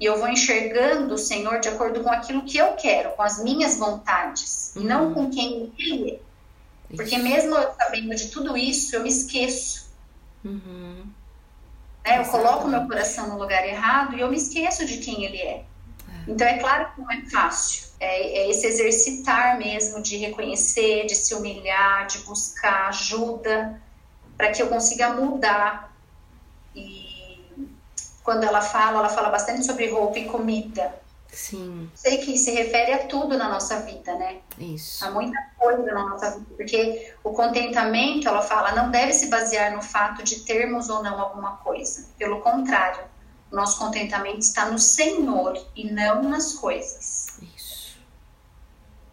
e 0.00 0.04
eu 0.04 0.18
vou 0.18 0.28
enxergando 0.28 1.14
o 1.14 1.18
Senhor 1.18 1.60
de 1.60 1.68
acordo 1.68 2.02
com 2.02 2.10
aquilo 2.10 2.42
que 2.42 2.58
eu 2.58 2.72
quero, 2.72 3.10
com 3.10 3.22
as 3.22 3.42
minhas 3.42 3.76
vontades, 3.76 4.72
uhum. 4.74 4.82
e 4.82 4.84
não 4.84 5.14
com 5.14 5.30
quem 5.30 5.72
Ele 5.78 6.10
é. 6.10 6.14
Isso. 6.14 6.96
Porque 6.96 7.16
mesmo 7.18 7.54
eu 7.54 7.72
sabendo 7.74 8.14
de 8.14 8.28
tudo 8.28 8.56
isso, 8.56 8.94
eu 8.94 9.02
me 9.02 9.08
esqueço. 9.08 9.86
Uhum. 10.44 11.06
Né? 12.04 12.20
Eu 12.20 12.24
coloco 12.24 12.68
meu 12.68 12.86
coração 12.86 13.28
no 13.28 13.38
lugar 13.38 13.66
errado 13.66 14.16
e 14.16 14.20
eu 14.20 14.30
me 14.30 14.36
esqueço 14.36 14.84
de 14.84 14.98
quem 14.98 15.24
Ele 15.24 15.38
é. 15.38 15.56
é. 15.56 15.64
Então 16.28 16.46
é 16.46 16.58
claro 16.58 16.92
que 16.92 17.00
não 17.00 17.10
é 17.10 17.22
fácil. 17.22 17.84
É, 18.00 18.40
é 18.40 18.50
esse 18.50 18.66
exercitar 18.66 19.56
mesmo 19.56 20.02
de 20.02 20.16
reconhecer, 20.16 21.06
de 21.06 21.14
se 21.14 21.34
humilhar, 21.34 22.06
de 22.06 22.18
buscar 22.18 22.88
ajuda, 22.88 23.80
para 24.36 24.50
que 24.50 24.60
eu 24.60 24.68
consiga 24.68 25.10
mudar. 25.10 25.94
E 26.74 27.03
quando 28.24 28.42
ela 28.42 28.62
fala, 28.62 29.00
ela 29.00 29.08
fala 29.10 29.28
bastante 29.28 29.64
sobre 29.64 29.90
roupa 29.90 30.18
e 30.18 30.24
comida. 30.24 30.92
Sim. 31.30 31.90
Sei 31.94 32.18
que 32.18 32.38
se 32.38 32.52
refere 32.52 32.92
a 32.92 33.06
tudo 33.06 33.36
na 33.36 33.48
nossa 33.48 33.80
vida, 33.80 34.14
né? 34.14 34.38
Isso. 34.58 35.04
A 35.04 35.10
muita 35.10 35.38
coisa 35.58 35.82
na 35.92 36.08
nossa 36.08 36.30
vida. 36.30 36.46
Porque 36.56 37.12
o 37.22 37.32
contentamento, 37.32 38.26
ela 38.26 38.40
fala, 38.40 38.72
não 38.72 38.90
deve 38.90 39.12
se 39.12 39.26
basear 39.26 39.74
no 39.74 39.82
fato 39.82 40.22
de 40.22 40.40
termos 40.40 40.88
ou 40.88 41.02
não 41.02 41.20
alguma 41.20 41.56
coisa. 41.58 42.06
Pelo 42.16 42.40
contrário, 42.40 43.04
o 43.52 43.56
nosso 43.56 43.78
contentamento 43.78 44.38
está 44.38 44.70
no 44.70 44.78
Senhor 44.78 45.60
e 45.76 45.90
não 45.90 46.22
nas 46.22 46.54
coisas. 46.54 47.26
Isso. 47.54 47.98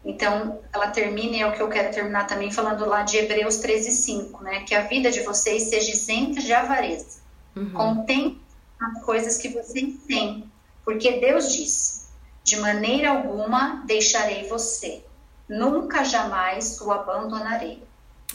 Então, 0.06 0.60
ela 0.72 0.88
termina, 0.88 1.36
e 1.36 1.42
é 1.42 1.48
o 1.48 1.54
que 1.54 1.62
eu 1.62 1.70
quero 1.70 1.94
terminar 1.94 2.28
também, 2.28 2.52
falando 2.52 2.86
lá 2.86 3.02
de 3.02 3.18
Hebreus 3.18 3.58
13, 3.58 3.92
5, 3.92 4.44
né? 4.44 4.62
Que 4.62 4.74
a 4.74 4.82
vida 4.82 5.12
de 5.12 5.22
vocês 5.22 5.64
seja 5.64 5.92
isenta 5.92 6.40
de 6.40 6.54
avareza. 6.54 7.20
Uhum. 7.56 7.74
Contente 7.74 8.51
as 8.82 9.04
coisas 9.04 9.38
que 9.38 9.50
vocês 9.50 9.96
têm, 10.08 10.52
porque 10.84 11.20
Deus 11.20 11.54
disse: 11.54 12.08
de 12.44 12.58
maneira 12.58 13.12
alguma 13.12 13.84
deixarei 13.86 14.48
você, 14.48 15.04
nunca 15.48 16.04
jamais 16.04 16.82
o 16.82 16.92
abandonarei. 16.92 17.84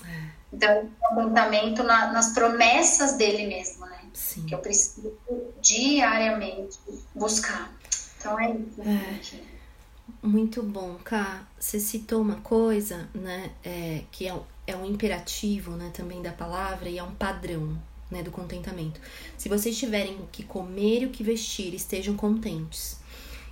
É. 0.04 0.26
Então, 0.52 0.88
contentamento 1.00 1.82
na, 1.82 2.12
nas 2.12 2.32
promessas 2.32 3.14
dele 3.14 3.46
mesmo, 3.46 3.84
né? 3.86 4.00
Sim. 4.14 4.46
Que 4.46 4.54
eu 4.54 4.58
preciso 4.58 5.12
diariamente 5.60 6.78
buscar. 7.14 7.70
Então 8.18 8.38
é 8.38 8.50
isso. 8.52 8.82
É. 8.82 9.56
Muito 10.22 10.62
bom, 10.62 10.96
Ká. 11.04 11.46
Você 11.58 11.78
citou 11.80 12.22
uma 12.22 12.36
coisa, 12.36 13.08
né, 13.14 13.50
é, 13.64 14.02
que 14.10 14.28
é, 14.28 14.34
é 14.66 14.76
um 14.76 14.84
imperativo, 14.84 15.72
né, 15.72 15.90
também 15.92 16.22
da 16.22 16.32
palavra 16.32 16.88
e 16.88 16.98
é 16.98 17.02
um 17.02 17.14
padrão, 17.14 17.76
né, 18.10 18.22
do 18.22 18.30
contentamento. 18.30 19.00
Se 19.36 19.48
vocês 19.48 19.76
tiverem 19.76 20.16
o 20.16 20.28
que 20.30 20.42
comer 20.42 21.02
e 21.02 21.06
o 21.06 21.10
que 21.10 21.22
vestir, 21.22 21.74
estejam 21.74 22.16
contentes. 22.16 22.98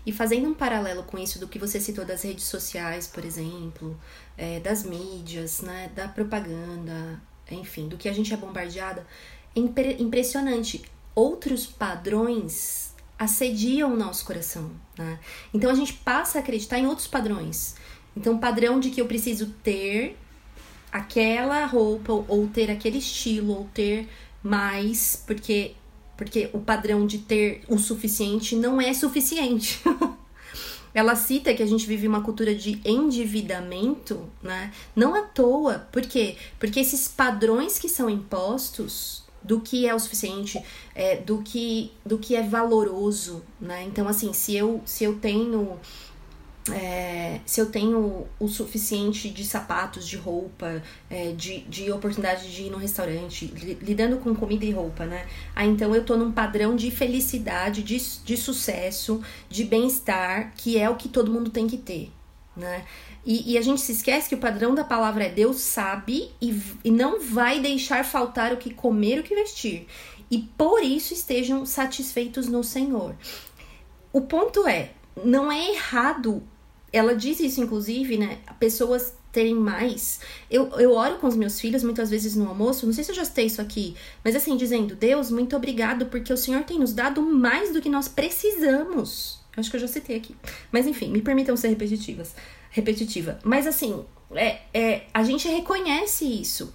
E 0.07 0.13
fazendo 0.13 0.49
um 0.49 0.55
paralelo 0.55 1.03
com 1.03 1.19
isso 1.19 1.39
do 1.39 1.49
que 1.49 1.59
você 1.59 1.81
citou 1.81 2.05
das 2.05 2.23
redes 2.23 2.45
sociais, 2.45 3.07
por 3.07 3.25
exemplo, 3.25 3.99
é, 4.37 4.61
das 4.61 4.85
mídias, 4.85 5.61
né, 5.61 5.91
da 5.95 6.07
propaganda, 6.07 7.21
enfim, 7.51 7.89
do 7.89 7.97
que 7.97 8.09
a 8.09 8.13
gente 8.13 8.33
é 8.33 8.37
bombardeada, 8.37 9.07
é 9.57 9.61
impressionante. 9.61 10.83
Outros 11.15 11.67
padrões 11.67 12.93
assediam 13.19 13.95
o 13.95 13.97
nosso 13.97 14.25
coração, 14.25 14.71
né? 14.99 15.19
Então 15.53 15.71
a 15.71 15.75
gente 15.75 15.93
passa 15.93 16.39
a 16.39 16.41
acreditar 16.41 16.79
em 16.79 16.87
outros 16.87 17.07
padrões. 17.07 17.77
Então, 18.17 18.39
padrão 18.39 18.79
de 18.79 18.91
que 18.91 19.01
eu 19.01 19.07
preciso 19.07 19.47
ter 19.63 20.17
aquela 20.93 21.67
roupa, 21.67 22.13
ou 22.13 22.47
ter 22.47 22.71
aquele 22.71 22.99
estilo, 22.99 23.53
ou 23.53 23.69
ter 23.75 24.09
mais, 24.45 25.23
porque, 25.27 25.75
porque 26.19 26.51
o 26.53 26.61
padrão 26.61 27.07
de 27.07 27.19
ter 27.19 27.63
o 27.67 27.79
suficiente 27.79 28.55
não 28.55 28.79
é 28.79 28.93
suficiente. 28.93 29.81
Ela 30.95 31.17
cita 31.17 31.53
que 31.53 31.63
a 31.63 31.67
gente 31.67 31.87
vive 31.87 32.07
uma 32.07 32.21
cultura 32.21 32.55
de 32.55 32.81
endividamento, 32.85 34.31
né? 34.41 34.73
Não 34.95 35.13
à 35.13 35.23
toa. 35.23 35.89
Por 35.91 36.03
quê? 36.03 36.37
Porque 36.61 36.79
esses 36.79 37.09
padrões 37.09 37.81
que 37.81 37.89
são 37.89 38.09
impostos 38.09 39.25
do 39.43 39.61
que 39.61 39.89
é 39.89 39.95
o 39.95 39.99
suficiente, 39.99 40.63
é, 40.95 41.17
do 41.17 41.43
que 41.43 41.91
do 42.07 42.17
que 42.17 42.37
é 42.37 42.43
valoroso, 42.43 43.43
né? 43.61 43.83
Então 43.83 44.07
assim, 44.07 44.33
se 44.33 44.55
eu 44.55 44.83
se 44.87 45.03
eu 45.03 45.17
tenho 45.19 45.81
é, 46.73 47.41
se 47.45 47.61
eu 47.61 47.67
tenho 47.67 48.27
o 48.41 48.49
suficiente 48.49 49.29
de 49.29 49.45
sapatos, 49.45 50.07
de 50.09 50.17
roupa, 50.17 50.83
é, 51.11 51.33
de, 51.33 51.61
de 51.61 51.93
oportunidade 51.93 52.51
de 52.51 52.63
ir 52.63 52.71
no 52.71 52.79
restaurante, 52.79 53.47
lidando 53.83 54.17
com 54.17 54.35
comida 54.35 54.65
e 54.65 54.71
roupa, 54.71 55.05
né? 55.05 55.27
Ah, 55.55 55.67
então 55.67 55.95
eu 55.95 56.05
tô 56.05 56.17
num 56.17 56.33
padrão 56.33 56.75
de 56.75 56.91
felicidade, 56.91 57.83
de, 57.83 57.99
de 57.99 58.37
sucesso, 58.37 59.23
de 59.49 59.65
bem-estar, 59.65 60.55
que 60.57 60.79
é 60.79 60.89
o 60.89 60.97
que 60.97 61.09
todo 61.09 61.31
mundo 61.31 61.51
tem 61.51 61.67
que 61.67 61.77
ter, 61.77 62.11
né? 62.57 62.87
E, 63.27 63.53
e, 63.53 63.59
a 63.59 63.63
gente 63.63 63.81
se 63.81 63.93
esquece 63.93 64.29
que 64.29 64.35
o 64.35 64.39
padrão 64.39 64.75
da 64.75 64.85
palavra 64.85 65.25
é 65.25 65.31
Deus 65.31 65.61
sabe 65.61 66.31
e, 66.41 66.61
e 66.85 66.91
não 66.91 67.21
vai 67.21 67.59
deixar 67.59 68.05
faltar 68.05 68.53
o 68.53 68.59
que 68.59 68.73
comer, 68.73 69.19
o 69.19 69.23
que 69.23 69.35
vestir. 69.35 69.87
E 70.31 70.39
por 70.39 70.83
isso 70.83 71.15
estejam 71.15 71.65
satisfeitos 71.65 72.49
no 72.49 72.63
Senhor. 72.63 73.15
O 74.13 74.23
ponto 74.23 74.67
é, 74.67 74.93
não 75.25 75.51
é 75.51 75.71
errado 75.73 76.43
ela 76.97 77.15
diz 77.15 77.41
isso, 77.41 77.61
inclusive, 77.61 78.17
né? 78.17 78.39
Pessoas 78.59 79.15
terem 79.33 79.55
mais. 79.55 80.21
Eu, 80.49 80.69
eu 80.79 80.93
oro 80.93 81.17
com 81.17 81.27
os 81.27 81.35
meus 81.35 81.61
filhos 81.61 81.83
muitas 81.83 82.09
vezes 82.09 82.37
no 82.37 82.49
almoço, 82.49 82.87
não 82.87 82.93
sei 82.93 83.03
se 83.03 83.11
eu 83.11 83.17
já 83.17 83.25
citei 83.25 83.47
isso 83.47 83.61
aqui, 83.61 83.97
mas 84.23 84.37
assim, 84.37 84.57
dizendo: 84.57 84.95
Deus, 84.95 85.31
muito 85.31 85.57
obrigado, 85.57 86.07
porque 86.07 86.33
o 86.33 86.37
Senhor 86.37 86.63
tem 86.63 86.79
nos 86.79 86.93
dado 86.93 87.21
mais 87.21 87.73
do 87.73 87.83
que 87.83 87.89
nós 87.89 88.07
precisamos. 88.07 89.41
Acho 89.57 89.71
que 89.71 89.77
eu 89.77 89.81
já 89.81 89.89
citei 89.89 90.17
aqui. 90.17 90.37
Mas 90.71 90.87
enfim, 90.87 91.09
me 91.11 91.21
permitam 91.21 91.57
ser 91.57 91.69
repetitivas. 91.69 92.35
Repetitiva. 92.71 93.39
Mas 93.45 93.67
assim, 93.67 94.05
é, 94.33 94.61
é, 94.73 95.03
a 95.13 95.23
gente 95.23 95.49
reconhece 95.49 96.25
isso. 96.25 96.75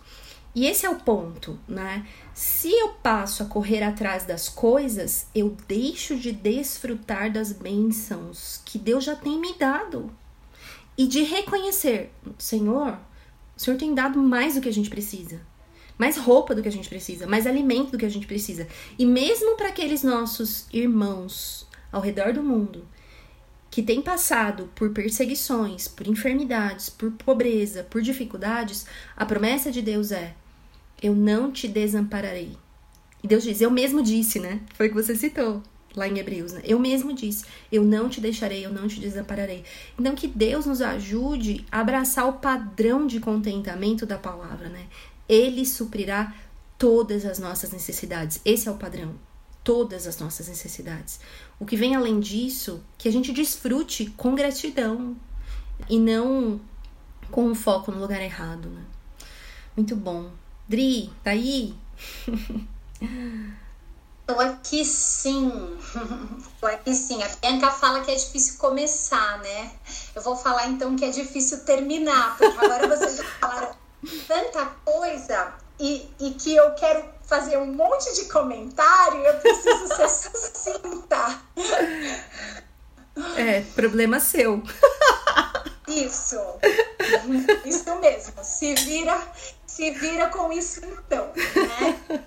E 0.56 0.66
esse 0.66 0.86
é 0.86 0.90
o 0.90 0.96
ponto, 0.96 1.60
né? 1.68 2.06
Se 2.34 2.72
eu 2.72 2.90
passo 2.90 3.44
a 3.44 3.46
correr 3.46 3.84
atrás 3.84 4.26
das 4.26 4.50
coisas, 4.50 5.28
eu 5.34 5.56
deixo 5.68 6.18
de 6.18 6.32
desfrutar 6.32 7.32
das 7.32 7.52
bênçãos 7.52 8.62
que 8.66 8.80
Deus 8.80 9.04
já 9.04 9.16
tem 9.16 9.40
me 9.40 9.54
dado. 9.54 10.12
E 10.98 11.08
de 11.08 11.24
reconhecer, 11.24 12.12
Senhor, 12.38 13.00
o 13.56 13.60
Senhor 13.60 13.78
tem 13.78 13.94
dado 13.94 14.20
mais 14.20 14.56
do 14.56 14.62
que 14.62 14.70
a 14.70 14.74
gente 14.74 14.90
precisa. 14.90 15.40
Mais 15.98 16.18
roupa 16.18 16.56
do 16.56 16.62
que 16.62 16.68
a 16.68 16.72
gente 16.72 16.90
precisa, 16.90 17.28
mais 17.28 17.46
alimento 17.46 17.92
do 17.92 17.98
que 17.98 18.06
a 18.06 18.10
gente 18.10 18.26
precisa. 18.26 18.68
E 18.98 19.06
mesmo 19.06 19.56
para 19.56 19.70
aqueles 19.70 20.02
nossos 20.02 20.66
irmãos 20.74 21.68
ao 21.92 22.02
redor 22.02 22.34
do 22.34 22.42
mundo 22.42 22.88
que 23.70 23.84
têm 23.84 24.02
passado 24.02 24.70
por 24.76 24.92
perseguições, 24.92 25.88
por 25.88 26.08
enfermidades, 26.08 26.90
por 26.90 27.12
pobreza, 27.12 27.84
por 27.84 28.02
dificuldades, 28.02 28.86
a 29.16 29.26
promessa 29.26 29.72
de 29.72 29.82
Deus 29.82 30.12
é: 30.12 30.36
eu 31.02 31.16
não 31.16 31.52
te 31.52 31.68
desampararei. 31.68 32.58
E 33.24 33.28
Deus 33.28 33.44
diz: 33.44 33.62
eu 33.62 33.72
mesmo 33.72 34.02
disse, 34.02 34.40
né? 34.40 34.62
Foi 34.74 34.88
o 34.88 34.90
que 34.90 34.96
você 34.96 35.16
citou 35.16 35.62
lá 35.96 36.08
em 36.08 36.18
Hebreus, 36.18 36.54
né? 36.54 36.62
Eu 36.64 36.80
mesmo 36.80 37.14
disse: 37.14 37.46
eu 37.72 37.84
não 37.84 38.10
te 38.10 38.22
deixarei, 38.22 38.66
eu 38.66 38.72
não 38.72 38.88
te 38.88 39.00
desampararei. 39.00 39.64
Então 39.98 40.16
que 40.16 40.28
Deus 40.28 40.66
nos 40.66 40.82
ajude 40.82 41.66
a 41.72 41.80
abraçar 41.80 42.28
o 42.28 42.34
padrão 42.34 43.06
de 43.08 43.20
contentamento 43.20 44.06
da 44.06 44.18
palavra, 44.18 44.70
né? 44.70 44.88
Ele 45.28 45.66
suprirá 45.66 46.34
todas 46.78 47.26
as 47.26 47.40
nossas 47.40 47.72
necessidades. 47.72 48.42
Esse 48.44 48.68
é 48.68 48.72
o 48.72 48.78
padrão. 48.78 49.14
Todas 49.64 50.08
as 50.08 50.18
nossas 50.18 50.48
necessidades. 50.48 51.20
O 51.60 51.66
que 51.66 51.76
vem 51.76 51.96
além 51.96 52.20
disso, 52.20 52.82
que 52.98 53.08
a 53.08 53.12
gente 53.12 53.34
desfrute 53.34 54.08
com 54.18 54.34
gratidão 54.34 55.16
e 55.90 56.00
não 56.00 56.60
com 57.30 57.46
um 57.46 57.54
foco 57.54 57.92
no 57.92 58.00
lugar 58.00 58.22
errado, 58.22 58.70
né? 58.70 58.82
Muito 59.76 59.96
bom. 59.96 60.32
Dri, 60.70 61.12
tá 61.24 61.32
aí? 61.32 61.74
Tô 64.28 64.40
aqui 64.40 64.86
sim. 64.86 65.52
Tô 66.62 66.68
aqui 66.68 66.94
sim. 66.94 67.24
A 67.24 67.28
Bianca 67.28 67.72
fala 67.72 68.02
que 68.02 68.12
é 68.12 68.16
difícil 68.16 68.60
começar, 68.60 69.40
né? 69.40 69.72
Eu 70.14 70.22
vou 70.22 70.36
falar 70.36 70.68
então 70.68 70.96
que 70.96 71.04
é 71.04 71.10
difícil 71.10 71.66
terminar, 71.66 72.38
porque 72.38 72.56
agora 72.64 72.88
vocês 72.88 73.18
já 73.18 73.24
falaram 73.24 73.72
tanta 74.28 74.66
coisa 74.86 75.56
e, 75.80 76.08
e 76.20 76.36
que 76.36 76.56
eu 76.56 76.72
quero 76.76 77.04
fazer 77.26 77.58
um 77.58 77.74
monte 77.74 78.14
de 78.14 78.26
comentário, 78.26 79.26
eu 79.26 79.40
preciso 79.40 79.88
ser 79.88 80.08
sucinta. 80.30 81.42
É, 83.36 83.62
problema 83.74 84.20
seu. 84.20 84.62
Isso. 85.88 86.40
Isso 87.66 87.96
mesmo. 87.96 88.44
Se 88.44 88.76
vira, 88.76 89.20
se 89.80 89.92
vira 89.92 90.28
com 90.28 90.52
isso 90.52 90.82
então, 90.86 91.32
né? 91.56 92.22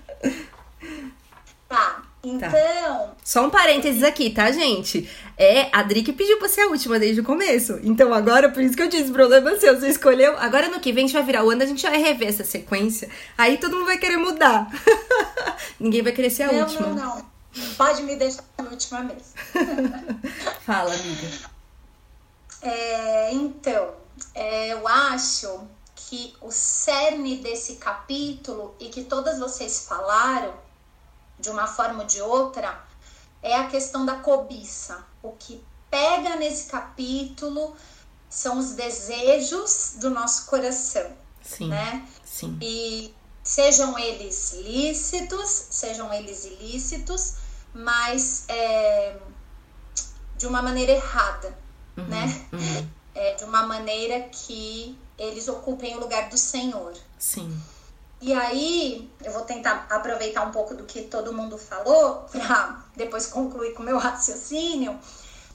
Tá. 1.69 2.03
Então. 2.23 2.51
Tá. 2.51 3.13
Só 3.23 3.45
um 3.45 3.49
parênteses 3.51 4.01
aqui, 4.01 4.31
tá, 4.31 4.51
gente? 4.51 5.07
É 5.37 5.63
a 5.71 5.81
Adri 5.81 6.01
que 6.01 6.13
pediu 6.13 6.39
pra 6.39 6.49
ser 6.49 6.61
a 6.61 6.67
última 6.67 6.97
desde 6.97 7.21
o 7.21 7.23
começo. 7.23 7.79
Então 7.83 8.11
agora, 8.11 8.49
por 8.49 8.63
isso 8.63 8.75
que 8.75 8.81
eu 8.81 8.87
disse, 8.87 9.11
problema 9.11 9.55
seu, 9.59 9.79
você 9.79 9.89
escolheu. 9.89 10.35
Agora 10.39 10.67
no 10.67 10.79
que 10.79 10.91
vem 10.91 11.03
a 11.03 11.07
gente 11.07 11.15
vai 11.15 11.23
virar 11.23 11.43
o 11.43 11.51
ano, 11.51 11.61
a 11.61 11.65
gente 11.67 11.83
vai 11.83 11.97
rever 11.97 12.29
essa 12.29 12.43
sequência. 12.43 13.07
Aí 13.37 13.57
todo 13.57 13.75
mundo 13.75 13.85
vai 13.85 13.99
querer 13.99 14.17
mudar. 14.17 14.67
Ninguém 15.79 16.01
vai 16.01 16.11
querer 16.11 16.31
ser 16.31 16.43
a 16.43 16.51
não, 16.51 16.59
última. 16.61 16.87
Não, 16.87 16.95
não, 16.95 17.15
não. 17.17 17.25
Pode 17.77 18.01
me 18.01 18.15
deixar 18.15 18.43
a 18.57 18.63
última 18.63 19.03
vez. 19.03 19.33
Fala, 20.65 20.91
amiga. 20.91 21.27
É, 22.63 23.33
então, 23.33 23.91
é, 24.33 24.73
eu 24.73 24.87
acho 24.87 25.67
que 26.13 26.35
o 26.41 26.51
cerne 26.51 27.37
desse 27.37 27.77
capítulo 27.77 28.75
e 28.79 28.89
que 28.89 29.03
todas 29.03 29.39
vocês 29.39 29.87
falaram 29.87 30.53
de 31.39 31.49
uma 31.49 31.65
forma 31.65 32.01
ou 32.01 32.05
de 32.05 32.21
outra, 32.21 32.85
é 33.41 33.55
a 33.55 33.67
questão 33.67 34.05
da 34.05 34.17
cobiça. 34.17 35.03
O 35.23 35.31
que 35.31 35.65
pega 35.89 36.35
nesse 36.35 36.69
capítulo 36.69 37.75
são 38.29 38.59
os 38.59 38.73
desejos 38.73 39.95
do 39.95 40.11
nosso 40.11 40.45
coração. 40.45 41.11
Sim. 41.41 41.69
Né? 41.69 42.07
Sim. 42.23 42.59
E 42.61 43.11
sejam 43.43 43.97
eles 43.97 44.53
lícitos, 44.53 45.49
sejam 45.71 46.13
eles 46.13 46.45
ilícitos, 46.45 47.37
mas 47.73 48.45
é, 48.49 49.17
de 50.37 50.45
uma 50.45 50.61
maneira 50.61 50.91
errada, 50.91 51.57
uhum, 51.97 52.05
né? 52.05 52.47
Uhum. 52.53 52.89
É, 53.15 53.33
de 53.33 53.45
uma 53.45 53.63
maneira 53.63 54.29
que 54.29 54.95
eles 55.17 55.47
ocupem 55.47 55.95
o 55.95 55.99
lugar 55.99 56.29
do 56.29 56.37
Senhor. 56.37 56.93
Sim. 57.17 57.61
E 58.21 58.33
aí, 58.33 59.11
eu 59.23 59.33
vou 59.33 59.41
tentar 59.41 59.85
aproveitar 59.89 60.47
um 60.47 60.51
pouco 60.51 60.73
do 60.73 60.85
que 60.85 61.03
todo 61.03 61.33
mundo 61.33 61.57
falou 61.57 62.25
para 62.31 62.81
depois 62.95 63.27
concluir 63.27 63.73
com 63.73 63.83
o 63.83 63.85
meu 63.85 63.97
raciocínio. 63.99 64.97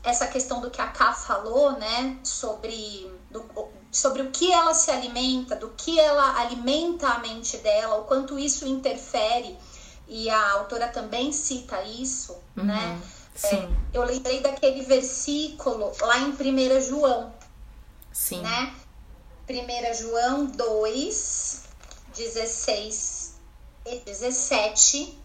Essa 0.03 0.27
questão 0.27 0.61
do 0.61 0.71
que 0.71 0.81
a 0.81 0.87
Ká 0.87 1.13
falou, 1.13 1.73
né, 1.73 2.19
sobre, 2.23 3.11
do, 3.31 3.45
sobre 3.91 4.23
o 4.23 4.31
que 4.31 4.53
ela 4.53 4.73
se 4.75 4.91
alimenta, 4.91 5.57
do 5.57 5.71
que 5.71 5.99
ela 5.99 6.39
alimenta 6.41 7.09
a 7.09 7.19
mente 7.19 7.57
dela, 7.59 7.97
o 7.97 8.05
quanto 8.05 8.39
isso 8.39 8.67
interfere. 8.67 9.59
E 10.07 10.31
a 10.31 10.53
autora 10.53 10.89
também 10.89 11.33
cita 11.33 11.83
isso, 11.83 12.37
uhum, 12.57 12.65
né? 12.65 13.01
É, 13.43 13.69
eu 13.93 14.05
lembrei 14.05 14.41
daquele 14.41 14.83
versículo 14.83 15.93
lá 16.01 16.19
em 16.19 16.33
1 16.33 16.81
João. 16.81 17.33
Sim. 18.13 18.41
Né? 18.41 18.75
1 19.51 19.95
João 19.95 20.45
2, 20.45 21.63
16 22.15 23.35
e 23.87 23.99
17. 24.01 25.19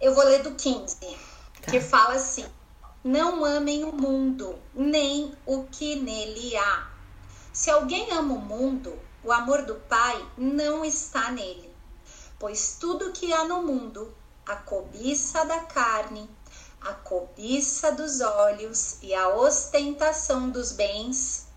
Eu 0.00 0.14
vou 0.14 0.22
ler 0.22 0.44
do 0.44 0.54
15, 0.54 0.96
tá. 0.96 1.16
que 1.68 1.80
fala 1.80 2.14
assim: 2.14 2.46
Não 3.02 3.44
amem 3.44 3.82
o 3.82 3.90
mundo, 3.90 4.56
nem 4.72 5.36
o 5.44 5.64
que 5.64 5.96
nele 5.96 6.56
há. 6.56 6.88
Se 7.52 7.68
alguém 7.68 8.12
ama 8.12 8.34
o 8.34 8.38
mundo, 8.38 8.96
o 9.24 9.32
amor 9.32 9.62
do 9.62 9.74
Pai 9.74 10.24
não 10.38 10.84
está 10.84 11.32
nele. 11.32 11.74
Pois 12.38 12.76
tudo 12.78 13.10
que 13.10 13.32
há 13.32 13.42
no 13.42 13.60
mundo, 13.64 14.14
a 14.46 14.54
cobiça 14.54 15.44
da 15.44 15.58
carne, 15.64 16.30
a 16.80 16.92
cobiça 16.92 17.90
dos 17.90 18.20
olhos 18.20 18.98
e 19.02 19.12
a 19.12 19.30
ostentação 19.30 20.48
dos 20.48 20.70
bens, 20.70 21.50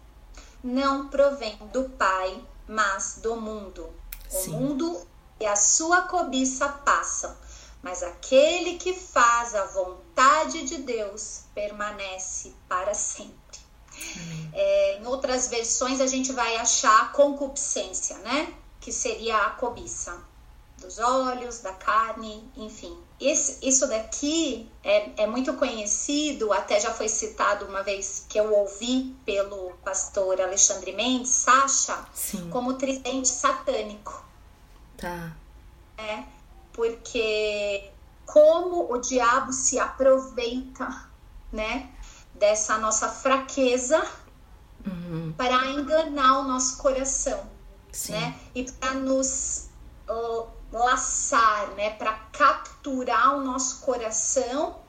não 0.66 1.10
provém 1.10 1.56
do 1.72 1.90
Pai, 1.92 2.44
mas 2.68 3.20
do 3.22 3.36
mundo. 3.36 3.88
O 4.34 4.50
mundo 4.50 5.08
e 5.40 5.46
a 5.46 5.56
sua 5.56 6.02
cobiça 6.02 6.68
passam, 6.68 7.38
mas 7.84 8.02
aquele 8.02 8.80
que 8.80 8.92
faz 8.92 9.54
a 9.54 9.66
vontade 9.66 10.64
de 10.64 10.78
Deus 10.78 11.44
permanece 11.54 12.52
para 12.68 12.96
sempre. 12.96 13.36
É, 14.52 14.98
em 14.98 15.06
outras 15.06 15.48
versões 15.50 16.02
a 16.02 16.08
gente 16.08 16.34
vai 16.34 16.58
achar 16.58 17.12
concupiscência, 17.12 18.18
né? 18.18 18.52
Que 18.82 18.92
seria 18.92 19.38
a 19.38 19.52
cobiça 19.52 20.20
dos 20.80 20.98
olhos, 20.98 21.60
da 21.60 21.74
carne, 21.74 22.52
enfim. 22.58 22.98
Esse, 23.20 23.66
isso 23.66 23.88
daqui 23.88 24.70
é, 24.84 25.24
é 25.24 25.28
muito 25.28 25.54
conhecido, 25.54 26.52
até 26.52 26.80
já 26.80 26.94
foi 26.94 27.08
citado 27.08 27.66
uma 27.66 27.82
vez 27.82 28.26
que 28.28 28.38
eu 28.38 28.54
ouvi 28.54 29.16
pelo 29.26 29.72
pastor 29.86 30.42
Alexandre 30.42 30.92
Mendes, 30.92 31.32
Sacha, 31.32 31.98
Sim. 32.14 32.50
como 32.50 32.74
tridente 32.74 33.30
satânico. 33.30 34.24
Tá. 34.98 35.34
É, 35.98 36.24
porque 36.74 37.90
como 38.26 38.92
o 38.92 38.98
diabo 38.98 39.54
se 39.54 39.80
aproveita, 39.80 41.08
né, 41.54 41.90
dessa 42.34 42.78
nossa 42.78 43.08
fraqueza 43.08 44.06
uhum. 44.86 45.34
para 45.38 45.68
enganar 45.68 46.40
o 46.40 46.44
nosso 46.44 46.78
coração, 46.80 47.50
Sim. 47.94 48.12
né, 48.12 48.36
e 48.54 48.70
para 48.72 48.94
nos 48.96 49.70
uh, 50.10 50.48
laçar, 50.72 51.72
né, 51.72 51.92
para 51.92 52.14
capturar 52.32 53.38
o 53.38 53.44
nosso 53.44 53.82
coração 53.82 54.80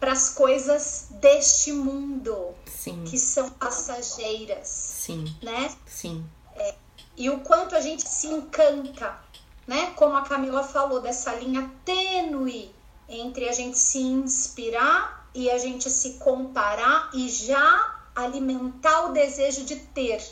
para 0.00 0.12
as 0.12 0.30
coisas 0.30 1.08
deste 1.10 1.72
mundo, 1.72 2.54
Sim. 2.66 3.04
que 3.04 3.18
são 3.18 3.48
passageiras, 3.50 4.68
Sim. 4.68 5.24
né? 5.42 5.74
Sim. 5.86 6.26
É, 6.54 6.74
e 7.16 7.30
o 7.30 7.40
quanto 7.40 7.74
a 7.74 7.80
gente 7.80 8.06
se 8.06 8.26
encanta 8.26 9.18
né? 9.66 9.92
Como 9.96 10.16
a 10.16 10.22
Camila 10.22 10.62
falou, 10.62 11.00
dessa 11.00 11.34
linha 11.34 11.70
tênue 11.84 12.70
entre 13.08 13.48
a 13.48 13.52
gente 13.52 13.78
se 13.78 13.98
inspirar 13.98 15.28
e 15.34 15.50
a 15.50 15.58
gente 15.58 15.90
se 15.90 16.14
comparar 16.14 17.10
e 17.12 17.28
já 17.28 17.94
alimentar 18.14 19.06
o 19.06 19.12
desejo 19.12 19.64
de 19.64 19.76
ter. 19.76 20.24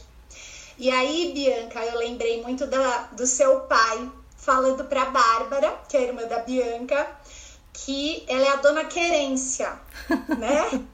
E 0.78 0.90
aí, 0.90 1.32
Bianca, 1.34 1.84
eu 1.84 1.98
lembrei 1.98 2.42
muito 2.42 2.66
da, 2.66 3.08
do 3.12 3.26
seu 3.26 3.60
pai 3.60 4.10
falando 4.44 4.84
para 4.84 5.06
Bárbara, 5.06 5.80
que 5.88 5.96
é 5.96 6.00
a 6.00 6.02
irmã 6.02 6.22
da 6.26 6.40
Bianca, 6.40 7.08
que 7.72 8.24
ela 8.28 8.44
é 8.44 8.50
a 8.50 8.56
dona 8.56 8.84
querência, 8.84 9.78
né? 10.38 10.84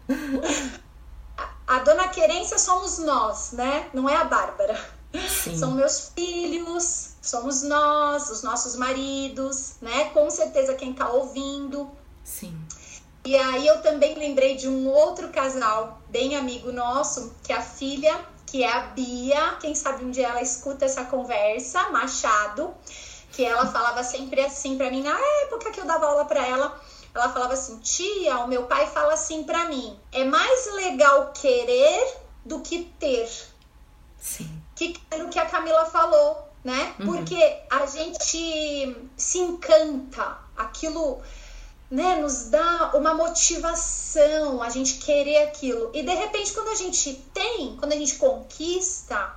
a, 1.66 1.78
dona 1.80 2.08
querência 2.08 2.58
somos 2.58 2.98
nós, 2.98 3.52
né? 3.52 3.90
Não 3.92 4.08
é 4.08 4.16
a 4.16 4.24
Bárbara. 4.24 4.78
Sim. 5.28 5.58
São 5.58 5.72
meus 5.72 6.12
filhos, 6.14 7.14
somos 7.20 7.62
nós, 7.62 8.30
os 8.30 8.42
nossos 8.42 8.76
maridos, 8.76 9.74
né? 9.80 10.04
Com 10.10 10.30
certeza 10.30 10.74
quem 10.74 10.92
tá 10.92 11.08
ouvindo. 11.08 11.90
Sim. 12.24 12.56
E 13.24 13.36
aí 13.36 13.66
eu 13.66 13.82
também 13.82 14.14
lembrei 14.18 14.56
de 14.56 14.68
um 14.68 14.88
outro 14.88 15.28
casal, 15.28 16.00
bem 16.08 16.36
amigo 16.36 16.72
nosso, 16.72 17.34
que 17.42 17.52
a 17.52 17.60
filha, 17.60 18.18
que 18.46 18.62
é 18.62 18.72
a 18.72 18.80
Bia, 18.86 19.56
quem 19.60 19.74
sabe 19.74 20.04
um 20.04 20.10
dia 20.10 20.28
ela 20.28 20.40
escuta 20.40 20.86
essa 20.86 21.04
conversa, 21.04 21.90
Machado, 21.90 22.74
que 23.32 23.44
ela 23.44 23.66
falava 23.66 24.02
sempre 24.02 24.40
assim 24.40 24.76
para 24.76 24.90
mim, 24.90 25.02
na 25.02 25.18
época 25.44 25.70
que 25.70 25.80
eu 25.80 25.86
dava 25.86 26.06
aula 26.06 26.24
para 26.24 26.46
ela, 26.46 26.80
ela 27.14 27.28
falava 27.32 27.54
assim: 27.54 27.78
"Tia, 27.78 28.38
o 28.38 28.48
meu 28.48 28.64
pai 28.64 28.86
fala 28.86 29.14
assim 29.14 29.44
para 29.44 29.66
mim: 29.66 29.98
é 30.12 30.24
mais 30.24 30.72
legal 30.74 31.32
querer 31.32 32.16
do 32.44 32.60
que 32.60 32.84
ter". 32.98 33.30
Sim. 34.18 34.62
Que 34.74 35.00
era 35.10 35.24
o 35.24 35.28
que 35.28 35.38
a 35.38 35.46
Camila 35.46 35.86
falou, 35.86 36.48
né? 36.62 36.94
Uhum. 36.98 37.06
Porque 37.06 37.58
a 37.70 37.86
gente 37.86 38.96
se 39.16 39.38
encanta, 39.38 40.38
aquilo 40.56 41.22
né, 41.90 42.16
nos 42.16 42.44
dá 42.44 42.92
uma 42.94 43.12
motivação 43.14 44.62
a 44.62 44.70
gente 44.70 44.98
querer 44.98 45.42
aquilo. 45.48 45.90
E 45.92 46.02
de 46.02 46.14
repente, 46.14 46.52
quando 46.52 46.68
a 46.68 46.74
gente 46.74 47.14
tem, 47.34 47.76
quando 47.76 47.92
a 47.92 47.96
gente 47.96 48.14
conquista, 48.14 49.34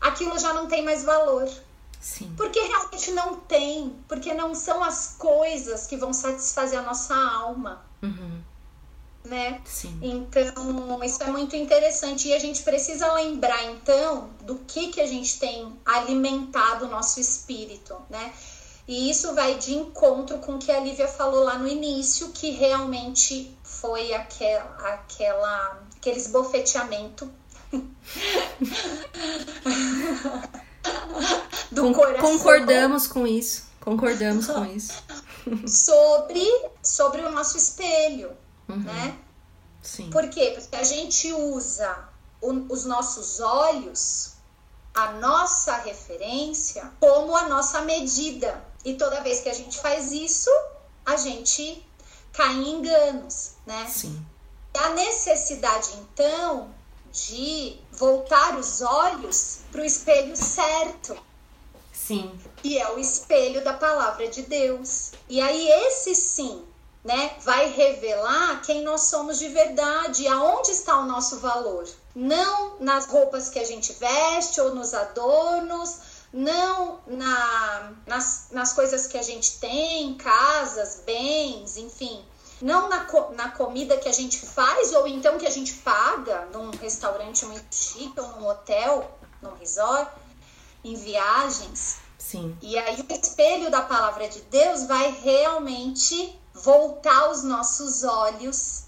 aquilo 0.00 0.38
já 0.38 0.52
não 0.52 0.66
tem 0.66 0.84
mais 0.84 1.04
valor. 1.04 1.48
Sim. 2.06 2.32
Porque 2.36 2.60
realmente 2.60 3.10
não 3.10 3.34
tem, 3.34 3.92
porque 4.06 4.32
não 4.32 4.54
são 4.54 4.84
as 4.84 5.16
coisas 5.18 5.88
que 5.88 5.96
vão 5.96 6.12
satisfazer 6.12 6.78
a 6.78 6.82
nossa 6.82 7.16
alma. 7.16 7.84
Uhum. 8.00 8.40
Né? 9.24 9.60
Sim. 9.64 9.98
Então, 10.00 11.02
isso 11.02 11.20
é 11.24 11.26
muito 11.26 11.56
interessante 11.56 12.28
e 12.28 12.32
a 12.32 12.38
gente 12.38 12.62
precisa 12.62 13.12
lembrar 13.12 13.64
então 13.64 14.30
do 14.42 14.54
que 14.68 14.92
que 14.92 15.00
a 15.00 15.06
gente 15.06 15.40
tem 15.40 15.76
alimentado 15.84 16.84
o 16.84 16.88
nosso 16.88 17.18
espírito, 17.18 17.96
né? 18.08 18.32
E 18.86 19.10
isso 19.10 19.34
vai 19.34 19.56
de 19.56 19.74
encontro 19.74 20.38
com 20.38 20.54
o 20.54 20.58
que 20.60 20.70
a 20.70 20.78
Lívia 20.78 21.08
falou 21.08 21.42
lá 21.42 21.58
no 21.58 21.66
início, 21.66 22.28
que 22.28 22.50
realmente 22.50 23.52
foi 23.64 24.14
aquela, 24.14 24.92
aquela 24.92 25.82
aquele 25.96 26.18
esbofeteamento 26.18 27.28
do 31.70 31.92
coração. 31.92 32.30
Concordamos 32.30 33.06
com 33.06 33.26
isso. 33.26 33.64
Concordamos 33.80 34.46
com 34.46 34.64
isso. 34.64 35.02
sobre, 35.66 36.44
sobre 36.82 37.22
o 37.22 37.30
nosso 37.30 37.56
espelho, 37.56 38.32
uhum. 38.68 38.78
né? 38.78 39.18
Sim. 39.82 40.10
Por 40.10 40.28
quê? 40.28 40.56
Porque 40.58 40.74
a 40.74 40.82
gente 40.82 41.32
usa 41.32 42.08
o, 42.40 42.50
os 42.72 42.84
nossos 42.84 43.38
olhos, 43.38 44.32
a 44.94 45.12
nossa 45.12 45.76
referência, 45.76 46.90
como 46.98 47.36
a 47.36 47.48
nossa 47.48 47.82
medida. 47.82 48.64
E 48.84 48.94
toda 48.94 49.20
vez 49.20 49.40
que 49.40 49.48
a 49.48 49.54
gente 49.54 49.78
faz 49.78 50.10
isso, 50.10 50.50
a 51.04 51.16
gente 51.16 51.86
cai 52.32 52.54
em 52.54 52.78
enganos, 52.78 53.52
né? 53.64 53.86
Sim. 53.88 54.26
A 54.76 54.90
necessidade, 54.90 55.90
então, 56.00 56.74
de 57.16 57.78
voltar 57.92 58.58
os 58.58 58.82
olhos 58.82 59.60
para 59.72 59.80
o 59.80 59.84
espelho 59.84 60.36
certo. 60.36 61.16
Sim. 61.92 62.38
Que 62.62 62.78
é 62.78 62.92
o 62.92 62.98
espelho 62.98 63.64
da 63.64 63.72
palavra 63.72 64.28
de 64.28 64.42
Deus. 64.42 65.12
E 65.28 65.40
aí, 65.40 65.68
esse 65.86 66.14
sim, 66.14 66.62
né, 67.02 67.36
vai 67.40 67.70
revelar 67.70 68.60
quem 68.62 68.82
nós 68.82 69.02
somos 69.02 69.38
de 69.38 69.48
verdade, 69.48 70.28
aonde 70.28 70.72
está 70.72 71.00
o 71.00 71.06
nosso 71.06 71.38
valor. 71.38 71.88
Não 72.14 72.78
nas 72.80 73.06
roupas 73.06 73.48
que 73.48 73.58
a 73.58 73.64
gente 73.64 73.92
veste 73.94 74.60
ou 74.60 74.74
nos 74.74 74.92
adornos, 74.92 75.98
não 76.32 77.00
na, 77.06 77.92
nas, 78.06 78.48
nas 78.50 78.72
coisas 78.72 79.06
que 79.06 79.16
a 79.16 79.22
gente 79.22 79.58
tem, 79.58 80.14
casas, 80.14 81.02
bens, 81.06 81.76
enfim. 81.76 82.22
Não 82.60 82.88
na, 82.88 83.06
na 83.34 83.50
comida 83.50 83.98
que 83.98 84.08
a 84.08 84.12
gente 84.12 84.38
faz 84.38 84.92
ou 84.94 85.06
então 85.06 85.38
que 85.38 85.46
a 85.46 85.50
gente 85.50 85.74
paga 85.74 86.48
num 86.52 86.70
restaurante 86.70 87.44
muito 87.44 87.74
chique 87.74 88.18
ou 88.18 88.28
num 88.32 88.46
hotel, 88.46 89.18
num 89.42 89.54
resort, 89.56 90.10
em 90.82 90.94
viagens. 90.94 91.98
Sim. 92.18 92.56
E 92.62 92.78
aí 92.78 93.00
o 93.00 93.12
espelho 93.12 93.70
da 93.70 93.82
palavra 93.82 94.28
de 94.28 94.40
Deus 94.42 94.84
vai 94.84 95.10
realmente 95.22 96.38
voltar 96.54 97.30
os 97.30 97.44
nossos 97.44 98.02
olhos 98.02 98.84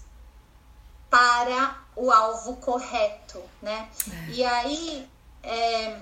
para 1.09 1.77
o 1.95 2.11
alvo 2.11 2.55
correto, 2.57 3.41
né? 3.61 3.89
É. 4.11 4.31
E 4.31 4.43
aí 4.43 5.09
é, 5.43 6.01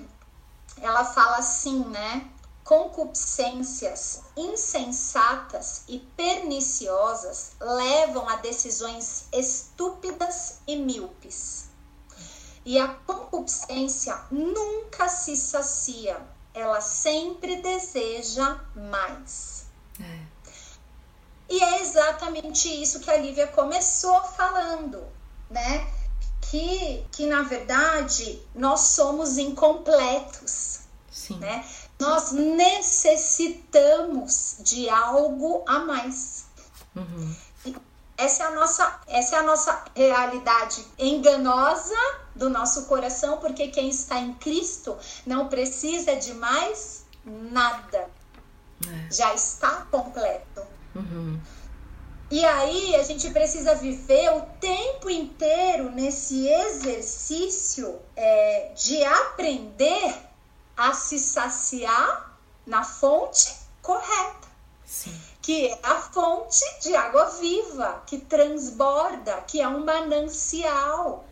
ela 0.82 1.05
fala 1.05 1.38
assim, 1.38 1.84
né? 1.86 2.28
Concupiscências 2.68 4.24
insensatas 4.36 5.84
e 5.88 5.99
perniciosas 6.18 7.53
levam 7.61 8.28
a 8.28 8.36
decisões 8.36 9.26
estúpidas 9.32 10.59
e 10.68 10.76
míopes. 10.76 11.70
E 12.65 12.78
a 12.78 12.89
concupiscência 12.89 14.20
nunca 14.30 15.07
se 15.07 15.38
sacia, 15.38 16.20
ela 16.53 16.82
sempre 16.82 17.61
deseja 17.61 18.59
mais. 18.76 19.68
É. 20.01 20.20
E 21.49 21.63
é 21.63 21.82
exatamente 21.82 22.68
isso 22.68 22.99
que 22.99 23.09
a 23.09 23.15
Lívia 23.15 23.47
começou 23.47 24.22
falando, 24.26 25.01
né? 25.49 25.88
que, 26.49 27.05
que 27.11 27.26
na 27.26 27.43
verdade 27.43 28.41
nós 28.55 28.82
somos 28.82 29.38
incompletos. 29.38 30.82
Sim. 31.11 31.38
Né? 31.39 31.65
Nós 32.00 32.32
necessitamos 32.32 34.56
de 34.60 34.89
algo 34.89 35.64
a 35.68 35.80
mais. 35.80 36.45
Uhum. 36.95 37.36
Essa 38.18 38.43
é 38.43 38.48
a 38.48 38.52
nossa, 38.52 39.00
essa 39.08 39.36
é 39.36 39.39
a 39.39 39.43
nossa 39.43 39.84
realidade 39.95 40.84
enganosa 40.98 41.95
do 42.36 42.50
nosso 42.50 42.86
coração, 42.86 43.38
porque 43.38 43.68
quem 43.68 43.89
está 43.89 44.20
em 44.20 44.34
Cristo 44.34 44.98
não 45.26 45.48
precisa 45.48 46.16
de 46.16 46.34
mais 46.34 47.06
nada. 47.26 48.10
É. 48.88 49.12
Já 49.12 49.34
está 49.34 49.88
completo. 49.91 50.62
Uhum. 50.95 51.39
E 52.30 52.43
aí 52.43 52.95
a 52.95 53.04
gente 53.04 53.30
precisa 53.32 53.76
viver 53.76 54.30
o 54.34 54.41
tempo 54.60 55.10
inteiro 55.10 55.91
nesse 55.91 56.48
exercício 56.48 58.00
é, 58.16 58.72
de 58.76 59.04
aprender 59.04 60.27
a 60.78 60.94
se 60.94 61.20
saciar 61.20 62.38
na 62.66 62.84
fonte 62.84 63.54
correta. 63.82 64.48
Sim. 64.86 65.20
Que 65.42 65.68
é 65.68 65.80
a 65.84 65.96
fonte 65.96 66.64
de 66.82 66.96
água 66.96 67.26
viva, 67.32 68.04
que 68.06 68.20
transborda, 68.20 69.42
que 69.42 69.60
é 69.60 69.68
um 69.68 69.84
manancial. 69.84 71.26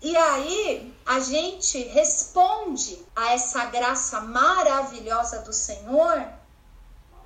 E 0.00 0.16
aí 0.16 0.94
a 1.04 1.18
gente 1.18 1.82
responde 1.88 3.04
a 3.16 3.32
essa 3.32 3.64
graça 3.66 4.20
maravilhosa 4.20 5.40
do 5.40 5.52
Senhor 5.52 6.24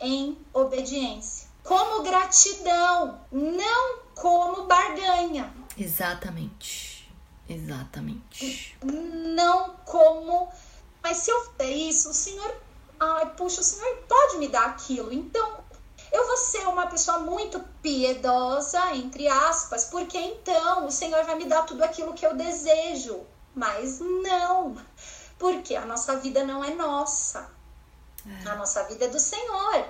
em 0.00 0.38
obediência 0.54 1.52
como 1.62 2.02
gratidão, 2.02 3.20
não 3.30 3.98
como 4.14 4.66
barganha. 4.66 5.52
Exatamente. 5.78 7.10
Exatamente. 7.48 8.76
Não 8.82 9.70
como. 9.84 10.50
Mas 11.02 11.18
se 11.18 11.30
eu 11.30 11.44
fizer 11.44 11.70
isso, 11.70 12.10
o 12.10 12.14
Senhor. 12.14 12.54
Ai, 13.00 13.34
puxa, 13.34 13.60
o 13.60 13.64
Senhor 13.64 13.96
pode 14.08 14.38
me 14.38 14.48
dar 14.48 14.66
aquilo. 14.66 15.12
Então, 15.12 15.62
eu 16.12 16.26
vou 16.26 16.36
ser 16.36 16.68
uma 16.68 16.86
pessoa 16.86 17.18
muito 17.18 17.58
piedosa, 17.80 18.94
entre 18.94 19.26
aspas, 19.26 19.86
porque 19.86 20.18
então 20.18 20.86
o 20.86 20.90
Senhor 20.90 21.24
vai 21.24 21.34
me 21.36 21.46
dar 21.46 21.62
tudo 21.62 21.82
aquilo 21.82 22.12
que 22.12 22.24
eu 22.24 22.36
desejo. 22.36 23.26
Mas 23.54 23.98
não, 23.98 24.76
porque 25.38 25.74
a 25.74 25.84
nossa 25.84 26.16
vida 26.16 26.44
não 26.44 26.62
é 26.62 26.74
nossa. 26.74 27.50
É. 28.44 28.48
A 28.48 28.54
nossa 28.54 28.84
vida 28.84 29.06
é 29.06 29.08
do 29.08 29.18
Senhor. 29.18 29.88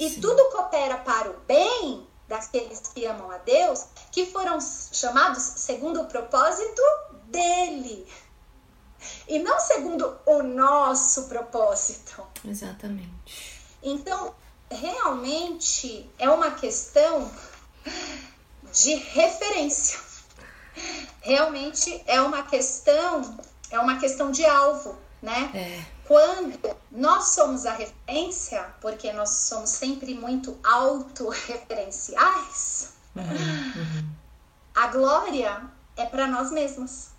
E 0.00 0.08
Sim. 0.08 0.20
tudo 0.20 0.50
coopera 0.50 0.96
para 0.98 1.30
o 1.30 1.34
bem 1.40 2.06
daqueles 2.26 2.80
que 2.80 3.04
amam 3.04 3.30
a 3.30 3.38
Deus, 3.38 3.84
que 4.10 4.26
foram 4.26 4.58
chamados 4.60 5.42
segundo 5.42 6.00
o 6.00 6.06
propósito 6.06 6.82
dele. 7.24 8.06
E 9.28 9.38
não 9.38 9.60
segundo 9.60 10.18
o 10.26 10.42
nosso 10.42 11.28
propósito. 11.28 12.26
Exatamente. 12.44 13.60
Então, 13.82 14.34
realmente 14.70 16.10
é 16.18 16.30
uma 16.30 16.52
questão 16.52 17.30
de 18.72 18.94
referência. 18.94 19.98
Realmente 21.20 22.02
é 22.06 22.18
uma 22.20 22.42
questão, 22.42 23.36
é 23.70 23.78
uma 23.78 23.98
questão 23.98 24.30
de 24.30 24.44
alvo, 24.44 24.94
né? 25.20 25.50
É. 25.54 25.82
Quando 26.06 26.76
nós 26.90 27.28
somos 27.28 27.66
a 27.66 27.74
referência, 27.74 28.74
porque 28.80 29.12
nós 29.12 29.28
somos 29.30 29.70
sempre 29.70 30.14
muito 30.14 30.58
autorreferenciais, 30.64 32.92
uhum, 33.14 33.22
uhum. 33.22 34.08
a 34.74 34.86
glória 34.88 35.62
é 35.96 36.06
para 36.06 36.26
nós 36.26 36.50
mesmos. 36.50 37.10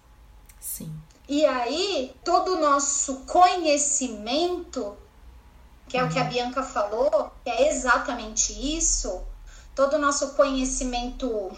Sim. 0.60 0.94
E 1.28 1.46
aí, 1.46 2.16
todo 2.24 2.56
o 2.56 2.60
nosso 2.60 3.22
conhecimento, 3.22 4.98
que 5.88 5.98
é 5.98 6.04
o 6.04 6.10
que 6.10 6.20
a 6.20 6.26
Bianca 6.26 6.64
falou, 6.64 7.32
que 7.44 7.50
é 7.50 7.70
exatamente 7.70 8.52
isso, 8.54 9.24
todo 9.74 9.96
o 9.96 10.00
nosso 10.00 10.34
conhecimento 10.34 11.52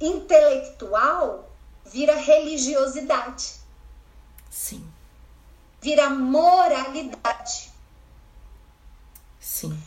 intelectual 0.00 1.50
vira 1.84 2.14
religiosidade. 2.14 3.54
Sim. 4.50 4.86
Vira 5.80 6.08
moralidade. 6.10 7.70
Sim. 9.38 9.80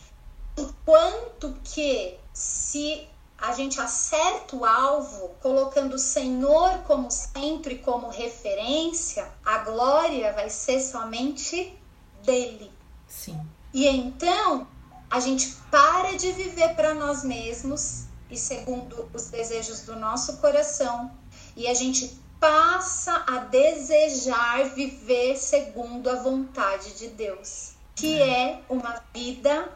Enquanto 0.56 1.56
que 1.64 2.18
se 2.32 3.08
a 3.42 3.52
gente 3.52 3.80
acerta 3.80 4.54
o 4.54 4.64
alvo, 4.64 5.30
colocando 5.40 5.94
o 5.94 5.98
Senhor 5.98 6.78
como 6.86 7.10
centro 7.10 7.72
e 7.72 7.78
como 7.78 8.08
referência, 8.08 9.28
a 9.44 9.58
glória 9.58 10.32
vai 10.32 10.48
ser 10.48 10.80
somente 10.80 11.76
dele. 12.22 12.70
Sim. 13.08 13.44
E 13.74 13.88
então 13.88 14.68
a 15.10 15.18
gente 15.18 15.56
para 15.72 16.16
de 16.16 16.30
viver 16.30 16.76
para 16.76 16.94
nós 16.94 17.24
mesmos 17.24 18.04
e 18.30 18.36
segundo 18.36 19.10
os 19.12 19.26
desejos 19.26 19.80
do 19.80 19.96
nosso 19.96 20.38
coração, 20.38 21.10
e 21.56 21.66
a 21.66 21.74
gente 21.74 22.18
passa 22.40 23.24
a 23.26 23.38
desejar 23.38 24.70
viver 24.70 25.36
segundo 25.36 26.08
a 26.08 26.14
vontade 26.14 26.94
de 26.94 27.08
Deus, 27.08 27.72
que 27.94 28.22
é 28.22 28.62
uma 28.68 29.02
vida 29.12 29.70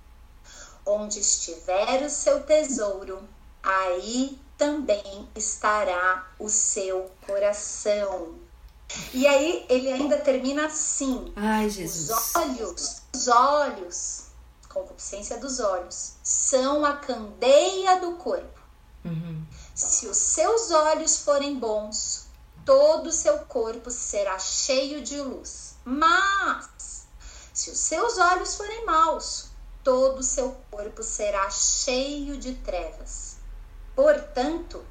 onde 0.86 1.20
estiver 1.20 2.04
o 2.04 2.10
seu 2.10 2.42
tesouro, 2.44 3.22
aí 3.62 4.40
também 4.60 5.28
estará 5.36 6.28
o 6.38 6.50
seu 6.50 7.10
coração. 7.26 8.36
E 9.14 9.26
aí 9.26 9.66
ele 9.70 9.92
ainda 9.92 10.18
termina 10.18 10.66
assim: 10.66 11.32
Ai, 11.36 11.70
Jesus. 11.70 12.10
Os 12.10 12.36
olhos, 12.36 13.02
os 13.16 13.28
olhos, 13.30 14.24
concupiscência 14.68 15.38
dos 15.38 15.62
olhos, 15.62 16.16
são 16.22 16.86
a 16.86 16.98
candeia 16.98 18.02
do 18.02 18.16
corpo. 18.16 18.60
Uhum. 19.06 19.44
Se 19.74 20.08
os 20.08 20.18
seus 20.18 20.72
olhos 20.72 21.20
forem 21.20 21.58
bons, 21.58 22.28
todo 22.66 23.08
o 23.08 23.14
seu 23.14 23.40
corpo 23.46 23.90
será 23.90 24.38
cheio 24.38 25.02
de 25.02 25.22
luz. 25.22 25.76
Mas, 25.86 27.08
se 27.54 27.72
os 27.72 27.80
seus 27.80 28.18
olhos 28.18 28.56
forem 28.56 28.86
maus, 28.86 29.48
todo 29.86 30.20
o 30.20 30.24
seu 30.24 30.52
corpo 30.70 31.02
será 31.02 31.50
cheio 31.50 32.38
de 32.38 32.56
trevas. 32.56 33.29
Portanto, 34.00 34.82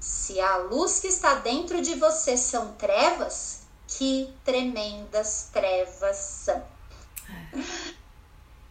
se 0.00 0.40
a 0.40 0.56
luz 0.56 0.98
que 0.98 1.06
está 1.06 1.36
dentro 1.36 1.80
de 1.80 1.94
você 1.94 2.36
são 2.36 2.72
trevas, 2.72 3.60
que 3.86 4.34
tremendas 4.44 5.50
trevas 5.52 6.16
são. 6.16 6.66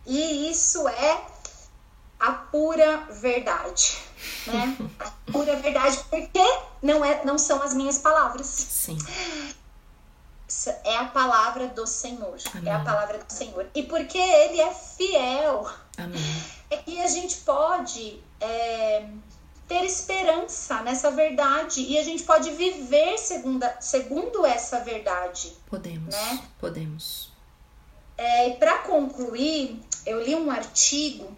E 0.06 0.52
isso 0.52 0.86
é 0.86 1.26
a 2.20 2.34
pura 2.34 3.08
verdade, 3.10 4.00
né? 4.48 4.76
A 5.00 5.32
pura 5.32 5.56
verdade, 5.56 5.98
porque 6.10 6.44
não, 6.82 7.06
é, 7.06 7.24
não 7.24 7.38
são 7.38 7.64
as 7.64 7.74
minhas 7.74 8.00
palavras. 8.00 8.48
Sim. 8.48 8.98
É 10.84 10.98
a 10.98 11.06
palavra 11.06 11.70
do 11.70 11.88
Senhor. 11.88 12.38
Amém. 12.54 12.70
É 12.70 12.76
a 12.76 12.80
palavra 12.80 13.20
do 13.20 13.32
Senhor. 13.32 13.66
E 13.74 13.84
porque 13.84 14.18
Ele 14.18 14.60
é 14.60 14.74
fiel, 14.74 15.72
Amém. 15.98 16.22
é 16.70 16.76
que 16.76 17.02
a 17.02 17.08
gente 17.08 17.38
pode 17.38 18.22
é, 18.42 19.06
ter 19.68 19.86
esperança 19.86 20.82
nessa 20.82 21.12
verdade 21.12 21.82
e 21.82 21.98
a 21.98 22.04
gente 22.04 22.24
pode 22.24 22.52
viver 22.52 23.18
segunda, 23.18 23.78
segundo 23.80 24.46
essa 24.46 24.82
verdade. 24.82 25.56
Podemos. 25.70 26.14
Né? 26.14 26.44
Podemos. 26.60 27.32
É, 28.18 28.50
e 28.50 28.56
para 28.56 28.80
concluir, 28.80 29.80
eu 30.06 30.22
li 30.22 30.36
um 30.36 30.52
artigo, 30.52 31.36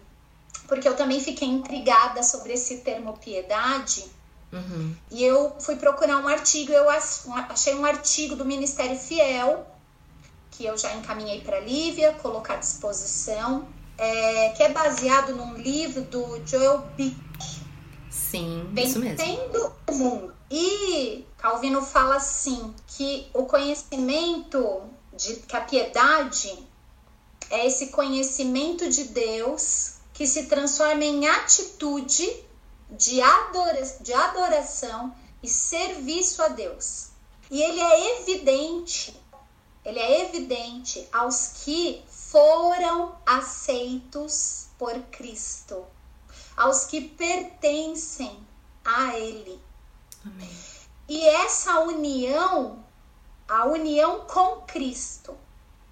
porque 0.66 0.88
eu 0.88 0.96
também 0.96 1.20
fiquei 1.20 1.46
intrigada 1.46 2.22
sobre 2.22 2.54
esse 2.54 2.78
termo 2.78 3.16
piedade. 3.18 4.04
Uhum. 4.52 4.96
E 5.10 5.22
eu 5.22 5.54
fui 5.60 5.76
procurar 5.76 6.18
um 6.18 6.28
artigo, 6.28 6.72
eu 6.72 6.88
achei 6.88 7.74
um 7.74 7.84
artigo 7.84 8.36
do 8.36 8.44
Ministério 8.44 8.98
Fiel, 8.98 9.66
que 10.50 10.64
eu 10.64 10.76
já 10.78 10.94
encaminhei 10.94 11.40
para 11.40 11.60
Lívia, 11.60 12.12
colocar 12.14 12.54
à 12.54 12.58
disposição, 12.58 13.66
é, 13.98 14.50
que 14.50 14.62
é 14.62 14.72
baseado 14.72 15.34
num 15.34 15.54
livro 15.56 16.02
do 16.02 16.40
Joel 16.46 16.78
Bick. 16.96 17.16
Sim, 18.10 18.68
isso 18.76 18.98
mesmo. 18.98 19.16
Vencendo 19.16 19.72
o 19.88 19.94
mundo. 19.94 20.34
E 20.50 21.24
Calvino 21.38 21.82
fala 21.82 22.16
assim, 22.16 22.74
que 22.86 23.28
o 23.32 23.44
conhecimento, 23.44 24.82
de, 25.16 25.36
que 25.36 25.56
a 25.56 25.60
piedade 25.60 26.56
é 27.50 27.66
esse 27.66 27.88
conhecimento 27.88 28.88
de 28.88 29.04
Deus 29.04 29.94
que 30.12 30.26
se 30.26 30.46
transforma 30.46 31.04
em 31.04 31.26
atitude 31.26 32.44
de, 32.90 33.20
adora, 33.20 33.82
de 34.00 34.12
adoração 34.12 35.14
e 35.42 35.48
serviço 35.48 36.42
a 36.42 36.48
Deus. 36.48 37.08
E 37.50 37.60
ele 37.60 37.80
é 37.80 38.20
evidente, 38.20 39.14
ele 39.84 39.98
é 39.98 40.22
evidente 40.22 41.06
aos 41.12 41.62
que 41.64 42.02
foram 42.34 43.14
aceitos 43.24 44.66
por 44.76 44.92
Cristo, 45.02 45.86
aos 46.56 46.84
que 46.84 47.00
pertencem 47.00 48.44
a 48.84 49.16
Ele. 49.16 49.62
Amém. 50.26 50.50
E 51.08 51.24
essa 51.28 51.78
união, 51.78 52.84
a 53.48 53.66
união 53.66 54.22
com 54.22 54.62
Cristo, 54.62 55.36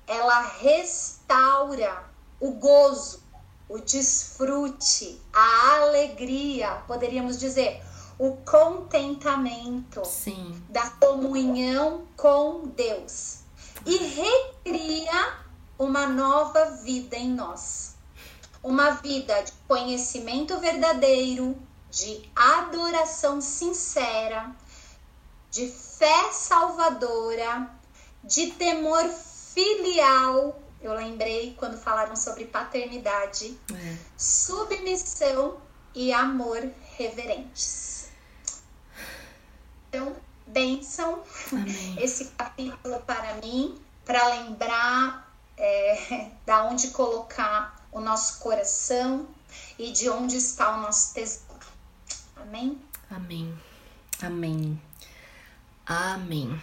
ela 0.04 0.40
restaura 0.58 2.10
o 2.40 2.50
gozo, 2.54 3.22
o 3.68 3.78
desfrute, 3.78 5.22
a 5.32 5.76
alegria, 5.76 6.82
poderíamos 6.88 7.38
dizer, 7.38 7.80
o 8.18 8.38
contentamento 8.38 10.04
Sim. 10.04 10.60
da 10.68 10.90
comunhão 10.90 12.04
com 12.16 12.66
Deus 12.66 13.42
e 13.86 13.96
recria 13.96 15.41
uma 15.82 16.06
nova 16.06 16.64
vida 16.82 17.16
em 17.16 17.28
nós. 17.30 17.94
Uma 18.62 18.92
vida 18.92 19.42
de 19.42 19.52
conhecimento 19.66 20.58
verdadeiro, 20.60 21.56
de 21.90 22.30
adoração 22.36 23.40
sincera, 23.40 24.54
de 25.50 25.68
fé 25.68 26.30
salvadora, 26.32 27.68
de 28.22 28.52
temor 28.52 29.08
filial. 29.08 30.60
Eu 30.80 30.94
lembrei 30.94 31.54
quando 31.58 31.76
falaram 31.76 32.14
sobre 32.14 32.44
paternidade, 32.44 33.58
É. 33.74 33.96
submissão 34.16 35.56
e 35.94 36.12
amor 36.12 36.62
reverentes. 36.96 38.08
Então, 39.88 40.14
bênção 40.46 41.22
Amém. 41.52 41.96
esse 42.00 42.26
capítulo 42.26 43.00
para 43.00 43.34
mim, 43.34 43.78
para 44.04 44.26
lembrar 44.28 45.31
é, 45.56 46.30
da 46.46 46.64
onde 46.64 46.88
colocar 46.88 47.86
o 47.90 48.00
nosso 48.00 48.40
coração 48.40 49.26
e 49.78 49.92
de 49.92 50.08
onde 50.08 50.36
está 50.36 50.76
o 50.76 50.80
nosso 50.82 51.14
tesouro. 51.14 51.66
Amém? 52.36 52.80
Amém. 53.10 53.54
Amém. 54.20 54.80
Amém. 55.86 56.60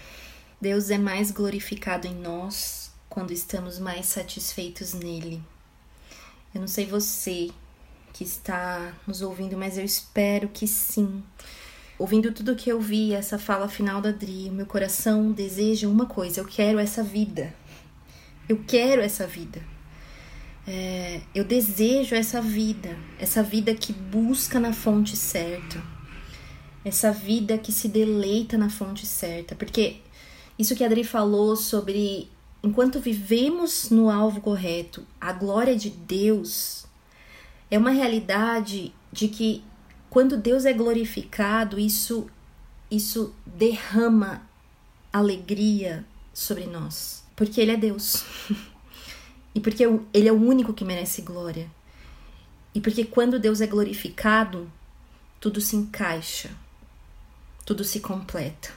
Deus 0.59 0.89
é 0.89 0.97
mais 0.97 1.31
glorificado 1.31 2.07
em 2.07 2.15
nós 2.15 2.91
quando 3.09 3.31
estamos 3.31 3.79
mais 3.79 4.07
satisfeitos 4.07 4.93
nele. 4.93 5.43
Eu 6.53 6.61
não 6.61 6.67
sei 6.67 6.85
você 6.85 7.51
que 8.11 8.23
está 8.23 8.93
nos 9.05 9.21
ouvindo, 9.21 9.57
mas 9.57 9.77
eu 9.77 9.85
espero 9.85 10.47
que 10.49 10.67
sim. 10.67 11.23
Ouvindo 11.97 12.31
tudo 12.31 12.55
que 12.55 12.71
eu 12.71 12.79
vi, 12.79 13.13
essa 13.13 13.37
fala 13.37 13.67
final 13.67 14.01
da 14.01 14.09
Adri, 14.09 14.49
o 14.49 14.53
meu 14.53 14.65
coração 14.65 15.31
deseja 15.31 15.87
uma 15.87 16.05
coisa: 16.05 16.39
eu 16.39 16.45
quero 16.45 16.79
essa 16.79 17.03
vida. 17.03 17.53
Eu 18.49 18.63
quero 18.67 19.01
essa 19.01 19.25
vida. 19.27 19.61
É, 20.67 21.21
eu 21.33 21.43
desejo 21.43 22.15
essa 22.15 22.41
vida, 22.41 22.97
essa 23.17 23.41
vida 23.41 23.73
que 23.73 23.93
busca 23.93 24.59
na 24.59 24.73
fonte 24.73 25.15
certa, 25.15 25.81
essa 26.83 27.11
vida 27.11 27.57
que 27.57 27.71
se 27.71 27.87
deleita 27.87 28.57
na 28.57 28.69
fonte 28.69 29.05
certa, 29.05 29.55
porque 29.55 30.01
isso 30.57 30.75
que 30.75 30.83
a 30.83 30.87
Adri 30.87 31.03
falou 31.03 31.55
sobre 31.55 32.29
enquanto 32.61 32.99
vivemos 32.99 33.89
no 33.89 34.09
alvo 34.09 34.41
correto, 34.41 35.05
a 35.19 35.31
glória 35.31 35.75
de 35.75 35.89
Deus 35.89 36.85
é 37.71 37.77
uma 37.77 37.91
realidade 37.91 38.93
de 39.11 39.27
que 39.27 39.63
quando 40.09 40.37
Deus 40.37 40.65
é 40.65 40.73
glorificado, 40.73 41.79
isso 41.79 42.27
isso 42.91 43.33
derrama 43.45 44.41
alegria 45.13 46.05
sobre 46.33 46.65
nós, 46.65 47.18
porque 47.39 47.61
ele 47.61 47.71
é 47.71 47.77
Deus. 47.77 48.25
e 49.55 49.61
porque 49.61 49.85
ele 50.13 50.27
é 50.27 50.31
o 50.31 50.35
único 50.35 50.73
que 50.73 50.83
merece 50.83 51.21
glória. 51.21 51.71
E 52.75 52.81
porque 52.81 53.05
quando 53.05 53.39
Deus 53.39 53.61
é 53.61 53.65
glorificado, 53.65 54.69
tudo 55.39 55.61
se 55.61 55.77
encaixa, 55.77 56.49
tudo 57.65 57.85
se 57.85 58.01
completa. 58.01 58.73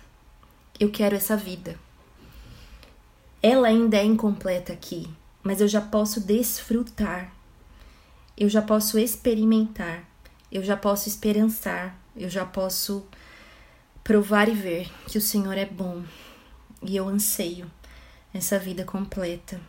Eu 0.79 0.93
quero 0.93 1.17
essa 1.17 1.37
vida. 1.37 1.77
Ela 3.43 3.67
ainda 3.67 3.97
é 3.97 4.05
incompleta 4.05 4.73
aqui, 4.73 5.11
mas 5.43 5.61
eu 5.61 5.67
já 5.67 5.81
posso 5.81 6.21
desfrutar, 6.21 7.35
eu 8.37 8.49
já 8.49 8.63
posso 8.63 8.97
experimentar, 8.97 10.09
eu 10.53 10.63
já 10.63 10.77
posso 10.77 11.09
esperançar, 11.09 11.99
eu 12.15 12.31
já 12.31 12.47
posso 12.47 13.05
provar 14.05 14.49
e 14.49 14.55
ver 14.55 14.89
que 15.09 15.19
o 15.19 15.21
Senhor 15.21 15.59
é 15.59 15.67
bom 15.67 16.05
e 16.81 16.95
eu 16.95 17.09
anseio 17.09 17.69
essa 18.33 18.59
vida 18.59 18.85
completa 18.85 19.61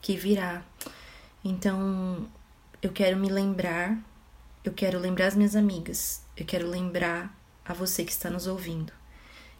que 0.00 0.16
virá. 0.16 0.62
Então, 1.44 2.28
eu 2.82 2.92
quero 2.92 3.16
me 3.16 3.28
lembrar, 3.28 3.98
eu 4.64 4.72
quero 4.72 4.98
lembrar 4.98 5.26
as 5.26 5.36
minhas 5.36 5.56
amigas, 5.56 6.22
eu 6.36 6.44
quero 6.44 6.68
lembrar 6.68 7.36
a 7.64 7.72
você 7.72 8.04
que 8.04 8.12
está 8.12 8.30
nos 8.30 8.46
ouvindo 8.46 8.92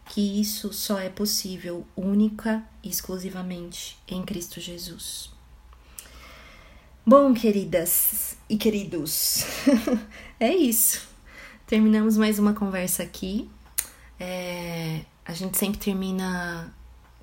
que 0.05 0.39
isso 0.39 0.71
só 0.71 0.99
é 0.99 1.09
possível 1.09 1.85
única 1.95 2.63
e 2.83 2.89
exclusivamente 2.89 3.97
em 4.07 4.23
Cristo 4.23 4.59
Jesus. 4.59 5.31
Bom, 7.05 7.33
queridas 7.33 8.37
e 8.49 8.57
queridos, 8.57 9.45
é 10.39 10.53
isso. 10.55 11.07
Terminamos 11.67 12.17
mais 12.17 12.39
uma 12.39 12.53
conversa 12.53 13.03
aqui. 13.03 13.49
É, 14.19 15.01
a 15.23 15.33
gente 15.33 15.57
sempre 15.57 15.79
termina 15.79 16.73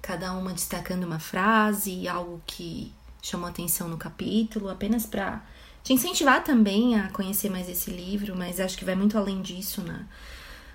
cada 0.03 0.33
uma 0.33 0.53
destacando 0.53 1.05
uma 1.05 1.21
frase, 1.21 2.09
algo 2.09 2.43
que 2.45 2.93
chamou 3.23 3.49
atenção 3.49 3.89
no 3.89 3.97
capítulo, 3.97 4.69
apenas 4.69 5.07
para 5.07 5.41
te 5.85 5.93
incentivar 5.93 6.43
também 6.43 6.99
a 6.99 7.09
conhecer 7.11 7.49
mais 7.49 7.69
esse 7.69 7.91
livro, 7.91 8.37
mas 8.37 8.59
acho 8.59 8.77
que 8.77 8.85
vai 8.85 8.97
muito 8.97 9.17
além 9.17 9.41
disso, 9.41 9.81
né? 9.81 10.05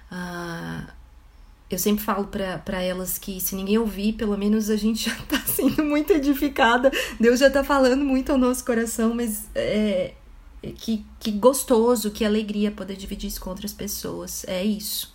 Uh, 0.10 0.92
eu 1.70 1.78
sempre 1.78 2.04
falo 2.04 2.28
para 2.28 2.82
elas 2.82 3.18
que 3.18 3.42
se 3.42 3.54
ninguém 3.54 3.78
ouvir, 3.78 4.14
pelo 4.14 4.38
menos 4.38 4.70
a 4.70 4.78
gente 4.78 5.04
já 5.10 5.16
tá 5.24 5.40
sendo 5.46 5.84
muito 5.84 6.14
edificada. 6.14 6.90
Deus 7.20 7.40
já 7.40 7.50
tá 7.50 7.64
falando 7.64 8.06
muito 8.06 8.32
ao 8.32 8.38
nosso 8.38 8.64
coração, 8.64 9.14
mas 9.14 9.48
é, 9.54 10.14
que, 10.78 11.06
que 11.20 11.32
gostoso, 11.32 12.12
que 12.12 12.24
alegria 12.24 12.72
poder 12.72 12.96
dividir 12.96 13.28
isso 13.28 13.42
com 13.42 13.50
outras 13.50 13.74
pessoas. 13.74 14.46
É 14.48 14.64
isso. 14.64 15.14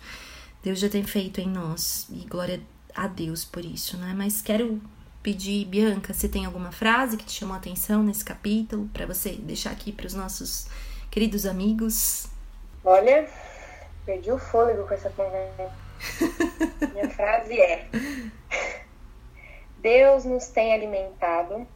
Deus 0.63 0.79
já 0.79 0.89
tem 0.89 1.03
feito 1.03 1.41
em 1.41 1.49
nós. 1.49 2.07
E 2.11 2.27
glória 2.27 2.61
a 2.95 3.07
Deus 3.07 3.45
por 3.45 3.65
isso, 3.65 3.97
né? 3.97 4.15
Mas 4.17 4.41
quero 4.41 4.81
pedir, 5.23 5.65
Bianca, 5.67 6.13
se 6.13 6.29
tem 6.29 6.45
alguma 6.45 6.73
frase 6.73 7.17
que 7.17 7.25
te 7.25 7.33
chamou 7.33 7.55
a 7.55 7.59
atenção 7.59 8.03
nesse 8.03 8.25
capítulo, 8.25 8.89
para 8.93 9.07
você 9.07 9.33
deixar 9.33 9.71
aqui 9.71 9.93
para 9.93 10.07
os 10.07 10.15
nossos 10.15 10.67
queridos 11.11 11.47
amigos. 11.47 12.27
Olha, 12.85 13.29
perdi 14.05 14.33
o 14.33 14.39
fôlego 14.39 14.87
com 14.87 14.95
essa 14.95 15.11
conversa. 15.11 15.71
Minha 16.93 17.09
frase 17.11 17.61
é: 17.61 17.87
Deus 19.79 20.25
nos 20.25 20.49
tem 20.49 20.75
alimentado 20.75 21.67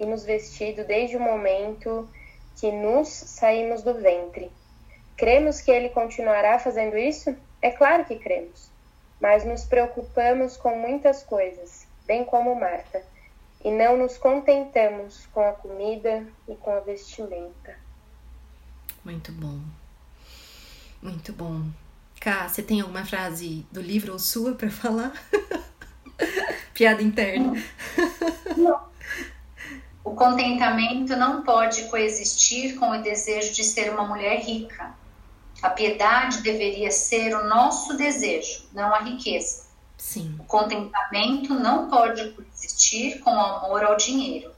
e 0.00 0.06
nos 0.06 0.24
vestido 0.24 0.84
desde 0.84 1.16
o 1.16 1.20
momento 1.20 2.08
que 2.56 2.70
nos 2.72 3.08
saímos 3.08 3.82
do 3.82 3.94
ventre. 3.94 4.50
Cremos 5.16 5.60
que 5.60 5.70
Ele 5.70 5.90
continuará 5.90 6.58
fazendo 6.58 6.96
isso? 6.96 7.36
É 7.62 7.70
claro 7.70 8.04
que 8.04 8.16
cremos, 8.16 8.70
mas 9.20 9.44
nos 9.44 9.64
preocupamos 9.64 10.56
com 10.56 10.76
muitas 10.76 11.22
coisas, 11.22 11.86
bem 12.06 12.24
como 12.24 12.54
Marta, 12.54 13.02
e 13.64 13.70
não 13.70 13.96
nos 13.96 14.18
contentamos 14.18 15.26
com 15.32 15.40
a 15.40 15.52
comida 15.52 16.26
e 16.46 16.54
com 16.56 16.70
a 16.70 16.80
vestimenta. 16.80 17.76
Muito 19.04 19.32
bom. 19.32 19.60
Muito 21.02 21.32
bom. 21.32 21.62
Cá, 22.20 22.48
você 22.48 22.62
tem 22.62 22.80
alguma 22.80 23.04
frase 23.04 23.66
do 23.70 23.80
livro 23.80 24.12
ou 24.12 24.18
sua 24.18 24.54
para 24.54 24.70
falar? 24.70 25.12
Piada 26.72 27.02
interna. 27.02 27.52
Não. 28.56 28.80
O 30.02 30.14
contentamento 30.14 31.16
não 31.16 31.42
pode 31.42 31.84
coexistir 31.88 32.78
com 32.78 32.90
o 32.90 33.02
desejo 33.02 33.52
de 33.52 33.64
ser 33.64 33.90
uma 33.90 34.06
mulher 34.06 34.40
rica. 34.40 34.94
A 35.64 35.70
piedade 35.70 36.42
deveria 36.42 36.90
ser 36.90 37.34
o 37.34 37.48
nosso 37.48 37.96
desejo, 37.96 38.66
não 38.74 38.94
a 38.94 38.98
riqueza. 38.98 39.64
Sim. 39.96 40.36
O 40.38 40.44
contentamento 40.44 41.54
não 41.54 41.88
pode 41.88 42.32
coexistir 42.32 43.20
com 43.20 43.34
o 43.34 43.40
amor 43.40 43.82
ao 43.82 43.96
dinheiro. 43.96 44.52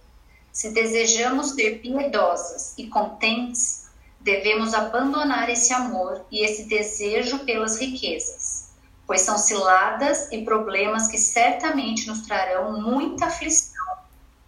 Se 0.50 0.72
desejamos 0.72 1.50
ser 1.52 1.80
piedosas 1.80 2.74
e 2.76 2.88
contentes, 2.88 3.88
devemos 4.18 4.74
abandonar 4.74 5.48
esse 5.48 5.72
amor 5.72 6.26
e 6.28 6.44
esse 6.44 6.64
desejo 6.64 7.38
pelas 7.44 7.78
riquezas, 7.78 8.70
pois 9.07 9.20
são 9.20 9.38
ciladas 9.38 10.32
e 10.32 10.42
problemas 10.42 11.07
que 11.07 11.18
certamente 11.18 12.09
nos 12.09 12.22
trarão 12.22 12.82
muita 12.82 13.26
aflição, 13.26 13.98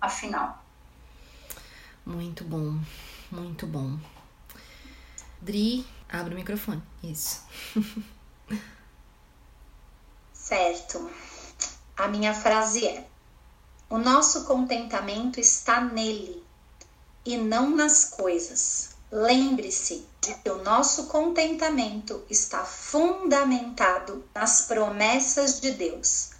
afinal. 0.00 0.60
Muito 2.04 2.42
bom, 2.42 2.80
muito 3.30 3.64
bom. 3.64 3.96
Dri, 5.40 5.86
abre 6.08 6.34
o 6.34 6.36
microfone. 6.36 6.82
Isso. 7.02 7.42
certo. 10.32 11.10
A 11.96 12.08
minha 12.08 12.34
frase 12.34 12.86
é: 12.86 13.06
O 13.88 13.98
nosso 13.98 14.44
contentamento 14.44 15.38
está 15.38 15.80
nele 15.80 16.42
e 17.24 17.36
não 17.36 17.70
nas 17.70 18.04
coisas 18.06 18.98
Lembre-se 19.10 20.06
de 20.20 20.34
que 20.34 20.50
o 20.50 20.62
nosso 20.62 21.06
contentamento 21.06 22.22
está 22.28 22.62
fundamentado 22.62 24.22
nas 24.34 24.62
promessas 24.66 25.60
de 25.60 25.70
Deus. 25.70 26.32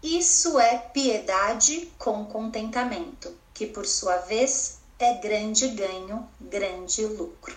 Isso 0.00 0.56
é 0.60 0.78
piedade 0.78 1.92
com 1.98 2.24
contentamento, 2.24 3.36
que 3.52 3.66
por 3.66 3.84
sua 3.86 4.18
vez 4.18 4.78
é 5.00 5.14
grande 5.14 5.66
ganho, 5.68 6.28
grande 6.40 7.04
lucro. 7.04 7.56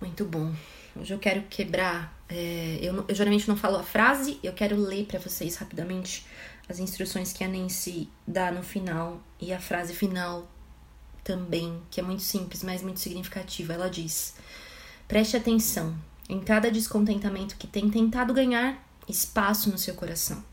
Muito 0.00 0.24
bom. 0.24 0.54
Hoje 0.94 1.12
eu 1.12 1.18
quero 1.18 1.42
quebrar. 1.42 2.16
É, 2.28 2.78
eu, 2.80 3.04
eu 3.08 3.14
geralmente 3.14 3.48
não 3.48 3.56
falo 3.56 3.76
a 3.76 3.82
frase, 3.82 4.38
eu 4.42 4.52
quero 4.52 4.76
ler 4.76 5.06
para 5.06 5.18
vocês 5.18 5.56
rapidamente 5.56 6.26
as 6.68 6.78
instruções 6.78 7.32
que 7.32 7.42
a 7.42 7.48
Nancy 7.48 8.08
dá 8.26 8.52
no 8.52 8.62
final 8.62 9.20
e 9.40 9.52
a 9.52 9.58
frase 9.58 9.94
final 9.94 10.48
também, 11.24 11.80
que 11.90 12.00
é 12.00 12.02
muito 12.02 12.22
simples, 12.22 12.62
mas 12.62 12.82
muito 12.82 13.00
significativa. 13.00 13.72
Ela 13.72 13.90
diz: 13.90 14.34
Preste 15.08 15.36
atenção 15.36 15.96
em 16.28 16.40
cada 16.40 16.70
descontentamento 16.70 17.56
que 17.56 17.66
tem 17.66 17.90
tentado 17.90 18.32
ganhar 18.32 18.86
espaço 19.08 19.70
no 19.70 19.78
seu 19.78 19.94
coração. 19.94 20.44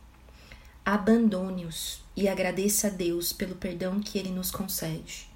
Abandone-os 0.83 2.03
e 2.15 2.27
agradeça 2.27 2.87
a 2.87 2.89
Deus 2.89 3.33
pelo 3.33 3.55
perdão 3.55 3.99
que 3.99 4.17
ele 4.17 4.29
nos 4.29 4.49
concede. 4.49 5.27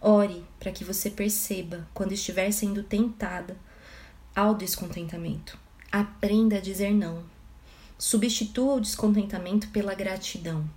Ore 0.00 0.44
para 0.58 0.72
que 0.72 0.84
você 0.84 1.10
perceba 1.10 1.86
quando 1.92 2.12
estiver 2.12 2.50
sendo 2.52 2.82
tentada 2.82 3.56
ao 4.34 4.54
descontentamento. 4.54 5.58
Aprenda 5.92 6.56
a 6.56 6.60
dizer 6.60 6.92
não. 6.94 7.24
Substitua 7.98 8.74
o 8.76 8.80
descontentamento 8.80 9.68
pela 9.68 9.94
gratidão 9.94 10.68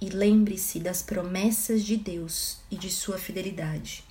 e 0.00 0.08
lembre-se 0.08 0.78
das 0.78 1.02
promessas 1.02 1.82
de 1.82 1.96
Deus 1.96 2.58
e 2.70 2.76
de 2.76 2.90
sua 2.90 3.18
fidelidade. 3.18 4.04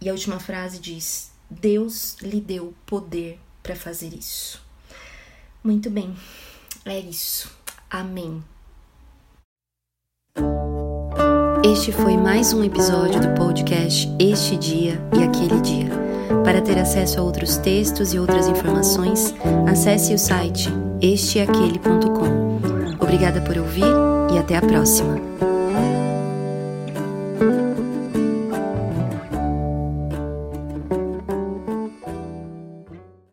E 0.00 0.08
a 0.08 0.12
última 0.12 0.38
frase 0.40 0.78
diz: 0.78 1.30
Deus 1.50 2.16
lhe 2.22 2.40
deu 2.40 2.74
poder 2.86 3.38
para 3.62 3.76
fazer 3.76 4.14
isso. 4.14 4.62
Muito 5.62 5.90
bem, 5.90 6.16
é 6.84 6.98
isso. 6.98 7.50
Amém. 7.90 8.42
Este 11.64 11.92
foi 11.92 12.16
mais 12.16 12.52
um 12.52 12.64
episódio 12.64 13.20
do 13.20 13.28
podcast 13.36 14.12
Este 14.18 14.56
Dia 14.56 15.00
e 15.16 15.22
Aquele 15.22 15.60
Dia. 15.60 15.90
Para 16.44 16.60
ter 16.60 16.76
acesso 16.76 17.20
a 17.20 17.22
outros 17.22 17.56
textos 17.56 18.12
e 18.12 18.18
outras 18.18 18.48
informações, 18.48 19.32
acesse 19.68 20.12
o 20.12 20.18
site 20.18 20.68
esteaquele.com. 21.00 22.58
Obrigada 23.00 23.40
por 23.42 23.56
ouvir 23.56 23.84
e 24.34 24.38
até 24.38 24.56
a 24.56 24.60
próxima! 24.60 25.51